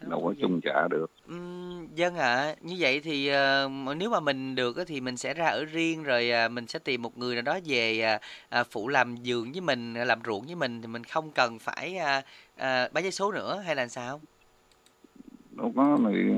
đâu 0.01 0.21
có 0.23 0.33
chung 0.41 0.59
trả 0.63 0.87
được 0.87 1.11
vâng 1.97 2.15
ạ. 2.15 2.55
Như 2.61 2.75
vậy 2.79 2.99
thì, 2.99 3.27
ờ, 3.27 3.69
nếu 3.97 4.09
mà 4.09 4.19
mình 4.19 4.55
được 4.55 4.77
thì 4.87 5.01
mình 5.01 5.17
sẽ 5.17 5.33
ra 5.33 5.47
ở 5.47 5.65
riêng 5.65 6.03
rồi, 6.03 6.31
à, 6.31 6.47
mình 6.47 6.67
sẽ 6.67 6.79
tìm 6.79 7.01
một 7.01 7.17
người 7.17 7.35
nào 7.35 7.41
đó 7.41 7.59
về, 7.65 7.99
à, 8.01 8.19
à, 8.49 8.63
phụ 8.63 8.87
làm 8.87 9.15
vườn 9.25 9.51
với 9.51 9.61
mình, 9.61 9.93
à, 9.93 10.05
làm 10.05 10.19
ruộng 10.25 10.45
với 10.45 10.55
mình 10.55 10.81
thì 10.81 10.87
mình 10.87 11.03
không 11.03 11.31
cần 11.31 11.59
phải, 11.59 11.97
à, 12.55 12.89
bán 12.93 13.03
vé 13.03 13.11
số 13.11 13.31
nữa 13.31 13.61
hay 13.65 13.75
là 13.75 13.87
sao? 13.87 14.21
đâu 15.57 15.73
có 15.75 15.97
thì 16.09 16.31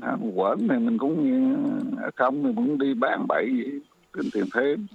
ăn 0.00 0.30
quẩn 0.34 0.58
thì 0.58 0.78
mình 0.78 0.98
cũng 0.98 1.16
ờ, 2.02 2.10
không 2.16 2.44
thì 2.44 2.50
cũng 2.56 2.78
đi 2.78 2.94
bán 2.94 3.26
bậy 3.28 3.46
vậy 3.56 3.80
kiếm 4.12 4.30
tiền 4.32 4.44
thêm 4.54 4.86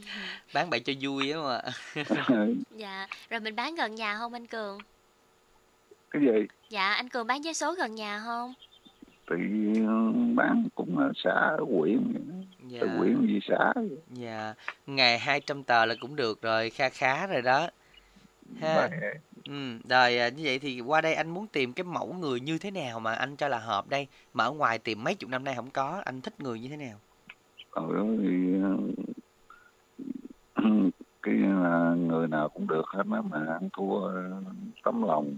Bán 0.53 0.69
bậy 0.69 0.79
cho 0.79 0.93
vui 1.01 1.31
á 1.31 1.39
mà. 1.39 1.61
Dạ, 2.71 3.07
rồi 3.29 3.39
mình 3.39 3.55
bán 3.55 3.75
gần 3.75 3.95
nhà 3.95 4.17
không 4.17 4.33
anh 4.33 4.47
Cường? 4.47 4.77
cái 6.09 6.21
gì 6.21 6.47
Dạ, 6.69 6.93
anh 6.93 7.09
Cường 7.09 7.27
bán 7.27 7.41
vé 7.41 7.53
số 7.53 7.73
gần 7.73 7.95
nhà 7.95 8.21
không? 8.25 8.53
thì 9.29 9.35
bán 10.35 10.67
cũng 10.75 10.97
ở 10.97 11.11
xã 11.15 11.31
ở 11.31 11.57
huyện 11.77 12.13
vậy 12.13 12.21
đó. 12.27 12.35
Dạ. 12.67 12.77
từ 12.81 12.87
huyện 12.87 13.27
về 13.27 13.39
xã. 13.49 13.73
Dạ, 14.11 14.53
ngày 14.85 15.19
200 15.19 15.63
tờ 15.63 15.85
là 15.85 15.95
cũng 16.01 16.15
được 16.15 16.41
rồi, 16.41 16.69
kha 16.69 16.89
khá 16.89 17.27
rồi 17.27 17.41
đó. 17.41 17.69
Ha. 18.61 18.89
Ừm, 19.45 19.81
rồi, 19.89 20.17
à, 20.17 20.29
như 20.29 20.43
vậy 20.45 20.59
thì 20.59 20.81
qua 20.81 21.01
đây 21.01 21.13
anh 21.13 21.29
muốn 21.29 21.47
tìm 21.47 21.73
cái 21.73 21.83
mẫu 21.83 22.13
người 22.13 22.39
như 22.39 22.57
thế 22.57 22.71
nào 22.71 22.99
mà 22.99 23.13
anh 23.13 23.35
cho 23.35 23.47
là 23.47 23.59
hợp 23.59 23.87
đây? 23.89 24.07
Mà 24.33 24.43
ở 24.43 24.51
ngoài 24.51 24.79
tìm 24.79 25.03
mấy 25.03 25.15
chục 25.15 25.29
năm 25.29 25.43
nay 25.43 25.55
không 25.55 25.69
có, 25.69 26.01
anh 26.05 26.21
thích 26.21 26.39
người 26.39 26.59
như 26.59 26.69
thế 26.69 26.77
nào? 26.77 26.99
Ở 27.77 27.93
đó 27.95 28.05
thì 28.19 28.61
ờ, 28.63 28.77
cái 31.21 31.35
là 31.35 31.95
người 31.97 32.27
nào 32.27 32.49
cũng 32.49 32.67
được 32.67 32.85
hết 32.87 33.03
á 33.11 33.21
mà 33.21 33.45
ăn 33.47 33.69
thua 33.77 33.99
ờ, 33.99 34.43
tấm 34.83 35.03
lòng 35.03 35.37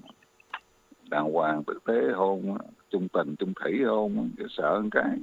đàng 1.10 1.32
hoàng 1.34 1.64
tử 1.68 1.80
tế 1.88 2.12
hôn 2.16 2.58
á, 2.60 2.66
chung 2.90 3.08
tình 3.14 3.36
chung 3.40 3.54
thủy 3.64 3.84
hôn 3.88 4.32
sợ 4.50 4.80
một 4.84 4.90
cái 4.92 5.18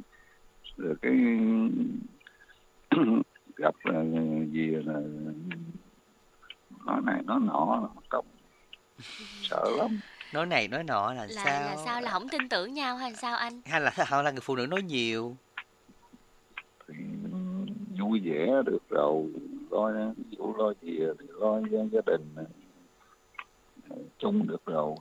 rồi 0.77 0.95
cái 1.03 1.13
gặp 3.57 3.75
ờ, 3.83 4.05
gì 4.53 4.67
là 4.71 5.01
nói 6.87 7.01
này 7.05 7.23
nói 7.25 7.41
nọ 7.41 7.89
công 8.09 8.27
sợ 9.43 9.71
lắm 9.79 10.01
Nói 10.33 10.47
này 10.47 10.69
nói 10.69 10.85
nọ 10.85 11.13
là 11.13 11.27
Là 11.27 11.43
sao? 11.45 11.61
là 11.61 11.77
sao 11.85 12.01
là 12.03 12.11
không 12.11 12.29
tin 12.29 12.49
tưởng 12.49 12.75
nhau 12.75 12.97
hay 12.97 13.15
sao 13.15 13.37
anh? 13.37 13.61
Hay 13.65 13.81
là 13.81 13.91
hay 14.07 14.23
là 14.25 14.31
người 14.31 14.41
phụ 14.41 14.57
nữ 14.57 14.67
nói 14.67 14.83
nhiều? 14.83 15.37
Vui 17.99 18.21
vẻ 18.21 18.63
được 18.67 18.89
rồi 18.89 19.33
lo 19.71 20.13
ví 20.17 20.37
dụ 20.39 20.55
lo 20.57 20.73
gì 20.83 20.99
thì 21.19 21.27
lo 21.29 21.61
gia, 21.71 21.83
gia 21.93 22.01
đình 22.07 22.35
chung 24.19 24.47
được 24.47 24.67
rồi. 24.67 24.97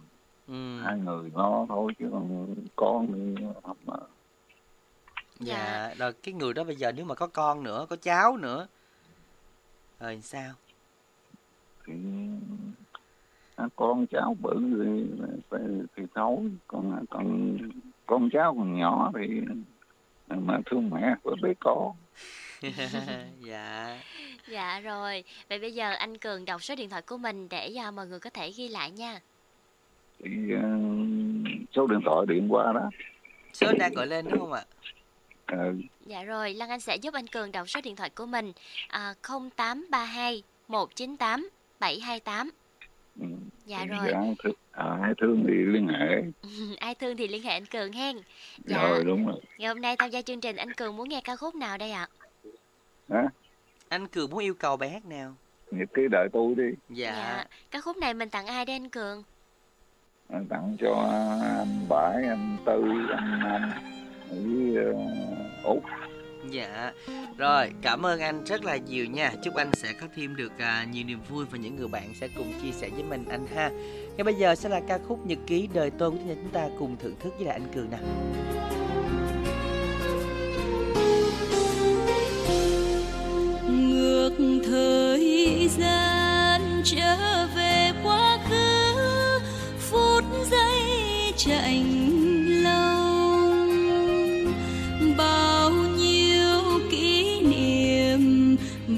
Ừm. 0.48 0.82
hai 0.84 1.00
người 1.00 1.32
lo 1.36 1.66
thôi 1.70 1.94
chứ 2.00 2.06
còn 2.12 2.56
con 2.76 3.08
thì 3.14 3.46
không 3.64 3.78
mà. 3.86 3.98
Dạ, 5.40 5.94
rồi 5.98 6.14
cái 6.14 6.34
người 6.34 6.54
đó 6.54 6.64
bây 6.64 6.76
giờ 6.76 6.92
nếu 6.92 7.06
mà 7.06 7.16
có 7.16 7.28
con 7.28 7.64
nữa, 7.64 7.86
có 7.90 7.96
cháu 7.96 8.38
nữa, 8.38 8.68
rồi 10.00 10.22
sao? 10.22 10.54
thì 11.88 11.94
à, 13.56 13.68
con 13.76 14.06
cháu 14.08 14.36
bự 14.40 14.54
thì 14.84 15.24
phải 15.50 15.62
thì 15.96 16.04
thôi. 16.16 16.52
Còn 16.68 17.06
còn 17.10 17.58
con 18.06 18.30
cháu 18.34 18.56
còn 18.58 18.78
nhỏ 18.80 19.12
thì 19.16 19.42
mà 20.30 20.60
thương 20.66 20.90
mẹ 20.90 21.16
với 21.24 21.36
bé 21.42 21.50
con 21.60 21.92
dạ. 23.42 24.00
Dạ 24.48 24.80
rồi, 24.80 25.24
vậy 25.50 25.60
bây 25.60 25.74
giờ 25.74 25.92
anh 25.92 26.18
Cường 26.18 26.46
đọc 26.46 26.64
số 26.64 26.76
điện 26.76 26.90
thoại 26.90 27.02
của 27.02 27.18
mình 27.18 27.50
để 27.50 27.74
à, 27.80 27.92
mọi 27.92 28.08
người 28.08 28.20
có 28.20 28.30
thể 28.30 28.52
ghi 28.52 28.68
lại 28.68 28.92
nha. 28.92 29.20
thì 30.24 30.32
ờ, 30.54 30.70
số 31.76 31.88
điện 31.88 32.00
thoại 32.06 32.26
điện 32.30 32.48
qua 32.54 32.74
đó 32.74 32.90
Số 33.54 33.72
đang 33.80 33.94
gọi 33.94 34.08
lên 34.08 34.26
đúng 34.30 34.40
không 34.40 34.54
ạ? 34.54 34.64
Ờ, 35.46 35.74
Dạ 36.06 36.24
rồi, 36.24 36.54
Lan 36.54 36.70
Anh 36.70 36.80
sẽ 36.80 36.96
giúp 36.96 37.14
anh 37.14 37.28
Cường 37.28 37.52
đọc 37.52 37.70
số 37.70 37.82
điện 37.84 37.96
thoại 37.96 38.10
của 38.10 38.26
mình 38.26 38.54
à, 38.88 39.14
0832 39.24 40.44
198 40.68 41.50
728. 41.80 42.52
Ừ. 43.20 43.26
Dạ 43.66 43.80
thì 43.82 43.88
rồi, 43.88 44.12
ai 44.12 44.36
thương, 44.44 44.54
à, 44.72 44.98
ai 45.02 45.14
thương 45.22 45.44
thì 45.48 45.54
liên 45.54 45.88
hệ 45.88 46.24
ai 46.80 46.96
thương 46.96 47.18
thì 47.18 47.28
liên 47.28 47.44
hệ 47.44 47.52
anh 47.52 47.66
Cường 47.66 47.92
hen. 47.92 48.18
Dạ, 48.66 48.88
rồi 48.88 49.04
đúng 49.04 49.26
rồi 49.26 49.42
ngày 49.58 49.68
hôm 49.68 49.82
nay 49.82 49.96
tham 49.98 50.10
gia 50.10 50.22
chương 50.22 50.42
trình 50.42 50.56
anh 50.56 50.74
Cường 50.74 50.98
muốn 50.98 51.10
nghe 51.10 51.22
ca 51.24 51.36
khúc 51.36 51.56
nào 51.56 51.78
đây 51.78 51.92
ạ? 51.92 52.08
Hả? 53.10 53.24
Anh 53.90 54.08
Cường 54.08 54.30
muốn 54.30 54.40
yêu 54.40 54.54
cầu 54.54 54.78
bài 54.78 54.90
hát 54.90 55.06
nào? 55.06 55.36
nhật 55.72 55.90
ký 55.94 56.02
đợi 56.12 56.28
tôi 56.34 56.56
đi 56.56 56.70
Dạ. 56.90 57.12
Dạ, 57.12 57.46
ca 57.72 57.82
khúc 57.82 57.98
này 57.98 58.14
mình 58.14 58.30
tặng 58.30 58.46
ai 58.46 58.66
đây 58.66 58.76
anh 58.76 58.90
Cường? 58.90 59.24
À, 60.30 60.40
tặng 60.50 60.78
cho 60.80 60.94
anh 61.42 61.86
Bãi, 61.90 62.24
anh 62.24 62.58
Tư, 62.66 62.84
anh 63.18 63.40
Anh 63.40 63.72
với 64.30 64.92
uh, 64.92 65.64
Út. 65.64 65.84
Dạ. 66.50 66.92
Rồi, 67.38 67.72
cảm 67.82 68.06
ơn 68.06 68.20
anh 68.20 68.44
rất 68.44 68.66
là 68.66 68.78
nhiều 68.78 69.06
nha. 69.06 69.32
Chúc 69.44 69.56
anh 69.56 69.72
sẽ 69.74 69.94
có 70.02 70.08
thêm 70.16 70.36
được 70.36 70.52
à, 70.58 70.86
nhiều 70.92 71.04
niềm 71.04 71.20
vui 71.30 71.46
và 71.52 71.58
những 71.58 71.76
người 71.76 71.88
bạn 71.88 72.14
sẽ 72.22 72.28
cùng 72.38 72.54
chia 72.62 72.72
sẻ 72.72 72.90
với 72.90 73.04
mình 73.04 73.26
anh 73.30 73.48
ha. 73.56 73.70
Ngay 74.18 74.24
bây 74.24 74.34
giờ 74.34 74.56
sẽ 74.56 74.70
là 74.70 74.82
ca 74.88 75.00
khúc 75.08 75.26
Nhật 75.26 75.40
ký 75.48 75.70
đời 75.74 75.92
tôi 75.98 76.12
của 76.12 76.18
chúng 76.28 76.52
ta 76.52 76.68
cùng 76.80 76.98
thưởng 76.98 77.16
thức 77.20 77.34
với 77.38 77.46
lại 77.46 77.60
anh 77.60 77.74
Cường 77.74 77.92
nè. 77.92 77.98
ngược 83.70 84.62
thời 84.66 85.70
gian 85.78 86.82
trở 86.84 87.48
về 87.56 87.92
quá 88.04 88.38
khứ 88.50 89.40
phút 89.80 90.24
giây 90.52 91.34
chạnh 91.38 92.15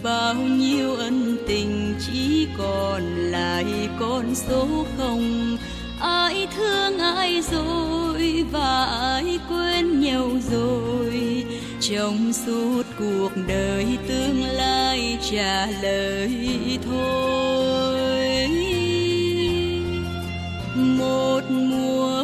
bao 0.08 0.36
nhiêu 0.36 0.96
ân 0.96 1.38
tình, 1.48 1.96
chỉ 2.08 2.48
còn 2.58 3.04
lại 3.16 3.66
con 4.00 4.36
số 4.36 4.86
không. 4.98 5.58
Ai 6.00 6.48
thương 6.56 7.00
ai 7.00 7.42
rồi 7.52 8.46
và 8.52 8.86
ai 8.86 9.40
quên 9.50 10.02
nhau 10.02 10.30
rồi. 10.52 11.44
Trong 11.82 12.34
suốt 12.34 12.84
cuộc 13.00 13.32
đời 13.48 13.86
tương 14.08 14.44
lai 14.44 15.18
trả 15.32 15.68
lời 15.82 16.32
thôi. 16.86 18.48
Một 20.76 21.42
mùa 21.50 22.24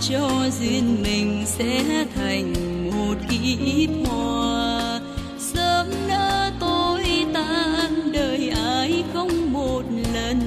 cho 0.00 0.50
duyên 0.60 1.02
mình 1.02 1.42
sẽ 1.46 2.04
thành 2.14 2.52
một 2.90 3.14
kiếp 3.30 4.08
hoa. 4.08 5.00
Sớm 5.38 5.86
nỡ 6.08 6.50
tối 6.60 7.04
tan, 7.34 8.12
đời 8.12 8.52
ai 8.64 9.04
không 9.12 9.52
một 9.52 9.82
lần. 10.14 10.38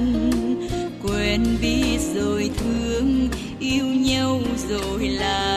Quen 1.03 1.45
biết 1.61 1.99
rồi 2.15 2.49
thương, 2.57 3.29
yêu 3.59 3.85
nhau 3.85 4.41
rồi 4.69 5.07
lại 5.07 5.56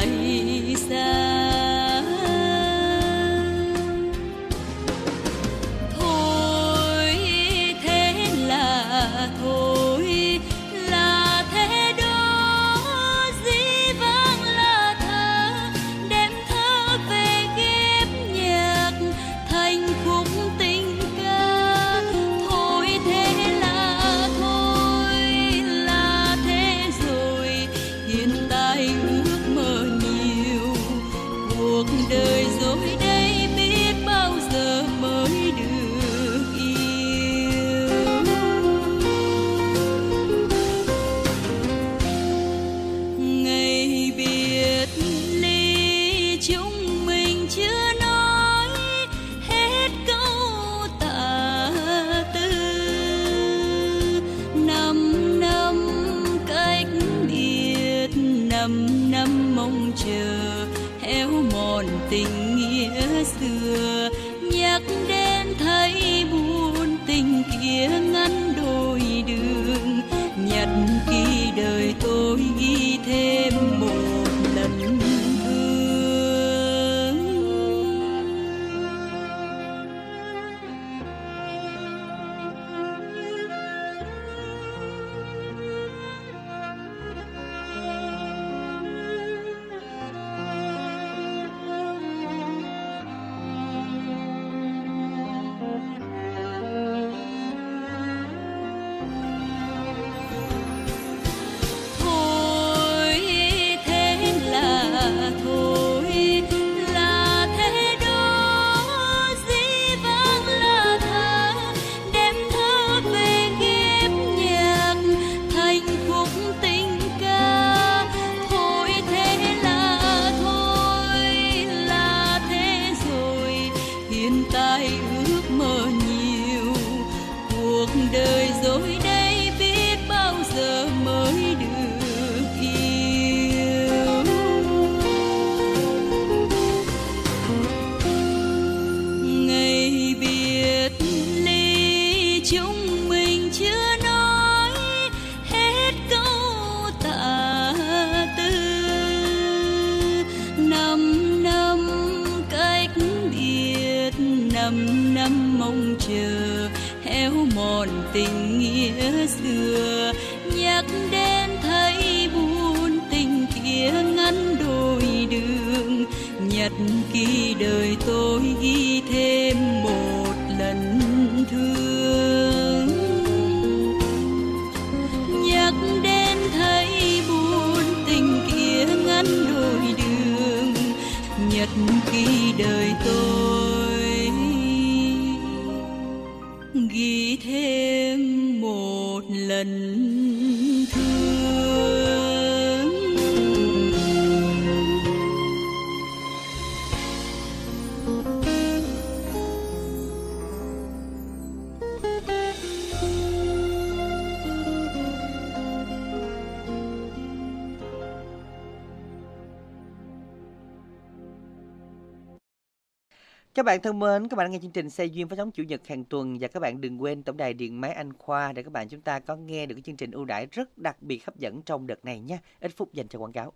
Các 213.55 213.64
bạn 213.64 213.80
thân 213.82 213.98
mến, 213.98 214.28
các 214.28 214.36
bạn 214.36 214.44
đang 214.44 214.53
nghe 214.53 214.59
chương 214.62 214.70
trình 214.70 214.90
Xe 214.90 215.05
duyên 215.05 215.28
phát 215.28 215.36
sóng 215.38 215.51
chủ 215.51 215.62
nhật 215.62 215.80
hàng 215.88 216.05
tuần 216.05 216.38
và 216.40 216.48
các 216.48 216.61
bạn 216.61 216.80
đừng 216.80 217.03
quên 217.03 217.22
tổng 217.22 217.36
đài 217.36 217.55
điện 217.55 217.80
máy 217.80 217.92
Anh 217.92 218.12
Khoa 218.12 218.53
để 218.53 218.62
các 218.62 218.72
bạn 218.72 218.88
chúng 218.88 219.01
ta 219.01 219.18
có 219.18 219.36
nghe 219.36 219.66
được 219.66 219.74
cái 219.74 219.82
chương 219.82 219.96
trình 219.96 220.11
ưu 220.11 220.24
đãi 220.24 220.46
rất 220.46 220.78
đặc 220.78 220.96
biệt 221.03 221.26
hấp 221.26 221.36
dẫn 221.36 221.62
trong 221.62 221.86
đợt 221.86 222.05
này 222.05 222.20
nhé. 222.20 222.38
Ít 222.61 222.72
phút 222.76 222.92
dành 222.92 223.09
cho 223.09 223.18
quảng 223.18 223.32
cáo. 223.32 223.53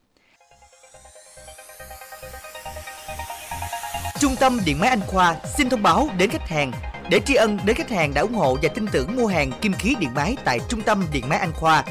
Trung 4.20 4.36
tâm 4.40 4.59
Điện 4.66 4.76
máy 4.80 4.88
Anh 4.88 5.01
Khoa 5.07 5.36
xin 5.45 5.68
thông 5.68 5.82
báo 5.82 6.09
đến 6.18 6.30
khách 6.30 6.49
hàng 6.49 6.72
để 7.11 7.20
tri 7.24 7.34
ân 7.34 7.59
đến 7.64 7.76
khách 7.76 7.90
hàng 7.90 8.14
đã 8.14 8.22
ủng 8.22 8.34
hộ 8.34 8.57
và 8.62 8.68
tin 8.74 8.86
tưởng 8.92 9.16
mua 9.16 9.26
hàng 9.26 9.53
kim 9.61 9.72
khí 9.72 9.95
điện 10.01 10.11
máy 10.14 10.36
tại 10.45 10.59
Trung 10.68 10.82
tâm 10.82 11.05
Điện 11.12 11.28
máy 11.28 11.38
Anh 11.38 11.53
Khoa. 11.53 11.84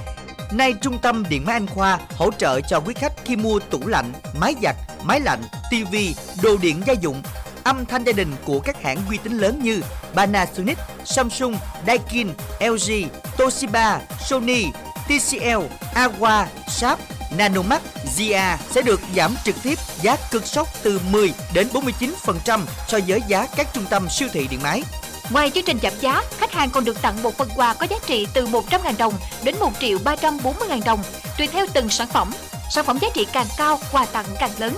Nay 0.54 0.74
Trung 0.82 0.98
tâm 1.02 1.24
Điện 1.30 1.44
máy 1.46 1.54
Anh 1.54 1.68
Khoa 1.68 2.00
hỗ 2.18 2.32
trợ 2.32 2.62
cho 2.62 2.80
quý 2.80 2.94
khách 2.94 3.14
khi 3.26 3.36
mua 3.36 3.60
tủ 3.60 3.88
lạnh, 3.88 4.12
máy 4.40 4.56
giặt, 4.62 4.76
máy 5.06 5.20
lạnh, 5.20 5.42
tivi, 5.72 6.16
đồ 6.44 6.58
điện 6.62 6.82
gia 6.86 6.94
dụng, 6.94 7.22
âm 7.64 7.86
thanh 7.86 8.04
gia 8.04 8.12
đình 8.12 8.36
của 8.46 8.60
các 8.60 8.82
hãng 8.82 8.98
uy 9.10 9.18
tín 9.18 9.38
lớn 9.38 9.60
như 9.64 9.82
Panasonic, 10.14 10.78
Samsung, 11.06 11.58
Daikin, 11.88 12.30
LG, 12.60 12.92
Toshiba, 13.38 14.00
Sony, 14.30 14.66
TCL, 15.08 15.62
Awa, 15.96 16.46
Sharp, 16.68 17.00
Nanomax, 17.38 17.82
Zia 18.18 18.58
sẽ 18.72 18.82
được 18.82 19.02
giảm 19.16 19.36
trực 19.46 19.56
tiếp 19.64 19.80
giá 20.02 20.18
cực 20.32 20.46
sốc 20.46 20.68
từ 20.84 21.02
10 21.12 21.34
đến 21.54 21.68
49% 21.74 22.60
so 22.88 23.00
với 23.08 23.22
giá 23.28 23.48
các 23.56 23.68
trung 23.74 23.86
tâm 23.90 24.10
siêu 24.10 24.28
thị 24.34 24.48
điện 24.52 24.60
máy. 24.64 24.84
Ngoài 25.30 25.52
chương 25.56 25.64
trình 25.64 25.78
giảm 25.84 25.94
giá, 26.00 26.24
khách 26.38 26.54
hàng 26.54 26.70
còn 26.70 26.86
được 26.86 27.02
tặng 27.02 27.24
một 27.24 27.38
phần 27.38 27.50
quà 27.56 27.74
có 27.74 27.88
giá 27.90 27.96
trị 28.06 28.28
từ 28.34 28.46
100.000 28.48 28.98
đồng 28.98 29.14
đến 29.44 29.56
1 29.60 29.72
triệu 29.80 29.98
340.000 30.06 30.82
đồng, 30.86 31.04
tùy 31.38 31.48
theo 31.48 31.66
từng 31.74 31.90
sản 31.90 32.08
phẩm. 32.08 32.32
Sản 32.72 32.86
phẩm 32.86 32.98
giá 33.02 33.08
trị 33.14 33.28
càng 33.34 33.48
cao, 33.58 33.80
quà 33.92 34.06
tặng 34.06 34.26
càng 34.40 34.52
lớn. 34.60 34.74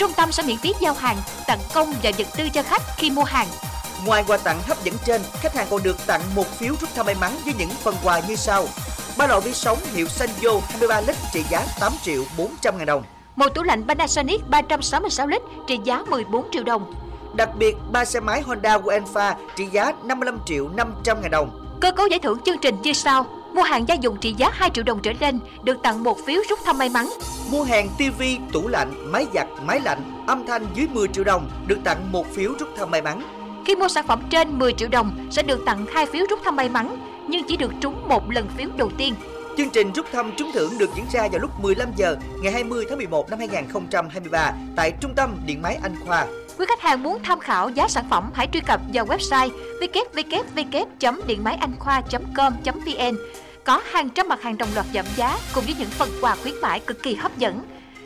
Trung 0.00 0.12
tâm 0.16 0.32
sẽ 0.32 0.42
miễn 0.42 0.56
phí 0.56 0.72
giao 0.80 0.94
hàng, 0.94 1.16
tặng 1.46 1.58
công 1.74 1.92
và 2.02 2.10
vật 2.18 2.26
tư 2.36 2.48
cho 2.48 2.62
khách 2.62 2.82
khi 2.96 3.10
mua 3.10 3.24
hàng. 3.24 3.46
Ngoài 4.06 4.24
quà 4.26 4.36
tặng 4.36 4.60
hấp 4.66 4.84
dẫn 4.84 4.94
trên, 5.04 5.22
khách 5.32 5.54
hàng 5.54 5.66
còn 5.70 5.82
được 5.82 6.06
tặng 6.06 6.20
một 6.34 6.46
phiếu 6.58 6.74
rút 6.80 6.90
thăm 6.94 7.06
may 7.06 7.14
mắn 7.20 7.32
với 7.44 7.54
những 7.58 7.68
phần 7.70 7.94
quà 8.04 8.20
như 8.28 8.36
sau. 8.36 8.66
Ba 9.18 9.26
lọ 9.26 9.40
vi 9.40 9.52
sóng 9.52 9.78
hiệu 9.94 10.08
Sanyo 10.08 10.50
23 10.68 11.00
lít 11.00 11.16
trị 11.32 11.42
giá 11.50 11.66
8 11.80 11.92
triệu 12.02 12.24
400 12.38 12.78
ngàn 12.78 12.86
đồng. 12.86 13.02
Một 13.36 13.48
tủ 13.54 13.62
lạnh 13.62 13.84
Panasonic 13.88 14.48
366 14.48 15.26
lít 15.26 15.42
trị 15.66 15.78
giá 15.84 16.02
14 16.10 16.48
triệu 16.52 16.62
đồng. 16.62 16.94
Đặc 17.34 17.50
biệt, 17.58 17.76
ba 17.92 18.04
xe 18.04 18.20
máy 18.20 18.40
Honda 18.40 18.78
Waenfa 18.78 19.34
trị 19.56 19.66
giá 19.72 19.92
55 20.04 20.38
triệu 20.46 20.68
500 20.68 21.20
ngàn 21.22 21.30
đồng. 21.30 21.78
Cơ 21.80 21.92
cấu 21.92 22.06
giải 22.06 22.18
thưởng 22.18 22.38
chương 22.44 22.58
trình 22.58 22.82
như 22.82 22.92
sau. 22.92 23.26
Mua 23.54 23.62
hàng 23.62 23.88
gia 23.88 23.94
dụng 23.94 24.16
trị 24.20 24.34
giá 24.38 24.50
2 24.52 24.70
triệu 24.70 24.84
đồng 24.84 25.02
trở 25.02 25.12
lên 25.20 25.38
được 25.62 25.76
tặng 25.82 26.04
một 26.04 26.18
phiếu 26.26 26.42
rút 26.48 26.58
thăm 26.64 26.78
may 26.78 26.88
mắn. 26.88 27.10
Mua 27.50 27.62
hàng 27.62 27.88
TV, 27.98 28.22
tủ 28.52 28.68
lạnh, 28.68 29.12
máy 29.12 29.26
giặt, 29.34 29.46
máy 29.64 29.80
lạnh, 29.80 30.24
âm 30.26 30.46
thanh 30.46 30.66
dưới 30.74 30.86
10 30.92 31.08
triệu 31.08 31.24
đồng 31.24 31.50
được 31.66 31.78
tặng 31.84 32.12
một 32.12 32.26
phiếu 32.34 32.52
rút 32.58 32.68
thăm 32.76 32.90
may 32.90 33.02
mắn. 33.02 33.22
Khi 33.66 33.76
mua 33.76 33.88
sản 33.88 34.06
phẩm 34.06 34.22
trên 34.30 34.58
10 34.58 34.72
triệu 34.72 34.88
đồng 34.88 35.28
sẽ 35.30 35.42
được 35.42 35.62
tặng 35.66 35.86
hai 35.92 36.06
phiếu 36.06 36.26
rút 36.30 36.40
thăm 36.44 36.56
may 36.56 36.68
mắn, 36.68 36.96
nhưng 37.28 37.42
chỉ 37.48 37.56
được 37.56 37.72
trúng 37.80 38.08
một 38.08 38.30
lần 38.30 38.48
phiếu 38.56 38.68
đầu 38.76 38.90
tiên. 38.98 39.14
Chương 39.56 39.70
trình 39.70 39.92
rút 39.92 40.06
thăm 40.12 40.32
trúng 40.36 40.52
thưởng 40.52 40.78
được 40.78 40.90
diễn 40.96 41.04
ra 41.12 41.28
vào 41.28 41.40
lúc 41.40 41.60
15 41.60 41.88
giờ 41.96 42.16
ngày 42.42 42.52
20 42.52 42.84
tháng 42.88 42.98
11 42.98 43.30
năm 43.30 43.38
2023 43.38 44.52
tại 44.76 44.92
Trung 45.00 45.14
tâm 45.16 45.36
Điện 45.46 45.62
máy 45.62 45.78
Anh 45.82 45.94
Khoa. 46.06 46.26
Quý 46.60 46.66
khách 46.68 46.80
hàng 46.80 47.02
muốn 47.02 47.22
tham 47.22 47.40
khảo 47.40 47.68
giá 47.68 47.88
sản 47.88 48.04
phẩm, 48.10 48.30
hãy 48.34 48.48
truy 48.52 48.60
cập 48.60 48.80
vào 48.94 49.06
website 49.06 49.50
www.điện 49.80 51.44
máy 51.44 51.56
anh 51.60 51.72
khoa.com.vn. 51.78 53.16
Có 53.64 53.82
hàng 53.92 54.10
trăm 54.10 54.28
mặt 54.28 54.42
hàng 54.42 54.58
đồng 54.58 54.68
loạt 54.74 54.86
giảm 54.94 55.04
giá, 55.16 55.38
cùng 55.54 55.64
với 55.64 55.74
những 55.78 55.90
phần 55.90 56.08
quà 56.20 56.36
khuyến 56.42 56.54
mãi 56.62 56.80
cực 56.80 57.02
kỳ 57.02 57.14
hấp 57.14 57.38
dẫn. 57.38 57.62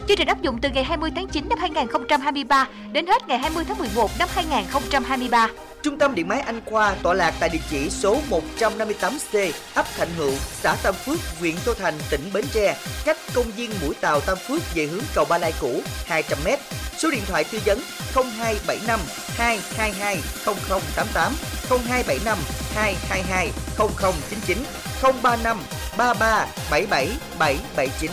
Chương 0.09 0.17
trình 0.17 0.29
áp 0.29 0.43
dụng 0.43 0.59
từ 0.63 0.69
ngày 0.71 0.85
20 0.85 1.11
tháng 1.17 1.27
9 1.27 1.49
năm 1.49 1.59
2023 1.59 2.69
đến 2.93 3.07
hết 3.07 3.29
ngày 3.29 3.39
20 3.39 3.65
tháng 3.69 3.79
11 3.79 4.11
năm 4.19 4.29
2023. 4.35 5.49
Trung 5.85 5.99
tâm 5.99 6.15
Điện 6.15 6.29
máy 6.29 6.41
Anh 6.41 6.61
Khoa 6.65 6.95
tọa 7.03 7.15
lạc 7.15 7.35
tại 7.41 7.49
địa 7.49 7.59
chỉ 7.71 7.91
số 7.91 8.19
158C, 8.31 9.53
ấp 9.75 9.87
Thạnh 9.97 10.09
Hữu, 10.17 10.33
xã 10.41 10.77
Tam 10.83 10.95
Phước, 10.95 11.19
huyện 11.41 11.55
Châu 11.65 11.75
Thành, 11.75 11.95
tỉnh 12.11 12.31
Bến 12.33 12.45
Tre, 12.53 12.77
cách 13.05 13.17
công 13.35 13.51
viên 13.57 13.71
Mũi 13.83 13.95
Tàu 14.01 14.21
Tam 14.21 14.39
Phước 14.39 14.75
về 14.75 14.87
hướng 14.87 15.03
cầu 15.15 15.25
Ba 15.29 15.39
Lai 15.39 15.53
cũ 15.61 15.81
200m. 16.09 16.57
Số 16.99 17.11
điện 17.11 17.23
thoại 17.27 17.45
tư 17.45 17.59
vấn 17.67 17.79
0275 18.15 19.01
222 19.37 20.19
0088, 20.47 21.33
0275 21.69 22.39
222 22.75 23.51
0099, 23.79 24.59
035 25.03 25.59
33 25.97 26.47
77 26.71 27.09
779. 27.39 28.11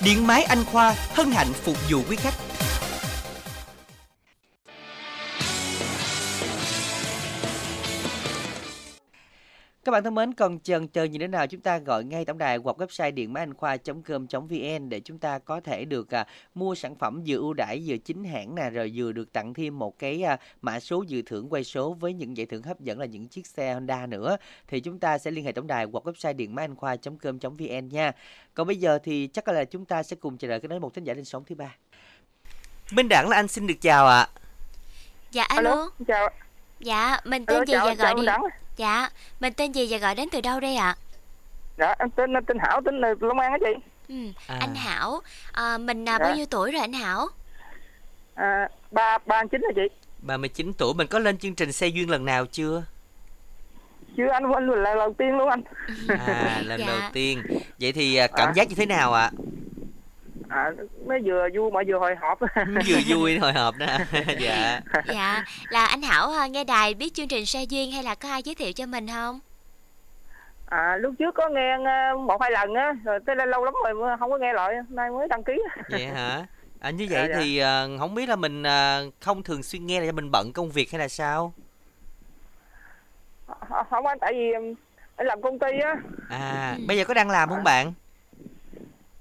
Điện 0.00 0.26
máy 0.26 0.42
Anh 0.42 0.64
Khoa 0.64 0.94
hân 1.14 1.30
hạnh 1.30 1.52
phục 1.64 1.76
vụ 1.90 2.02
quý 2.08 2.16
khách. 2.16 2.34
Các 9.86 9.92
bạn 9.92 10.04
thân 10.04 10.14
mến, 10.14 10.34
còn 10.34 10.60
chần 10.60 10.88
chờ 10.88 11.04
gì 11.04 11.18
nữa 11.18 11.26
nào 11.26 11.46
chúng 11.46 11.60
ta 11.60 11.78
gọi 11.78 12.04
ngay 12.04 12.24
tổng 12.24 12.38
đài 12.38 12.56
hoặc 12.56 12.76
website 12.76 13.14
điện 13.14 13.32
máy 13.32 13.42
anh 13.42 13.54
khoa.com.vn 13.54 14.88
để 14.88 15.00
chúng 15.00 15.18
ta 15.18 15.38
có 15.38 15.60
thể 15.60 15.84
được 15.84 16.14
à, 16.14 16.26
mua 16.54 16.74
sản 16.74 16.96
phẩm 16.96 17.22
vừa 17.26 17.36
ưu 17.36 17.54
đãi 17.54 17.82
vừa 17.86 17.96
chính 17.96 18.24
hãng 18.24 18.54
nè 18.54 18.70
rồi 18.70 18.92
vừa 18.94 19.12
được 19.12 19.32
tặng 19.32 19.54
thêm 19.54 19.78
một 19.78 19.98
cái 19.98 20.22
à, 20.22 20.38
mã 20.62 20.80
số 20.80 21.02
dự 21.02 21.22
thưởng 21.22 21.52
quay 21.52 21.64
số 21.64 21.92
với 21.92 22.12
những 22.12 22.36
giải 22.36 22.46
thưởng 22.46 22.62
hấp 22.62 22.80
dẫn 22.80 22.98
là 22.98 23.06
những 23.06 23.28
chiếc 23.28 23.46
xe 23.46 23.74
Honda 23.74 24.06
nữa 24.06 24.36
thì 24.68 24.80
chúng 24.80 24.98
ta 24.98 25.18
sẽ 25.18 25.30
liên 25.30 25.44
hệ 25.44 25.52
tổng 25.52 25.66
đài 25.66 25.84
hoặc 25.84 26.06
website 26.06 26.36
điện 26.36 26.54
máy 26.54 26.64
anh 26.64 26.74
khoa.com.vn 26.74 27.88
nha. 27.88 28.12
Còn 28.54 28.66
bây 28.66 28.76
giờ 28.76 28.98
thì 29.04 29.26
chắc 29.26 29.48
là 29.48 29.64
chúng 29.64 29.84
ta 29.84 30.02
sẽ 30.02 30.16
cùng 30.16 30.38
chờ 30.38 30.48
đợi 30.48 30.60
cái 30.60 30.68
nói 30.68 30.80
một 30.80 30.94
thính 30.94 31.04
giả 31.04 31.14
lên 31.14 31.24
sóng 31.24 31.44
thứ 31.44 31.54
ba. 31.54 31.76
Minh 32.92 33.08
Đẳng 33.08 33.28
là 33.28 33.36
anh 33.36 33.48
xin 33.48 33.66
được 33.66 33.80
chào 33.80 34.06
ạ. 34.06 34.28
Dạ 35.30 35.42
alo. 35.42 35.90
Chào. 36.06 36.30
Dạ, 36.80 37.16
mình 37.24 37.46
tên 37.46 37.54
Alo, 37.54 37.64
gì 37.64 37.72
chào, 37.72 37.86
và 37.86 37.94
chào 37.94 38.06
gọi 38.06 38.14
Minh 38.14 38.22
đi. 38.22 38.26
Đẳng. 38.26 38.42
Dạ, 38.76 39.08
mình 39.40 39.52
tên 39.52 39.72
gì 39.72 39.86
và 39.90 39.98
gọi 39.98 40.14
đến 40.14 40.28
từ 40.32 40.40
đâu 40.40 40.60
đây 40.60 40.76
ạ? 40.76 40.96
Dạ, 41.78 41.94
em 41.98 42.10
tên 42.10 42.32
tên 42.46 42.58
Hảo, 42.60 42.80
tên 42.84 43.00
là 43.00 43.14
Long 43.20 43.38
An 43.38 43.52
á 43.52 43.58
chị. 43.60 43.80
Ừ, 44.08 44.14
À. 44.46 44.56
anh 44.60 44.74
Hảo, 44.74 45.20
à, 45.52 45.78
mình 45.78 46.08
à, 46.08 46.18
Dạ. 46.20 46.24
bao 46.26 46.36
nhiêu 46.36 46.46
tuổi 46.50 46.72
rồi 46.72 46.80
anh 46.80 46.92
Hảo? 46.92 47.26
À, 48.34 48.68
ba 48.90 49.18
ba 49.26 49.44
chín 49.44 49.60
là 49.60 49.70
chị. 49.76 49.82
39 50.22 50.72
tuổi 50.78 50.94
mình 50.94 51.06
có 51.06 51.18
lên 51.18 51.38
chương 51.38 51.54
trình 51.54 51.72
xe 51.72 51.86
duyên 51.86 52.10
lần 52.10 52.24
nào 52.24 52.46
chưa? 52.46 52.82
Chứ 54.16 54.22
anh 54.32 54.52
anh 54.52 54.68
là 54.70 54.76
lần 54.76 54.98
đầu 54.98 55.14
tiên 55.18 55.28
luôn 55.38 55.48
anh. 55.48 55.62
À, 56.08 56.62
lần 56.64 56.80
Dạ. 56.86 56.86
đầu 56.86 57.00
tiên. 57.12 57.42
Vậy 57.80 57.92
thì 57.92 58.16
à, 58.16 58.26
cảm 58.26 58.48
À. 58.48 58.52
giác 58.56 58.68
như 58.68 58.74
thế 58.74 58.86
nào 58.86 59.12
ạ? 59.14 59.22
À, 59.24 59.30
mới 61.06 61.20
vừa 61.24 61.48
vui 61.54 61.70
mà 61.70 61.80
vừa 61.86 61.98
hồi 61.98 62.14
hộp. 62.20 62.38
Vừa 62.86 62.98
vui 63.06 63.38
hồi 63.38 63.52
hộp 63.52 63.74
đó. 63.78 63.86
dạ. 64.40 64.80
Dạ, 65.06 65.44
là 65.68 65.86
anh 65.86 66.02
Hảo 66.02 66.30
à, 66.32 66.46
nghe 66.46 66.64
đài 66.64 66.94
biết 66.94 67.14
chương 67.14 67.28
trình 67.28 67.46
xe 67.46 67.62
duyên 67.62 67.92
hay 67.92 68.02
là 68.02 68.14
có 68.14 68.28
ai 68.28 68.42
giới 68.42 68.54
thiệu 68.54 68.72
cho 68.72 68.86
mình 68.86 69.06
không? 69.08 69.40
À, 70.66 70.96
lúc 70.96 71.14
trước 71.18 71.34
có 71.34 71.48
nghe 71.48 71.72
ờ, 71.84 72.16
một 72.18 72.40
hai 72.40 72.50
lần 72.50 72.74
á, 72.74 72.92
rồi 73.04 73.18
tới 73.26 73.36
đây 73.36 73.46
lâu 73.46 73.64
lắm 73.64 73.74
rồi 73.84 74.16
không 74.18 74.30
có 74.30 74.38
nghe 74.38 74.52
lại, 74.52 74.74
nay 74.88 75.10
mới 75.10 75.28
đăng 75.28 75.42
ký. 75.44 75.62
Vậy 75.90 76.06
hả? 76.06 76.46
À, 76.80 76.90
như 76.90 77.06
Dạ, 77.10 77.18
vậy 77.18 77.28
dạ. 77.30 77.36
thì 77.40 77.58
à, 77.58 77.84
không 77.98 78.14
biết 78.14 78.28
là 78.28 78.36
mình 78.36 78.62
à, 78.62 79.00
không 79.20 79.42
thường 79.42 79.62
xuyên 79.62 79.86
nghe 79.86 80.00
là 80.00 80.06
do 80.06 80.12
mình 80.12 80.30
bận 80.32 80.52
công 80.54 80.70
việc 80.70 80.90
hay 80.92 80.98
là 80.98 81.08
sao? 81.08 81.52
không 83.90 84.06
anh 84.06 84.18
tại 84.20 84.32
vì 84.34 84.52
anh 85.16 85.26
làm 85.26 85.42
công 85.42 85.58
ty 85.58 85.66
á 85.84 85.94
À, 86.30 86.76
bây 86.88 86.96
giờ 86.98 87.04
có 87.04 87.14
đang 87.14 87.30
làm 87.30 87.48
không 87.48 87.64
bạn? 87.64 87.92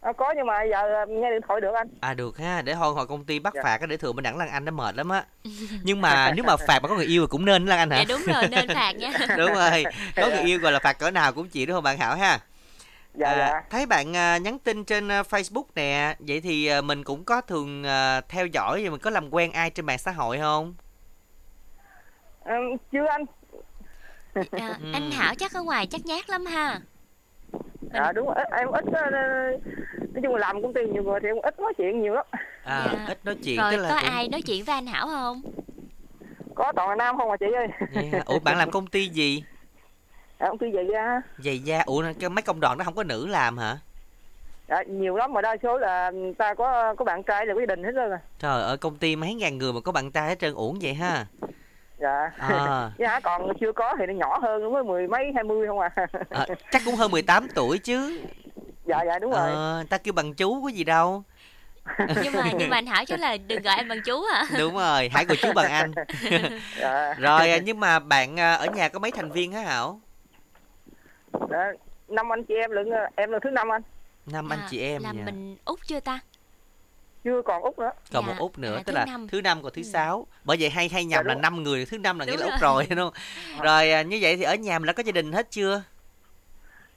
À, 0.06 0.14
có 0.14 0.34
nhưng 0.38 0.46
mà 0.48 0.64
giờ 0.64 1.04
um, 1.04 1.22
nghe 1.22 1.32
điện 1.32 1.42
thoại 1.48 1.62
được 1.62 1.74
anh. 1.74 1.88
À 2.02 2.14
được 2.14 2.38
ha, 2.38 2.62
để 2.62 2.74
thôi 2.74 2.94
hồi 2.94 3.08
công 3.08 3.26
ty 3.26 3.40
bắt 3.40 3.54
Dạ. 3.54 3.62
phạt 3.64 3.82
để 3.90 3.98
thường 3.98 4.16
bên 4.16 4.24
đẳng 4.24 4.38
Lan 4.38 4.50
Anh 4.50 4.66
nó 4.66 4.72
mệt 4.72 4.96
lắm 4.96 5.10
á. 5.10 5.26
Nhưng 5.84 6.02
mà 6.02 6.32
nếu 6.36 6.46
mà 6.46 6.58
phạt 6.58 6.80
mà 6.84 6.90
có 6.90 6.96
người 6.96 7.06
yêu 7.06 7.24
thì 7.24 7.28
cũng 7.30 7.46
nên 7.46 7.66
Lan 7.66 7.80
Anh 7.80 7.90
hả? 7.90 7.98
dạ 7.98 8.06
đúng 8.10 8.22
rồi 8.34 8.48
nên 8.48 8.68
phạt 8.74 8.92
nha. 8.96 9.12
Đúng 9.38 9.54
rồi 9.54 9.84
có 10.16 10.28
người 10.28 10.40
yêu 10.42 10.60
gọi 10.60 10.72
là 10.72 10.80
phạt 10.80 11.00
cỡ 11.00 11.12
nào 11.12 11.34
cũng 11.34 11.50
chịu 11.50 11.66
đúng 11.66 11.76
không 11.76 11.84
bạn 11.84 11.98
Hảo 11.98 12.16
ha? 12.16 12.40
Dạ 13.14 13.28
à, 13.30 13.38
dạ. 13.38 13.62
thấy 13.70 13.86
bạn 13.86 14.16
à, 14.16 14.38
nhắn 14.38 14.60
tin 14.60 14.84
trên 14.84 15.12
à, 15.12 15.22
Facebook 15.22 15.64
nè 15.76 16.16
vậy 16.20 16.42
thì 16.42 16.68
à, 16.68 16.82
mình 16.82 17.04
cũng 17.04 17.24
có 17.24 17.42
thường 17.42 17.84
à, 17.84 18.22
theo 18.22 18.46
dõi 18.46 18.84
và 18.84 18.90
mình 18.90 19.00
có 19.00 19.10
làm 19.10 19.34
quen 19.34 19.52
ai 19.52 19.70
trên 19.70 19.86
mạng 19.86 19.98
xã 19.98 20.12
hội 20.12 20.40
không? 20.40 20.76
Um, 22.46 22.78
chưa 22.92 23.06
anh. 23.06 23.26
À, 24.52 24.80
anh 24.94 25.12
Hảo 25.12 25.36
chắc 25.36 25.54
ở 25.54 25.62
ngoài 25.62 25.88
chắc 25.88 26.06
nhát 26.06 26.30
lắm 26.30 26.46
ha 26.46 26.80
à 27.96 28.12
đúng 28.12 28.26
rồi. 28.26 28.36
Em 28.58 28.68
ít 28.72 28.86
nói 28.86 30.22
chung 30.24 30.36
là 30.36 30.40
làm 30.48 30.62
công 30.62 30.74
ty 30.74 30.82
nhiều 30.94 31.04
người 31.04 31.20
thì 31.22 31.28
em 31.28 31.36
ít 31.44 31.60
nói 31.60 31.74
chuyện 31.78 32.02
nhiều 32.02 32.14
lắm. 32.14 32.26
À 32.64 32.88
Dạ. 32.94 33.06
ít 33.08 33.26
nói 33.26 33.36
chuyện 33.44 33.58
rồi 33.58 33.72
tức 33.72 33.78
là 33.78 33.90
có 33.90 33.96
cũng- 34.02 34.10
ai 34.10 34.28
nói 34.28 34.42
chuyện 34.42 34.64
với 34.66 34.76
anh 34.76 34.86
Hảo 34.88 35.08
không? 35.08 35.42
Có 36.56 36.72
toàn 36.76 36.90
là 36.90 36.96
nam 36.96 37.18
không 37.18 37.32
à 37.32 37.38
chị 37.38 37.46
ơi? 37.56 37.68
Vậy 37.94 38.08
hả? 38.08 38.22
ủa 38.26 38.40
bạn 38.40 38.58
làm 38.58 38.72
công 38.72 38.88
ty 38.88 39.08
gì? 39.08 39.44
À, 40.38 40.48
công 40.48 40.58
ty 40.58 40.68
vậy 40.74 40.84
ra 40.84 41.22
giày 41.38 41.60
da 41.60 41.84
ủa 41.86 42.04
cái 42.20 42.30
mấy 42.30 42.42
công 42.42 42.60
đoàn 42.60 42.78
đó 42.78 42.84
không 42.86 42.96
có 42.96 43.04
nữ 43.04 43.28
làm 43.28 43.58
hả? 43.58 43.78
Dạ, 44.70 44.84
nhiều 44.88 45.16
lắm. 45.16 45.34
Mà 45.34 45.42
đa 45.42 45.56
số 45.64 45.78
là 45.78 46.12
ta 46.38 46.54
có 46.54 46.96
có 46.98 47.06
bạn 47.06 47.24
trai 47.24 47.46
là 47.46 47.54
quyết 47.54 47.68
định 47.68 47.84
hết 47.84 47.92
rồi 47.92 48.12
à. 48.12 48.20
Trời 48.40 48.64
ơi 48.64 48.78
công 48.78 48.98
ty 48.98 49.16
mấy 49.16 49.34
ngàn 49.34 49.58
người 49.58 49.74
mà 49.74 49.80
có 49.80 49.92
bạn 49.92 50.12
trai 50.12 50.28
hết 50.30 50.40
trơn 50.40 50.54
uổng 50.54 50.78
vậy 50.82 50.94
ha 50.94 51.26
dạ. 51.98 52.32
À. 52.38 52.92
dạ 52.98 53.20
còn 53.20 53.58
chưa 53.60 53.72
có 53.72 53.96
thì 54.00 54.06
nó 54.06 54.14
nhỏ 54.14 54.40
hơn 54.42 54.74
mới 54.74 54.84
mười 54.84 55.08
mấy 55.08 55.32
hai 55.36 55.44
mươi 55.44 55.68
không 55.68 55.80
à. 55.80 55.90
À, 56.30 56.46
chắc 56.72 56.82
cũng 56.86 56.96
hơn 56.96 57.12
18 57.12 57.48
tuổi 57.56 57.78
chứ. 57.78 58.20
Dạ 58.86 59.04
dạ 59.06 59.20
đúng 59.20 59.32
rồi. 59.32 59.52
Ờ, 59.52 59.84
ta 59.90 59.98
kêu 59.98 60.14
bằng 60.14 60.34
chú 60.34 60.62
có 60.64 60.68
gì 60.68 60.84
đâu. 60.84 61.24
Nhưng 62.24 62.34
mà 62.34 62.52
nhưng 62.58 62.70
mà 62.70 62.78
anh 62.78 62.86
Hảo 62.86 63.06
chắc 63.08 63.20
là 63.20 63.38
đừng 63.48 63.62
gọi 63.62 63.76
anh 63.76 63.88
bằng 63.88 64.02
chú 64.06 64.24
hả? 64.34 64.44
Đúng 64.60 64.74
rồi 64.74 65.10
hãy 65.14 65.26
gọi 65.26 65.38
chú 65.42 65.54
bằng 65.56 65.72
anh. 65.72 65.92
Dạ. 66.80 67.14
rồi 67.14 67.52
à, 67.52 67.58
nhưng 67.64 67.80
mà 67.80 68.00
bạn 68.00 68.40
à, 68.40 68.54
ở 68.54 68.66
nhà 68.66 68.90
có 68.90 69.00
mấy 69.00 69.12
thành 69.12 69.32
viên 69.32 69.52
hả 69.52 69.62
hảo? 69.62 70.00
Dạ, 71.50 71.72
năm 72.08 72.34
anh 72.34 72.44
chị 72.44 72.54
em 72.56 72.72
lận 72.72 72.90
em 73.16 73.32
là 73.32 73.40
thứ 73.44 73.50
năm 73.50 73.72
anh. 73.72 73.82
Năm 74.26 74.50
anh 74.50 74.60
chị 74.70 74.82
em 74.82 75.04
là 75.04 75.12
nha. 75.12 75.22
mình 75.26 75.58
út 75.66 75.80
chưa 75.88 76.00
ta 76.00 76.20
chưa 77.26 77.42
còn 77.42 77.62
út 77.62 77.80
nữa. 77.80 77.92
Còn 78.14 78.26
Dạ, 78.28 78.34
một 78.34 78.40
út 78.40 78.58
nữa 78.58 78.76
à, 78.76 78.82
tức 78.86 78.92
thứ 78.94 78.98
là 79.00 79.06
năm. 79.06 79.28
thứ 79.28 79.42
năm 79.42 79.62
còn 79.64 79.72
thứ 79.74 79.84
sáu. 79.84 80.28
Bởi 80.44 80.58
vậy 80.60 80.70
hay 80.70 80.90
hay 80.90 81.06
nhầm 81.06 81.24
Dạ, 81.28 81.34
là 81.34 81.42
năm 81.42 81.64
người 81.64 81.86
thứ 81.86 81.98
năm 81.98 82.20
là 82.20 82.26
nghĩa 82.26 82.32
Đúng 82.32 82.42
là 82.42 82.52
út 82.54 82.62
rồi. 82.62 82.88
đúng 82.90 83.00
không? 83.00 83.14
Rồi 83.64 83.92
à, 83.92 84.02
như 84.02 84.20
vậy 84.22 84.38
thì 84.38 84.44
ở 84.44 84.56
nhà 84.56 84.80
mình 84.80 84.88
đã 84.88 84.94
có 84.94 85.04
gia 85.04 85.12
đình 85.12 85.32
hết 85.32 85.52
chưa? 85.52 85.82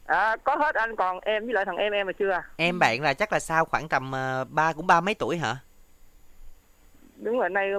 À, 0.06 0.36
có 0.44 0.56
hết 0.56 0.74
anh 0.74 0.96
còn 0.96 1.20
em 1.20 1.44
với 1.44 1.54
lại 1.54 1.64
thằng 1.64 1.76
em 1.76 1.92
em 1.92 2.06
mà 2.06 2.12
chưa 2.18 2.30
à? 2.30 2.42
Em 2.56 2.78
bạn 2.78 3.02
là 3.02 3.14
chắc 3.14 3.32
là 3.32 3.40
sao 3.40 3.64
khoảng 3.64 3.88
tầm 3.88 4.14
à, 4.14 4.44
ba 4.44 4.72
cũng 4.72 4.86
ba 4.86 5.00
mấy 5.00 5.14
tuổi 5.14 5.38
hả? 5.38 5.56
Đúng 7.16 7.38
rồi 7.38 7.50
nay 7.50 7.70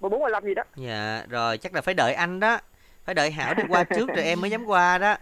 bốn 0.00 0.20
mươi 0.20 0.30
lăm 0.30 0.44
gì 0.44 0.54
đó. 0.54 0.62
Dạ 0.76 1.22
rồi 1.28 1.58
chắc 1.58 1.74
là 1.74 1.80
phải 1.80 1.94
đợi 1.94 2.14
anh 2.14 2.40
đó. 2.40 2.58
Phải 3.04 3.14
đợi 3.14 3.30
hảo 3.30 3.54
đi 3.54 3.62
qua 3.68 3.84
trước 3.84 4.08
rồi 4.08 4.24
em 4.24 4.40
mới 4.40 4.50
dám 4.50 4.64
qua 4.64 4.98
đó. 4.98 5.16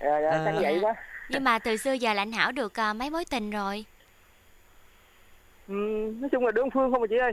Dạ, 0.00 0.20
dạ, 0.22 0.30
À. 0.30 0.54
vậy 0.60 0.78
quá. 0.82 0.94
Nhưng 1.28 1.44
mà 1.44 1.58
từ 1.58 1.76
xưa 1.76 1.92
giờ 1.92 2.12
là 2.14 2.22
anh 2.22 2.32
Hảo 2.32 2.52
được 2.52 2.80
à, 2.80 2.92
mấy 2.92 3.10
mối 3.10 3.24
tình 3.24 3.50
rồi 3.50 3.84
ừ, 5.68 5.74
nói 6.20 6.28
chung 6.32 6.44
là 6.44 6.52
đơn 6.52 6.68
phương 6.74 6.92
không 6.92 7.00
mà 7.00 7.06
chị 7.10 7.16
ơi. 7.16 7.32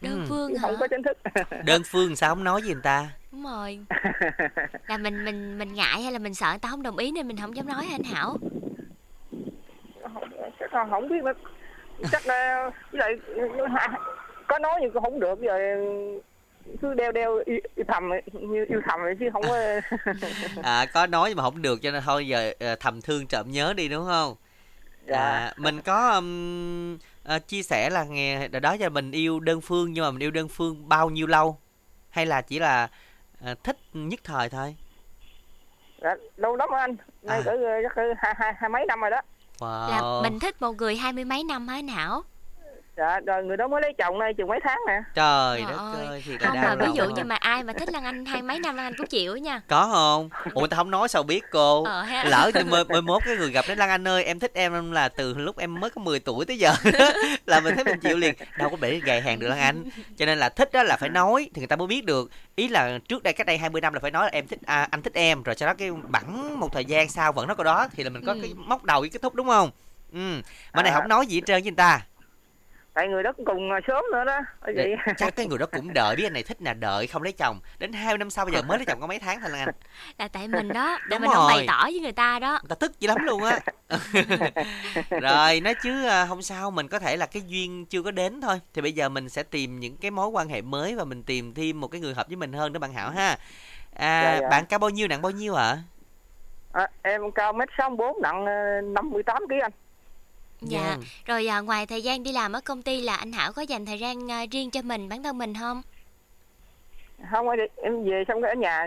Đơn 0.00 0.12
Ừ. 0.20 0.24
phương 0.28 0.50
chứ 0.52 0.58
hả? 0.58 0.68
không 0.68 0.76
có 0.80 0.86
chính 0.88 1.02
thức. 1.02 1.18
Đơn 1.64 1.82
phương 1.86 2.16
sao 2.16 2.34
không 2.34 2.44
nói 2.44 2.62
gì 2.62 2.72
người 2.72 2.82
ta? 2.82 3.08
Đúng 3.32 3.44
rồi. 3.44 3.80
Là 4.86 4.98
mình 4.98 5.24
mình 5.24 5.58
mình 5.58 5.74
ngại 5.74 6.02
hay 6.02 6.12
là 6.12 6.18
mình 6.18 6.34
sợ 6.34 6.48
người 6.50 6.58
ta 6.58 6.68
không 6.68 6.82
đồng 6.82 6.96
ý 6.96 7.10
nên 7.10 7.28
mình 7.28 7.36
không 7.36 7.56
dám 7.56 7.66
nói 7.66 7.84
hả 7.84 7.94
anh 7.94 8.02
Hảo? 8.02 8.36
Chắc 10.60 10.74
là 10.74 10.86
không 10.90 11.08
biết 11.08 11.24
nữa 11.24 11.32
chắc 12.12 12.26
là 12.26 12.70
với 12.92 13.00
lại 13.00 13.14
có 14.48 14.58
nói 14.58 14.78
nhưng 14.82 14.92
cũng 14.92 15.02
không 15.02 15.20
được 15.20 15.40
rồi 15.40 15.60
cứ 16.82 16.94
đeo 16.94 17.12
đeo 17.12 17.42
yêu, 17.46 17.58
yêu 17.74 17.84
thầm 17.88 18.10
như 18.32 18.64
yêu 18.68 18.80
thầm 18.88 19.00
vậy 19.02 19.14
chứ 19.20 19.28
không 19.32 19.42
có 19.42 19.80
à 20.62 20.86
có 20.92 21.06
nói 21.06 21.34
mà 21.34 21.42
không 21.42 21.62
được 21.62 21.82
cho 21.82 21.90
nên 21.90 22.02
thôi 22.06 22.26
giờ 22.28 22.52
à, 22.60 22.76
thầm 22.80 23.00
thương 23.02 23.26
trộm 23.26 23.46
nhớ 23.50 23.72
đi 23.76 23.88
đúng 23.88 24.06
không 24.06 24.34
Dạ. 25.10 25.18
à, 25.18 25.52
mình 25.56 25.80
có 25.80 26.10
um, 26.10 26.98
à, 27.24 27.38
chia 27.38 27.62
sẻ 27.62 27.90
là 27.90 28.04
nghe 28.04 28.48
đó 28.48 28.72
giờ 28.72 28.88
mình 28.88 29.10
yêu 29.10 29.40
đơn 29.40 29.60
phương 29.60 29.92
nhưng 29.92 30.04
mà 30.04 30.10
mình 30.10 30.22
yêu 30.22 30.30
đơn 30.30 30.48
phương 30.48 30.88
bao 30.88 31.10
nhiêu 31.10 31.26
lâu 31.26 31.58
hay 32.10 32.26
là 32.26 32.42
chỉ 32.42 32.58
là 32.58 32.88
à, 33.44 33.54
thích 33.64 33.76
nhất 33.92 34.20
thời 34.24 34.48
thôi 34.48 34.76
dạ, 36.02 36.10
lâu 36.36 36.56
lắm 36.56 36.68
anh 36.72 36.96
nay 37.22 37.38
À. 37.38 37.42
cỡ 37.44 37.56
chắc 37.82 37.94
cỡ 37.94 38.02
hai, 38.18 38.34
hai, 38.38 38.52
hai 38.56 38.70
mấy 38.70 38.86
năm 38.86 39.00
rồi 39.00 39.10
đó 39.10 39.20
wow. 39.58 39.90
là 39.90 40.22
mình 40.22 40.38
thích 40.38 40.62
một 40.62 40.72
người 40.72 40.96
hai 40.96 41.12
mươi 41.12 41.24
mấy 41.24 41.44
năm 41.44 41.68
hả 41.68 41.80
Hảo 41.94 42.22
dạ 43.00 43.20
rồi 43.26 43.44
người 43.44 43.56
đó 43.56 43.68
mới 43.68 43.82
lấy 43.82 43.92
chồng 43.98 44.18
nay 44.18 44.34
chừng 44.34 44.48
mấy 44.48 44.60
tháng 44.64 44.78
nè. 44.88 45.00
Trời 45.14 45.60
Trời 45.62 45.72
đất 45.72 45.78
ơi. 45.94 46.06
ơi 46.06 46.22
thì 46.26 46.36
không 46.40 46.56
mà 46.60 46.74
ví 46.80 46.86
dụ 46.94 47.04
như 47.10 47.24
mà 47.24 47.34
ai 47.36 47.64
mà 47.64 47.72
thích 47.72 47.88
Lan 47.92 48.04
Anh 48.04 48.24
hai 48.24 48.42
mấy 48.42 48.58
năm 48.58 48.76
Lan 48.76 48.86
Anh 48.86 48.94
cũng 48.96 49.06
chịu 49.06 49.36
nha. 49.36 49.60
Có 49.68 49.88
không? 49.92 50.28
Ủa 50.54 50.66
ta 50.66 50.76
không 50.76 50.90
nói 50.90 51.08
sao 51.08 51.22
biết 51.22 51.44
cô? 51.50 51.84
Ờ, 51.84 52.02
ha. 52.02 52.24
lỡ 52.24 52.50
thì 52.54 52.62
mới, 52.62 52.84
mới 52.84 53.02
mốt 53.02 53.22
cái 53.26 53.36
người 53.36 53.50
gặp 53.50 53.64
đến 53.68 53.78
lan 53.78 53.88
anh 53.90 54.08
ơi 54.08 54.24
em 54.24 54.38
thích 54.38 54.50
em 54.54 54.92
là 54.92 55.08
từ 55.08 55.34
lúc 55.34 55.58
em 55.58 55.80
mới 55.80 55.90
có 55.90 56.00
10 56.02 56.20
tuổi 56.20 56.44
tới 56.44 56.58
giờ 56.58 56.72
là 57.46 57.60
mình 57.60 57.74
thấy 57.74 57.84
mình 57.84 58.00
chịu 58.00 58.16
liền. 58.16 58.34
Đâu 58.58 58.68
có 58.70 58.76
để 58.80 59.00
gầy 59.04 59.20
hàng 59.20 59.38
được 59.38 59.48
lan 59.48 59.58
anh. 59.58 59.84
Cho 60.16 60.26
nên 60.26 60.38
là 60.38 60.48
thích 60.48 60.72
đó 60.72 60.82
là 60.82 60.96
phải 60.96 61.08
nói 61.08 61.50
thì 61.54 61.60
người 61.60 61.66
ta 61.66 61.76
mới 61.76 61.86
biết 61.86 62.04
được. 62.04 62.30
Ý 62.56 62.68
là 62.68 62.98
trước 63.08 63.22
đây 63.22 63.32
cách 63.32 63.46
đây 63.46 63.58
20 63.58 63.80
năm 63.80 63.94
là 63.94 64.00
phải 64.00 64.10
nói 64.10 64.24
là 64.24 64.30
em 64.32 64.46
thích 64.46 64.58
à, 64.66 64.88
anh 64.90 65.02
thích 65.02 65.14
em 65.14 65.42
rồi 65.42 65.54
sau 65.54 65.66
đó 65.66 65.74
cái 65.78 65.90
bẵng 66.08 66.60
một 66.60 66.72
thời 66.72 66.84
gian 66.84 67.08
sau 67.08 67.32
vẫn 67.32 67.48
nó 67.48 67.54
có 67.54 67.64
đó 67.64 67.88
thì 67.92 68.04
là 68.04 68.10
mình 68.10 68.22
có 68.26 68.32
Ừ. 68.32 68.38
cái 68.42 68.52
móc 68.56 68.84
đầu 68.84 69.00
với 69.00 69.08
kết 69.08 69.22
thúc 69.22 69.34
đúng 69.34 69.46
không? 69.46 69.70
Ừ. 70.12 70.40
Mà 70.74 70.82
này 70.82 70.92
À. 70.92 70.98
không 70.98 71.08
nói 71.08 71.26
gì 71.26 71.36
hết 71.36 71.42
trơn 71.46 71.54
với 71.54 71.62
người 71.62 71.72
ta 71.76 72.00
tại 73.00 73.08
người 73.08 73.22
đó 73.22 73.32
cũng 73.32 73.44
cùng 73.44 73.70
à, 73.70 73.80
sớm 73.86 74.04
nữa 74.12 74.24
đó. 74.24 74.40
Vậy 74.60 74.96
chắc 75.16 75.36
cái 75.36 75.46
người 75.46 75.58
đó 75.58 75.66
cũng 75.72 75.94
đợi 75.94 76.16
biết 76.16 76.26
anh 76.26 76.32
này 76.32 76.42
thích 76.42 76.62
nè 76.62 76.74
đợi 76.74 77.06
không 77.06 77.22
lấy 77.22 77.32
chồng. 77.32 77.60
Đến 77.78 77.92
hai 77.92 78.18
năm 78.18 78.30
sau 78.30 78.44
bây 78.44 78.54
giờ 78.54 78.62
mới 78.62 78.78
lấy 78.78 78.84
chồng 78.86 79.00
có 79.00 79.06
mấy 79.06 79.18
tháng 79.18 79.40
thôi 79.40 79.50
lan 79.50 79.60
anh. 79.60 79.74
Là 80.18 80.28
tại 80.28 80.48
mình 80.48 80.68
đó 80.68 80.98
để 81.08 81.18
Đúng 81.18 81.20
mình 81.20 81.30
không 81.34 81.48
rồi. 81.48 81.56
bày 81.56 81.64
tỏ 81.68 81.82
với 81.84 82.00
người 82.00 82.12
ta 82.12 82.38
đó. 82.38 82.50
Người 82.62 82.68
ta 82.68 82.74
tức 82.74 83.00
dữ 83.00 83.08
lắm 83.08 83.16
luôn 83.24 83.42
á. 83.42 83.60
Rồi 85.22 85.60
nói 85.60 85.74
chứ 85.82 86.06
à, 86.06 86.26
không 86.26 86.42
sao 86.42 86.70
mình 86.70 86.88
có 86.88 86.98
thể 86.98 87.16
là 87.16 87.26
cái 87.26 87.42
duyên 87.46 87.86
chưa 87.86 88.02
có 88.02 88.10
đến 88.10 88.40
thôi. 88.40 88.60
Thì 88.74 88.82
bây 88.82 88.92
giờ 88.92 89.08
mình 89.08 89.28
sẽ 89.28 89.42
tìm 89.42 89.80
những 89.80 89.96
cái 89.96 90.10
mối 90.10 90.28
quan 90.28 90.48
hệ 90.48 90.62
mới 90.62 90.94
và 90.94 91.04
mình 91.04 91.22
tìm 91.22 91.54
thêm 91.54 91.80
một 91.80 91.88
cái 91.88 92.00
người 92.00 92.14
hợp 92.14 92.26
với 92.28 92.36
mình 92.36 92.52
hơn 92.52 92.72
đó 92.72 92.78
bạn 92.78 92.92
hảo 92.92 93.10
ha. 93.10 93.28
À 93.96 94.22
Dạ, 94.22 94.38
dạ. 94.40 94.48
bạn 94.48 94.66
cao 94.66 94.78
bao 94.78 94.90
nhiêu 94.90 95.08
nặng 95.08 95.22
bao 95.22 95.32
nhiêu 95.32 95.54
ạ? 95.54 95.78
À, 96.72 96.88
em 97.02 97.30
cao 97.30 97.52
mét 97.52 97.68
sáu 97.78 97.90
bốn 97.90 98.22
nặng 98.22 98.46
ờ, 98.46 98.80
năm 98.80 99.10
mươi 99.10 99.22
tám 99.22 99.42
kg 99.48 99.58
anh 99.62 99.72
dạ. 100.60 100.80
Vâng. 100.90 101.00
rồi 101.26 101.46
à, 101.46 101.60
ngoài 101.60 101.86
thời 101.86 102.02
gian 102.02 102.22
đi 102.22 102.32
làm 102.32 102.52
ở 102.52 102.60
công 102.60 102.82
ty 102.82 103.00
là 103.00 103.16
anh 103.16 103.32
Hảo 103.32 103.52
có 103.52 103.62
dành 103.62 103.86
thời 103.86 103.98
gian 103.98 104.30
à, 104.30 104.44
riêng 104.50 104.70
cho 104.70 104.82
mình 104.82 105.08
bản 105.08 105.22
thân 105.22 105.38
mình 105.38 105.54
không? 105.54 105.82
Không 107.30 107.48
em 107.76 108.04
về 108.04 108.24
xong 108.28 108.42
cái 108.42 108.50
ở 108.50 108.54
nhà 108.54 108.86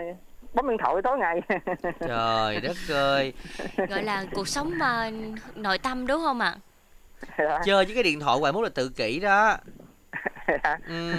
bấm 0.54 0.68
điện 0.68 0.78
thoại 0.78 0.94
tối 1.04 1.18
ngày. 1.18 1.40
Trời 2.08 2.60
đất 2.60 2.76
ơi. 2.88 3.32
Gọi 3.88 4.02
là 4.02 4.24
cuộc 4.32 4.48
sống 4.48 4.72
à, 4.80 5.10
nội 5.54 5.78
tâm 5.78 6.06
đúng 6.06 6.20
không 6.20 6.40
ạ? 6.40 6.56
Dạ. 7.38 7.60
chơi 7.64 7.84
với 7.84 7.94
cái 7.94 8.02
điện 8.02 8.20
thoại 8.20 8.38
hoài 8.40 8.52
mốt 8.52 8.62
là 8.62 8.70
tự 8.74 8.88
kỷ 8.88 9.20
đó. 9.20 9.56
Ừ. 10.88 11.14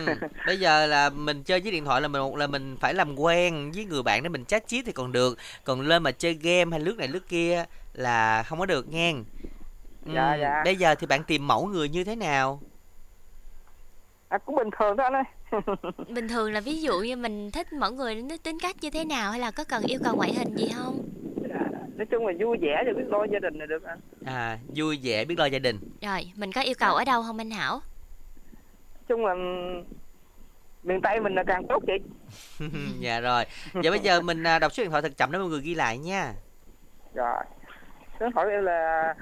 bây 0.47 0.59
giờ 0.59 0.85
là 0.85 1.09
mình 1.09 1.43
chơi 1.43 1.59
với 1.59 1.71
điện 1.71 1.85
thoại 1.85 2.01
là 2.01 2.07
mình 2.07 2.21
một 2.21 2.35
là 2.35 2.47
mình 2.47 2.77
phải 2.79 2.93
làm 2.93 3.19
quen 3.19 3.71
với 3.75 3.85
người 3.85 4.03
bạn 4.03 4.23
để 4.23 4.29
mình 4.29 4.45
chat 4.45 4.67
chít 4.67 4.85
thì 4.85 4.91
còn 4.91 5.11
được. 5.11 5.37
Còn 5.63 5.81
lên 5.81 6.03
mà 6.03 6.11
chơi 6.11 6.33
game 6.33 6.71
hay 6.71 6.79
lướt 6.79 6.97
này 6.97 7.07
lướt 7.07 7.29
kia 7.29 7.65
là 7.93 8.43
không 8.43 8.59
có 8.59 8.65
được 8.65 8.89
nghe 8.89 9.13
ừ. 10.05 10.11
Dạ, 10.13 10.35
dạ. 10.35 10.61
bây 10.65 10.75
giờ 10.75 10.95
thì 10.95 11.07
bạn 11.07 11.23
tìm 11.23 11.47
mẫu 11.47 11.65
người 11.65 11.89
như 11.89 12.03
thế 12.03 12.15
nào? 12.15 12.59
À, 14.29 14.37
cũng 14.37 14.55
bình 14.55 14.69
thường 14.79 14.97
thôi 14.97 15.07
anh 15.11 15.13
ơi. 15.13 15.23
Bình 16.15 16.27
thường 16.27 16.53
là 16.53 16.59
ví 16.61 16.81
dụ 16.81 16.99
như 16.99 17.15
mình 17.15 17.51
thích 17.51 17.73
mỗi 17.73 17.91
người 17.91 18.15
nó 18.15 18.35
tính 18.43 18.57
cách 18.61 18.75
như 18.81 18.89
thế 18.89 19.05
nào 19.05 19.31
hay 19.31 19.39
là 19.39 19.51
có 19.51 19.63
cần 19.63 19.83
yêu 19.83 19.99
cầu 20.03 20.15
ngoại 20.15 20.33
hình 20.33 20.55
gì 20.55 20.67
không? 20.75 21.01
Nói 21.95 22.05
chung 22.05 22.27
là 22.27 22.33
vui 22.39 22.57
vẻ 22.61 22.83
và 22.85 22.93
biết 22.97 23.05
lo 23.07 23.23
gia 23.31 23.39
đình 23.39 23.59
là 23.59 23.65
được 23.65 23.83
anh. 23.83 23.99
À 24.25 24.59
vui 24.75 24.99
vẻ 25.03 25.25
biết 25.25 25.39
lo 25.39 25.45
gia 25.45 25.59
đình. 25.59 25.79
Rồi 26.01 26.31
mình 26.35 26.51
có 26.51 26.61
yêu 26.61 26.75
cầu 26.79 26.95
ở 26.95 27.05
đâu 27.05 27.23
không 27.23 27.37
anh 27.37 27.51
Hảo? 27.51 27.71
Nói 27.73 29.03
chung 29.07 29.25
là 29.25 29.33
miền 30.83 31.01
tây 31.01 31.19
mình 31.19 31.35
là 31.35 31.43
càng 31.47 31.63
tốt 31.69 31.83
chị. 31.87 31.93
Dạ 32.99 33.19
rồi. 33.19 33.45
Vậy 33.73 33.91
bây 33.91 33.99
giờ 33.99 34.21
mình 34.21 34.43
à, 34.43 34.59
đọc 34.59 34.71
số 34.73 34.83
điện 34.83 34.91
thoại 34.91 35.01
thật 35.01 35.11
chậm 35.17 35.31
để 35.31 35.39
mọi 35.39 35.47
người 35.47 35.61
ghi 35.61 35.75
lại 35.75 35.97
nha. 35.97 36.33
Rồi. 37.13 37.43
Số 38.19 38.25
hỏi 38.35 38.51
em 38.51 38.63
là 38.63 39.13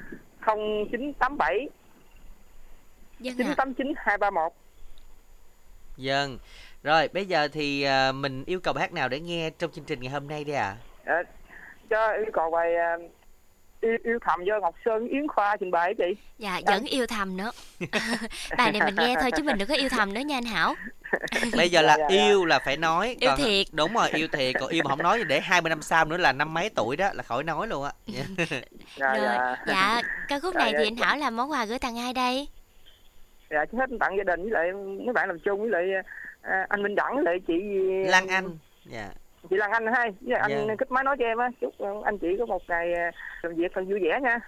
không 0.46 0.86
chín 0.92 1.14
tám 1.14 1.38
bảy 1.38 1.70
dân 3.20 3.38
chín 3.38 3.48
ạ 3.48 3.54
tám 3.58 3.74
chín 3.74 3.94
hai 3.98 4.18
ba 4.18 4.30
một 4.30 4.56
Vâng. 5.98 6.38
Rồi, 6.84 7.10
bây 7.14 7.26
giờ 7.26 7.48
thì 7.48 7.84
à, 7.84 8.12
mình 8.12 8.44
yêu 8.46 8.60
cầu 8.60 8.74
hát 8.74 8.94
nào 8.94 9.10
để 9.10 9.20
nghe 9.20 9.50
trong 9.50 9.72
chương 9.72 9.86
trình 9.86 10.00
ngày 10.02 10.12
hôm 10.12 10.28
nay 10.28 10.44
đi 10.44 10.54
ạ? 10.54 10.76
À? 11.06 11.24
cho 11.90 12.12
yêu 12.12 12.32
cầu 12.34 12.52
bài 12.52 12.76
à, 12.76 12.98
yêu, 13.82 13.98
yêu 14.04 14.20
thầm 14.22 14.44
do 14.44 14.60
Ngọc 14.60 14.76
Sơn 14.86 15.08
Yến 15.08 15.28
Khoa 15.28 15.58
trình 15.58 15.72
bày 15.72 15.94
chị 15.98 16.16
Dạ, 16.38 16.62
vẫn 16.66 16.86
yêu 16.86 17.08
thầm 17.08 17.38
nữa. 17.38 17.52
Bài 18.58 18.72
này 18.72 18.82
mình 18.86 18.96
nghe 18.96 19.16
thôi 19.22 19.32
chứ 19.38 19.44
mình 19.44 19.58
đừng 19.58 19.68
có 19.68 19.76
yêu 19.76 19.90
thầm 19.90 20.14
nữa 20.14 20.22
nha 20.22 20.38
anh 20.38 20.44
Hảo. 20.44 20.76
bây 21.58 21.70
giờ 21.70 21.82
là 21.82 21.98
Dạ, 21.98 22.06
dạ, 22.10 22.16
dạ. 22.16 22.24
yêu 22.26 22.46
là 22.46 22.60
phải 22.60 22.78
nói 22.78 23.16
Yêu 23.20 23.30
còn- 23.30 23.38
thiệt. 23.40 23.68
đúng 23.72 23.94
rồi 23.94 24.10
yêu 24.10 24.28
thiệt 24.28 24.56
còn 24.60 24.70
yêu 24.70 24.82
mà 24.86 24.90
không 24.90 25.04
nói 25.04 25.18
thì 25.18 25.24
để 25.24 25.40
20 25.42 25.70
năm 25.70 25.82
sau 25.82 26.06
nữa 26.06 26.18
là 26.18 26.32
năm 26.32 26.54
mấy 26.54 26.70
tuổi 26.76 26.96
đó 26.98 27.10
là 27.14 27.24
khỏi 27.24 27.44
nói 27.44 27.68
luôn 27.68 27.84
á 27.84 27.92
dạ, 28.08 28.24
Rồi, 29.00 29.18
dạ. 29.22 29.56
dạ, 29.68 30.02
ca 30.28 30.40
khúc 30.40 30.54
Dạ, 30.54 30.60
này 30.60 30.72
dạ. 30.74 30.80
thì 30.80 30.88
anh 30.88 30.96
Hảo 30.96 31.18
làm 31.18 31.36
món 31.36 31.52
quà 31.52 31.66
gửi 31.66 31.80
tặng 31.80 31.98
ai 32.00 32.14
đây? 32.14 32.48
dạ 33.50 33.66
trước 33.66 33.78
hết 33.78 33.90
tặng 34.00 34.18
gia 34.18 34.24
đình 34.24 34.42
với 34.42 34.52
lại 34.52 34.72
mấy 35.06 35.14
bạn 35.14 35.28
làm 35.28 35.40
chung 35.40 35.62
với 35.62 35.70
lại 35.70 35.84
à, 36.42 36.66
anh 36.70 36.84
Minh 36.84 36.96
Đẳng 36.96 37.16
với 37.16 37.24
lại 37.24 37.36
chị 37.48 37.54
Lan 38.06 38.28
Anh 38.28 38.58
dạ 38.86 39.10
chị 39.50 39.56
Lan 39.56 39.72
Anh 39.72 39.88
hai 39.96 40.12
với 40.22 40.38
anh 40.40 40.68
Dạ. 40.68 40.76
kích 40.80 40.92
máy 40.92 41.04
nói 41.04 41.16
cho 41.20 41.26
em 41.26 41.38
á 41.38 41.50
chúc 41.62 41.74
anh 42.06 42.18
chị 42.18 42.28
có 42.40 42.46
một 42.46 42.62
ngày 42.68 42.94
à, 42.94 43.12
làm 43.42 43.56
việc 43.56 43.72
thật 43.76 43.82
vui 43.90 44.00
vẻ 44.04 44.20
nha 44.24 44.40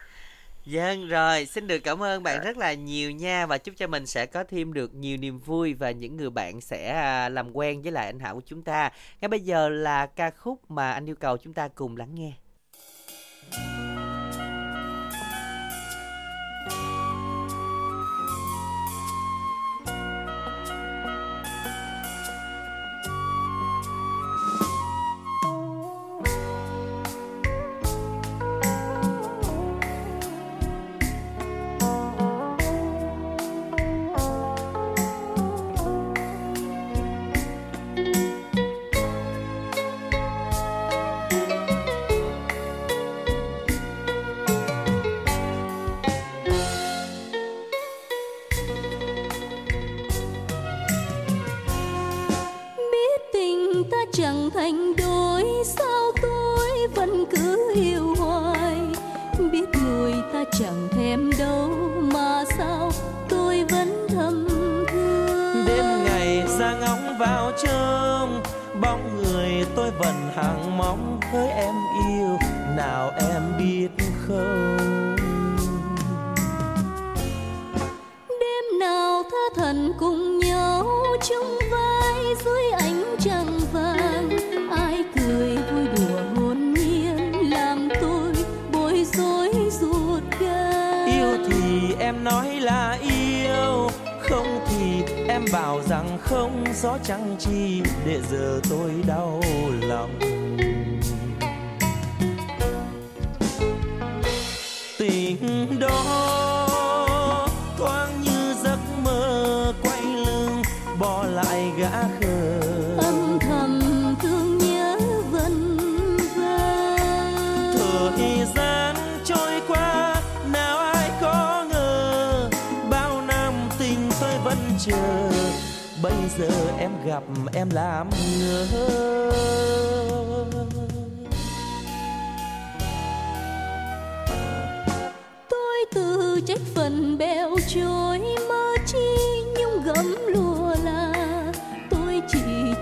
Vâng 0.66 1.08
rồi, 1.08 1.46
xin 1.46 1.68
được 1.68 1.80
cảm 1.80 2.04
ơn 2.04 2.24
bạn 2.24 2.44
rất 2.44 2.58
là 2.58 2.74
nhiều 2.74 3.12
nha 3.12 3.46
và 3.46 3.58
chúc 3.58 3.76
cho 3.78 3.88
mình 3.88 4.06
sẽ 4.06 4.26
có 4.26 4.44
thêm 4.44 4.74
được 4.74 4.94
nhiều 4.94 5.18
niềm 5.18 5.40
vui 5.40 5.74
và 5.74 5.92
những 5.92 6.18
người 6.18 6.30
bạn 6.30 6.62
sẽ 6.62 6.92
à, 6.92 7.30
làm 7.30 7.52
quen 7.58 7.82
với 7.82 7.92
lại 7.92 8.06
anh 8.06 8.20
Hảo 8.20 8.36
của 8.36 8.42
chúng 8.46 8.62
ta. 8.62 8.92
Ngay 9.22 9.30
bây 9.30 9.40
giờ 9.40 9.70
là 9.70 10.06
ca 10.06 10.32
khúc 10.32 10.72
mà 10.72 10.92
anh 10.92 11.10
yêu 11.10 11.16
cầu 11.16 11.38
chúng 11.38 11.54
ta 11.54 11.68
cùng 11.68 11.98
lắng 11.98 12.16
nghe. 12.16 12.32
biết 13.52 13.85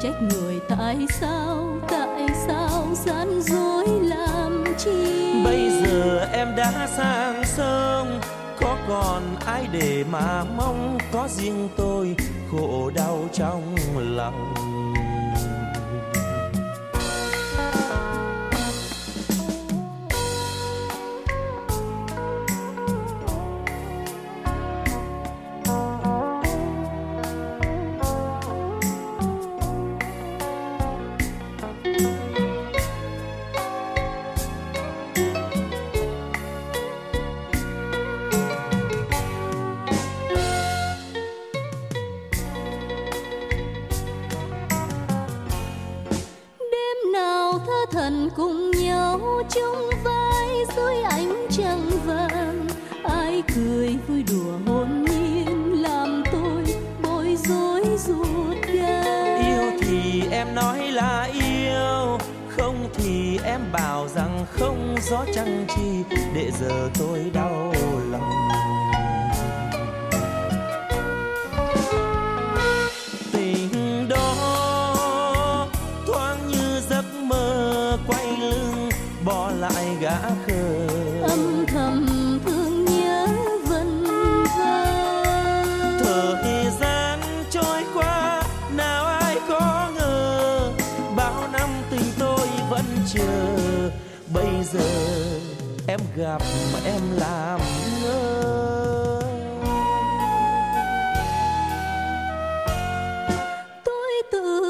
trách 0.03 0.21
người 0.21 0.59
tại 0.69 0.97
sao 1.09 1.67
tại 1.89 2.27
sao 2.47 2.87
gian 2.93 3.41
dối 3.41 3.87
làm 4.01 4.63
chi? 4.77 5.33
Bây 5.43 5.69
giờ 5.69 6.27
em 6.33 6.55
đã 6.55 6.87
sang 6.97 7.43
sông, 7.45 8.19
có 8.61 8.77
còn 8.87 9.21
ai 9.45 9.67
để 9.71 10.03
mà 10.11 10.43
mong? 10.57 10.97
Có 11.11 11.27
riêng 11.27 11.69
tôi, 11.77 12.15
khổ 12.51 12.91
đau 12.95 13.25
trong 13.33 13.75
lòng. 13.95 14.53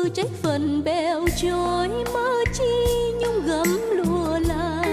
Tự 0.03 0.09
trách 0.09 0.29
phần 0.43 0.83
bèo 0.83 1.25
trôi 1.41 1.87
mơ 2.13 2.43
chi 2.53 2.63
nhung 3.21 3.45
gấm 3.45 3.67
lùa 3.91 4.39
là. 4.47 4.83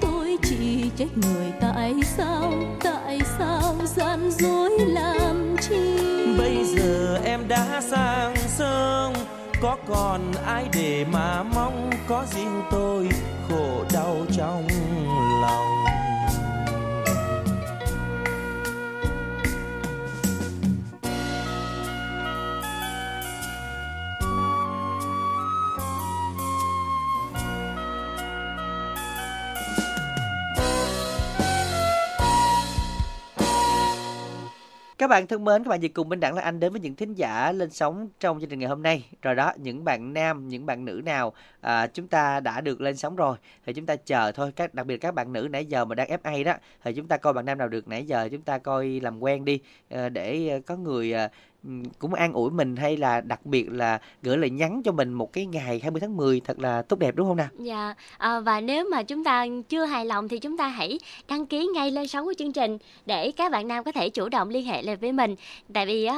Tôi 0.00 0.38
chỉ 0.42 0.90
trách 0.96 1.16
người 1.16 1.52
tại 1.60 1.94
sao 2.16 2.52
tại 2.84 3.20
sao 3.38 3.74
gian 3.84 4.30
dối 4.30 4.70
làm 4.78 5.56
chi? 5.60 5.96
Bây 6.38 6.64
giờ 6.64 7.18
em 7.24 7.48
đã 7.48 7.80
sang 7.90 8.34
sông, 8.58 9.14
có 9.62 9.76
còn 9.88 10.32
ai 10.46 10.68
để 10.74 11.04
mà 11.12 11.42
mong? 11.42 11.90
Có 12.08 12.24
riêng 12.34 12.62
tôi, 12.70 13.08
khổ 13.48 13.84
đau 13.92 14.16
trong 14.36 14.68
lòng. 15.42 15.73
Các 35.04 35.08
bạn 35.08 35.26
thân 35.26 35.44
mến, 35.44 35.64
các 35.64 35.68
bạn 35.68 35.80
vừa 35.80 35.88
cùng 35.88 36.08
Minh 36.08 36.20
Đẳng 36.20 36.34
là 36.34 36.42
anh 36.42 36.60
đến 36.60 36.72
với 36.72 36.80
những 36.80 36.94
thính 36.94 37.14
giả 37.14 37.52
lên 37.52 37.70
sóng 37.70 38.08
trong 38.20 38.40
chương 38.40 38.50
trình 38.50 38.58
ngày 38.58 38.68
hôm 38.68 38.82
nay. 38.82 39.08
Rồi 39.22 39.34
đó, 39.34 39.52
những 39.56 39.84
bạn 39.84 40.12
nam, 40.14 40.48
những 40.48 40.66
bạn 40.66 40.84
nữ 40.84 41.02
nào 41.04 41.32
à, 41.60 41.86
chúng 41.86 42.08
ta 42.08 42.40
đã 42.40 42.60
được 42.60 42.80
lên 42.80 42.96
sóng 42.96 43.16
rồi 43.16 43.36
thì 43.66 43.72
chúng 43.72 43.86
ta 43.86 43.96
chờ 43.96 44.32
thôi. 44.32 44.52
Các 44.56 44.74
đặc 44.74 44.86
biệt 44.86 44.96
các 44.96 45.14
bạn 45.14 45.32
nữ 45.32 45.48
nãy 45.50 45.66
giờ 45.66 45.84
mà 45.84 45.94
đang 45.94 46.08
FA 46.08 46.44
đó 46.44 46.52
thì 46.84 46.92
chúng 46.92 47.08
ta 47.08 47.16
coi 47.16 47.32
bạn 47.32 47.44
nam 47.44 47.58
nào 47.58 47.68
được 47.68 47.88
nãy 47.88 48.04
giờ 48.04 48.28
chúng 48.32 48.42
ta 48.42 48.58
coi 48.58 49.00
làm 49.02 49.20
quen 49.20 49.44
đi 49.44 49.60
à, 49.90 50.08
để 50.08 50.48
ờ, 50.48 50.60
có 50.66 50.76
người 50.76 51.12
à, 51.12 51.28
cũng 51.98 52.14
an 52.14 52.32
ủi 52.32 52.50
mình 52.50 52.76
hay 52.76 52.96
là 52.96 53.20
đặc 53.20 53.46
biệt 53.46 53.66
là 53.70 53.98
gửi 54.22 54.36
lời 54.36 54.50
nhắn 54.50 54.82
cho 54.84 54.92
mình 54.92 55.12
một 55.12 55.32
cái 55.32 55.46
ngày 55.46 55.80
20 55.82 56.00
tháng 56.00 56.16
10 56.16 56.40
thật 56.40 56.58
là 56.58 56.82
tốt 56.82 56.98
đẹp 56.98 57.16
đúng 57.16 57.26
không 57.26 57.36
nào? 57.36 57.48
Dạ 57.58 57.94
à, 58.18 58.40
và 58.40 58.60
nếu 58.60 58.88
mà 58.90 59.02
chúng 59.02 59.24
ta 59.24 59.46
chưa 59.68 59.84
hài 59.84 60.04
lòng 60.04 60.28
thì 60.28 60.38
chúng 60.38 60.56
ta 60.56 60.68
hãy 60.68 60.98
đăng 61.28 61.46
ký 61.46 61.66
ngay 61.74 61.90
lên 61.90 62.08
sóng 62.08 62.24
của 62.24 62.34
chương 62.38 62.52
trình 62.52 62.78
để 63.06 63.32
các 63.32 63.52
bạn 63.52 63.68
nam 63.68 63.84
có 63.84 63.92
thể 63.92 64.08
chủ 64.08 64.28
động 64.28 64.48
liên 64.48 64.64
hệ 64.64 64.82
lại 64.82 64.96
với 64.96 65.12
mình. 65.12 65.34
Tại 65.72 65.86
vì 65.86 66.08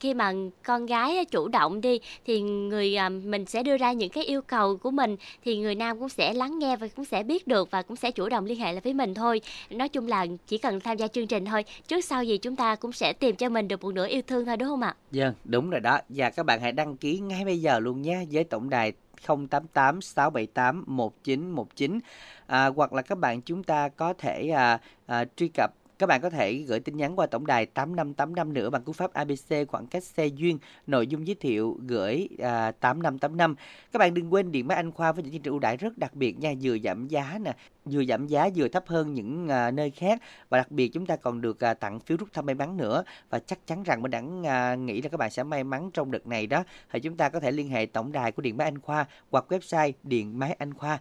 khi 0.00 0.14
mà 0.14 0.32
con 0.64 0.86
gái 0.86 1.24
chủ 1.24 1.48
động 1.48 1.80
đi 1.80 2.00
thì 2.26 2.40
người 2.40 2.96
à, 2.96 3.08
mình 3.08 3.46
sẽ 3.46 3.62
đưa 3.62 3.76
ra 3.76 3.92
những 3.92 4.10
cái 4.10 4.24
yêu 4.24 4.42
cầu 4.42 4.76
của 4.76 4.90
mình 4.90 5.16
thì 5.44 5.58
người 5.58 5.74
nam 5.74 5.98
cũng 5.98 6.08
sẽ 6.08 6.32
lắng 6.32 6.58
nghe 6.58 6.76
và 6.76 6.88
cũng 6.96 7.04
sẽ 7.04 7.22
biết 7.22 7.46
được 7.46 7.70
và 7.70 7.82
cũng 7.82 7.96
sẽ 7.96 8.10
chủ 8.10 8.28
động 8.28 8.44
liên 8.44 8.58
hệ 8.58 8.72
lại 8.72 8.80
với 8.80 8.94
mình 8.94 9.14
thôi. 9.14 9.40
Nói 9.70 9.88
chung 9.88 10.08
là 10.08 10.26
chỉ 10.46 10.58
cần 10.58 10.80
tham 10.80 10.96
gia 10.96 11.08
chương 11.08 11.26
trình 11.26 11.44
thôi, 11.44 11.64
trước 11.88 12.04
sau 12.04 12.24
gì 12.24 12.38
chúng 12.38 12.56
ta 12.56 12.74
cũng 12.74 12.92
sẽ 12.92 13.12
tìm 13.12 13.36
cho 13.36 13.48
mình 13.48 13.68
được 13.68 13.82
một 13.82 13.94
nửa 13.94 14.08
yêu 14.08 14.22
thương 14.26 14.46
thôi 14.46 14.56
đúng 14.56 14.68
không 14.68 14.82
ạ? 14.82 14.87
Vâng, 15.10 15.34
đúng 15.44 15.70
rồi 15.70 15.80
đó. 15.80 15.98
Và 16.08 16.30
các 16.30 16.46
bạn 16.46 16.60
hãy 16.60 16.72
đăng 16.72 16.96
ký 16.96 17.18
ngay 17.18 17.44
bây 17.44 17.60
giờ 17.60 17.78
luôn 17.78 18.02
nhé 18.02 18.24
với 18.30 18.44
tổng 18.44 18.70
đài 18.70 18.92
088 19.26 20.00
678 20.00 20.84
1919 20.86 21.98
à, 22.46 22.66
hoặc 22.66 22.92
là 22.92 23.02
các 23.02 23.18
bạn 23.18 23.42
chúng 23.42 23.64
ta 23.64 23.88
có 23.88 24.12
thể 24.12 24.48
à, 24.48 24.80
à, 25.06 25.24
truy 25.36 25.48
cập 25.54 25.70
các 25.98 26.06
bạn 26.06 26.20
có 26.20 26.30
thể 26.30 26.54
gửi 26.54 26.80
tin 26.80 26.96
nhắn 26.96 27.18
qua 27.18 27.26
tổng 27.26 27.46
đài 27.46 27.66
8585 27.66 28.52
nữa 28.52 28.70
bằng 28.70 28.82
cú 28.82 28.92
pháp 28.92 29.12
ABC 29.12 29.68
khoảng 29.68 29.86
cách 29.86 30.04
xe 30.04 30.26
duyên, 30.26 30.58
nội 30.86 31.06
dung 31.06 31.26
giới 31.26 31.34
thiệu 31.34 31.78
gửi 31.86 32.28
à, 32.38 32.70
8585. 32.70 33.54
Các 33.92 33.98
bạn 33.98 34.14
đừng 34.14 34.32
quên 34.32 34.52
điện 34.52 34.68
máy 34.68 34.76
Anh 34.76 34.92
Khoa 34.92 35.12
với 35.12 35.22
những 35.24 35.32
chương 35.32 35.42
trình 35.42 35.52
ưu 35.52 35.58
đãi 35.58 35.76
rất 35.76 35.98
đặc 35.98 36.14
biệt 36.14 36.38
nha, 36.38 36.52
vừa 36.62 36.78
giảm 36.84 37.08
giá 37.08 37.38
nè, 37.42 37.56
vừa 37.90 38.04
giảm 38.04 38.26
giá 38.26 38.48
vừa 38.56 38.68
thấp 38.68 38.84
hơn 38.86 39.14
những 39.14 39.48
à, 39.48 39.70
nơi 39.70 39.90
khác. 39.90 40.22
Và 40.48 40.58
đặc 40.58 40.70
biệt 40.70 40.88
chúng 40.88 41.06
ta 41.06 41.16
còn 41.16 41.40
được 41.40 41.64
à, 41.64 41.74
tặng 41.74 42.00
phiếu 42.00 42.16
rút 42.16 42.28
thăm 42.32 42.46
may 42.46 42.54
mắn 42.54 42.76
nữa. 42.76 43.04
Và 43.30 43.38
chắc 43.38 43.66
chắn 43.66 43.82
rằng 43.82 44.02
mình 44.02 44.10
đẳng 44.10 44.46
à, 44.46 44.74
nghĩ 44.74 45.02
là 45.02 45.08
các 45.08 45.16
bạn 45.16 45.30
sẽ 45.30 45.42
may 45.42 45.64
mắn 45.64 45.90
trong 45.94 46.10
đợt 46.10 46.26
này 46.26 46.46
đó. 46.46 46.64
Thì 46.92 47.00
chúng 47.00 47.16
ta 47.16 47.28
có 47.28 47.40
thể 47.40 47.50
liên 47.50 47.68
hệ 47.68 47.86
tổng 47.86 48.12
đài 48.12 48.32
của 48.32 48.42
điện 48.42 48.56
máy 48.56 48.64
Anh 48.64 48.78
Khoa 48.78 49.06
hoặc 49.30 49.44
website 49.48 49.92
điện 50.02 50.38
máy 50.38 50.56
anh 50.58 50.74
khoa 50.74 50.98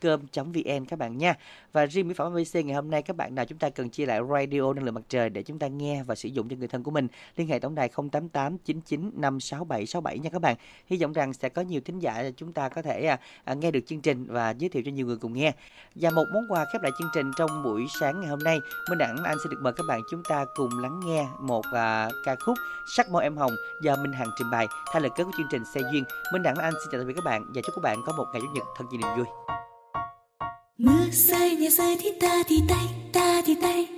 com.vn 0.00 0.84
các 0.88 0.98
bạn 0.98 1.18
nha. 1.18 1.34
Và 1.72 1.86
riêng 1.86 2.08
mỹ 2.08 2.14
phẩm 2.14 2.32
ABC 2.32 2.54
ngày 2.54 2.74
hôm 2.74 2.90
nay 2.90 3.02
các 3.02 3.16
bạn 3.16 3.34
nào 3.34 3.44
chúng 3.44 3.58
ta 3.58 3.70
cần 3.70 3.90
chia 3.90 4.06
lại 4.06 4.20
radio 4.30 4.72
năng 4.72 4.84
lượng 4.84 4.94
mặt 4.94 5.02
trời 5.08 5.30
để 5.30 5.42
chúng 5.42 5.58
ta 5.58 5.66
nghe 5.66 6.02
và 6.02 6.14
sử 6.14 6.28
dụng 6.28 6.48
cho 6.48 6.56
người 6.56 6.68
thân 6.68 6.82
của 6.82 6.90
mình 6.90 7.08
liên 7.36 7.48
hệ 7.48 7.58
tổng 7.58 7.74
đài 7.74 7.88
088 7.88 8.58
99 8.58 9.10
567 9.14 9.86
67 9.86 10.18
nha 10.18 10.30
các 10.30 10.42
bạn. 10.42 10.56
Hy 10.86 10.96
vọng 10.96 11.12
rằng 11.12 11.32
sẽ 11.32 11.48
có 11.48 11.62
nhiều 11.62 11.80
thính 11.80 11.98
giả 11.98 12.30
chúng 12.36 12.52
ta 12.52 12.68
có 12.68 12.82
thể 12.82 13.06
à, 13.06 13.18
à, 13.44 13.54
nghe 13.54 13.70
được 13.70 13.80
chương 13.86 14.00
trình 14.00 14.26
và 14.26 14.50
giới 14.50 14.68
thiệu 14.68 14.82
cho 14.86 14.90
nhiều 14.90 15.06
người 15.06 15.16
cùng 15.16 15.32
nghe. 15.32 15.52
Và 15.94 16.10
một 16.10 16.24
món 16.32 16.52
quà 16.52 16.64
khép 16.72 16.82
lại 16.82 16.92
chương 16.98 17.10
trình 17.14 17.30
trong 17.36 17.62
buổi 17.62 17.86
sáng 18.00 18.20
ngày 18.20 18.30
hôm 18.30 18.38
nay. 18.38 18.60
Minh 18.88 18.98
Đẳng 18.98 19.16
anh 19.24 19.36
sẽ 19.44 19.50
được 19.50 19.58
mời 19.60 19.72
các 19.72 19.86
bạn 19.88 20.00
chúng 20.10 20.22
ta 20.22 20.44
cùng 20.54 20.78
lắng 20.78 21.00
nghe 21.04 21.26
một 21.40 21.64
à, 21.72 22.08
ca 22.24 22.36
khúc 22.36 22.58
Sắc 22.96 23.10
môi 23.10 23.22
em 23.22 23.36
hồng 23.36 23.52
do 23.82 23.96
Minh 23.96 24.12
Hằng 24.12 24.30
trình 24.38 24.50
bày. 24.50 24.66
Thay 24.92 25.02
lời 25.02 25.10
kết 25.16 25.24
của 25.24 25.30
chương 25.36 25.46
trình 25.50 25.62
Xe 25.74 25.80
duyên 25.92 26.04
Minh 26.32 26.42
Đẳng 26.42 26.56
anh 26.56 26.72
xin 26.72 26.88
chào 26.92 27.00
tạm 27.00 27.06
biệt 27.06 27.14
các 27.16 27.24
bạn 27.24 27.44
và 27.54 27.60
chúc 27.66 27.74
các 27.74 27.82
bạn 27.82 28.02
có 28.06 28.12
một 28.12 28.26
ngày 28.32 28.42
chủ 28.42 28.48
nhật 28.54 28.64
thật 28.78 28.84
nhiều 28.90 29.00
niềm 29.00 29.16
vui. 29.16 29.26
Mưa 30.78 31.10
rơi 31.12 31.56
nhẹ 31.56 31.70
rơi 31.70 31.96
thì 32.00 32.08
ta 32.20 32.42
thì 32.48 32.62
tay 32.68 32.86
ta 33.12 33.42
thì 33.46 33.56
tay. 33.62 33.88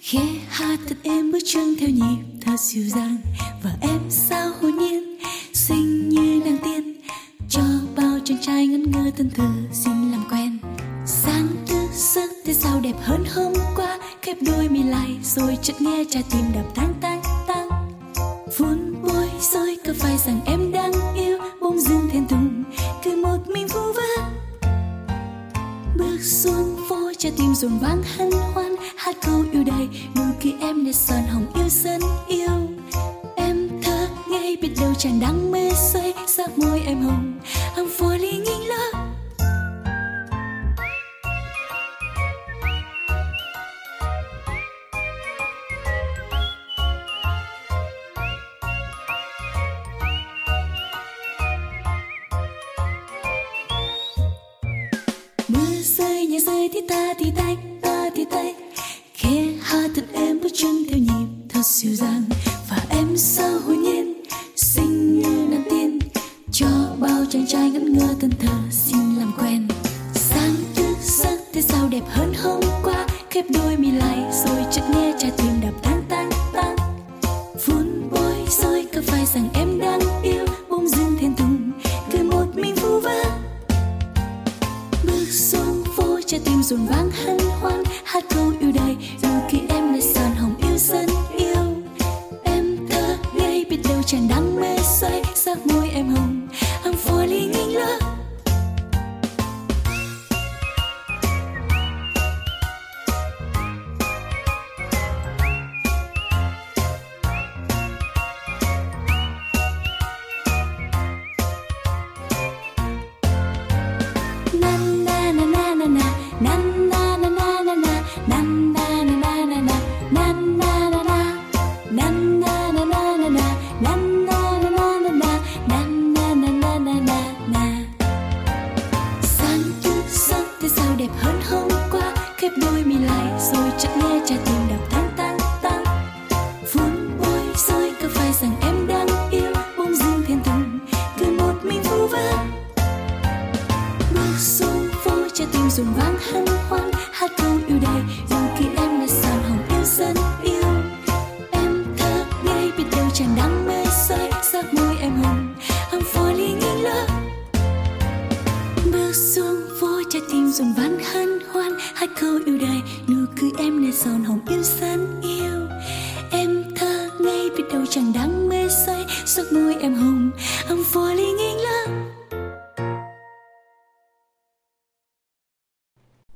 Khẽ 0.00 0.26
hát 0.48 0.78
thật 0.88 0.96
êm 1.02 1.32
bước 1.32 1.38
chân 1.44 1.74
theo 1.80 1.88
nhịp 1.88 2.24
thật 2.40 2.56
dịu 2.58 2.84
dàng. 2.84 3.16
Và 3.62 3.70
em 3.80 4.00
sao 4.10 4.50
hồn 4.62 4.76
nhiên 4.78 5.18
xinh 5.54 6.08
như 6.08 6.42
nàng 6.44 6.58
tiên. 6.64 7.00
Cho 7.48 7.62
bao 7.96 8.18
chàng 8.24 8.38
trai 8.40 8.66
ngẩn 8.66 8.90
ngơ 8.90 9.10
thân 9.16 9.30
thờ 9.34 9.48
xin 9.72 9.99
thế 12.50 12.54
sao 12.54 12.80
đẹp 12.80 12.94
hơn 13.00 13.24
hôm 13.34 13.52
qua? 13.76 13.98
Khép 14.22 14.36
đôi 14.40 14.68
mi 14.68 14.82
lại 14.82 15.18
rồi 15.22 15.58
chợt 15.62 15.80
nghe 15.80 16.04
trái 16.10 16.24
tim 16.30 16.40
đập 16.54 16.64
tang 16.74 16.94
tang 17.00 17.22
tang. 17.46 17.68
Vốn 18.58 18.94
bối 19.02 19.28
rối 19.40 19.76
có 19.86 19.92
phải 19.98 20.16
rằng 20.26 20.40
em 20.46 20.72
đang 20.72 20.92
yêu 21.14 21.38
bông 21.60 21.80
dương 21.80 22.08
thiên 22.12 22.26
tùng 22.28 22.64
cứ 23.02 23.16
một 23.16 23.38
mình 23.48 23.66
vu 23.66 23.80
vơ. 23.92 24.22
Bước 25.96 26.18
xuống 26.22 26.76
phố, 26.88 27.12
trái 27.18 27.32
tim 27.36 27.54
dồn 27.54 27.78
vang 27.78 28.02
hân 28.16 28.30
hoan. 28.54 28.76
Hát 28.96 29.16
câu 29.26 29.44
yêu 29.52 29.64
đầy 29.64 29.88
nụ 30.16 30.22
cười 30.42 30.54
em 30.60 30.84
để 30.84 30.92
son 30.92 31.22
hồng 31.28 31.46
yêu 31.54 31.68
dân 31.68 32.00
yêu. 32.28 32.68
Em 33.36 33.68
thơ 33.82 34.08
ngây 34.30 34.56
biết 34.62 34.70
đâu 34.80 34.94
chàng 34.98 35.20
đang 35.20 35.52
mê 35.52 35.70
say 35.92 36.14
sắc 36.26 36.58
môi 36.58 36.80
em 36.86 37.02
hồng. 37.02 37.40
Hăng 37.76 37.88
phố 37.98 38.09
ta 56.88 57.14
thì 57.18 57.32
tay 57.36 57.56
ta 57.82 58.10
thì 58.16 58.24
tay 58.30 58.54
khẽ 59.14 59.46
hát 59.62 59.90
thật 59.94 60.04
em 60.12 60.40
bước 60.40 60.52
chân 60.54 60.84
theo 60.88 60.98
nhịp 60.98 61.26
thật 61.48 61.62
dịu 61.64 61.94
dàng. 61.94 62.22
Và 62.70 62.76
em 62.90 63.16
sao 63.16 63.58
hồn 63.66 63.82
nhiên, 63.82 64.22
xinh 64.56 65.20
như 65.20 65.46
nàng 65.50 65.64
tiên. 65.70 65.98
Cho 66.52 66.66
bao 67.00 67.24
chàng 67.30 67.46
trai 67.46 67.70
ngẩn 67.70 67.98
ngơ 67.98 68.14
thân 68.20 68.30
thờ 68.38 68.54
xin 68.70 68.99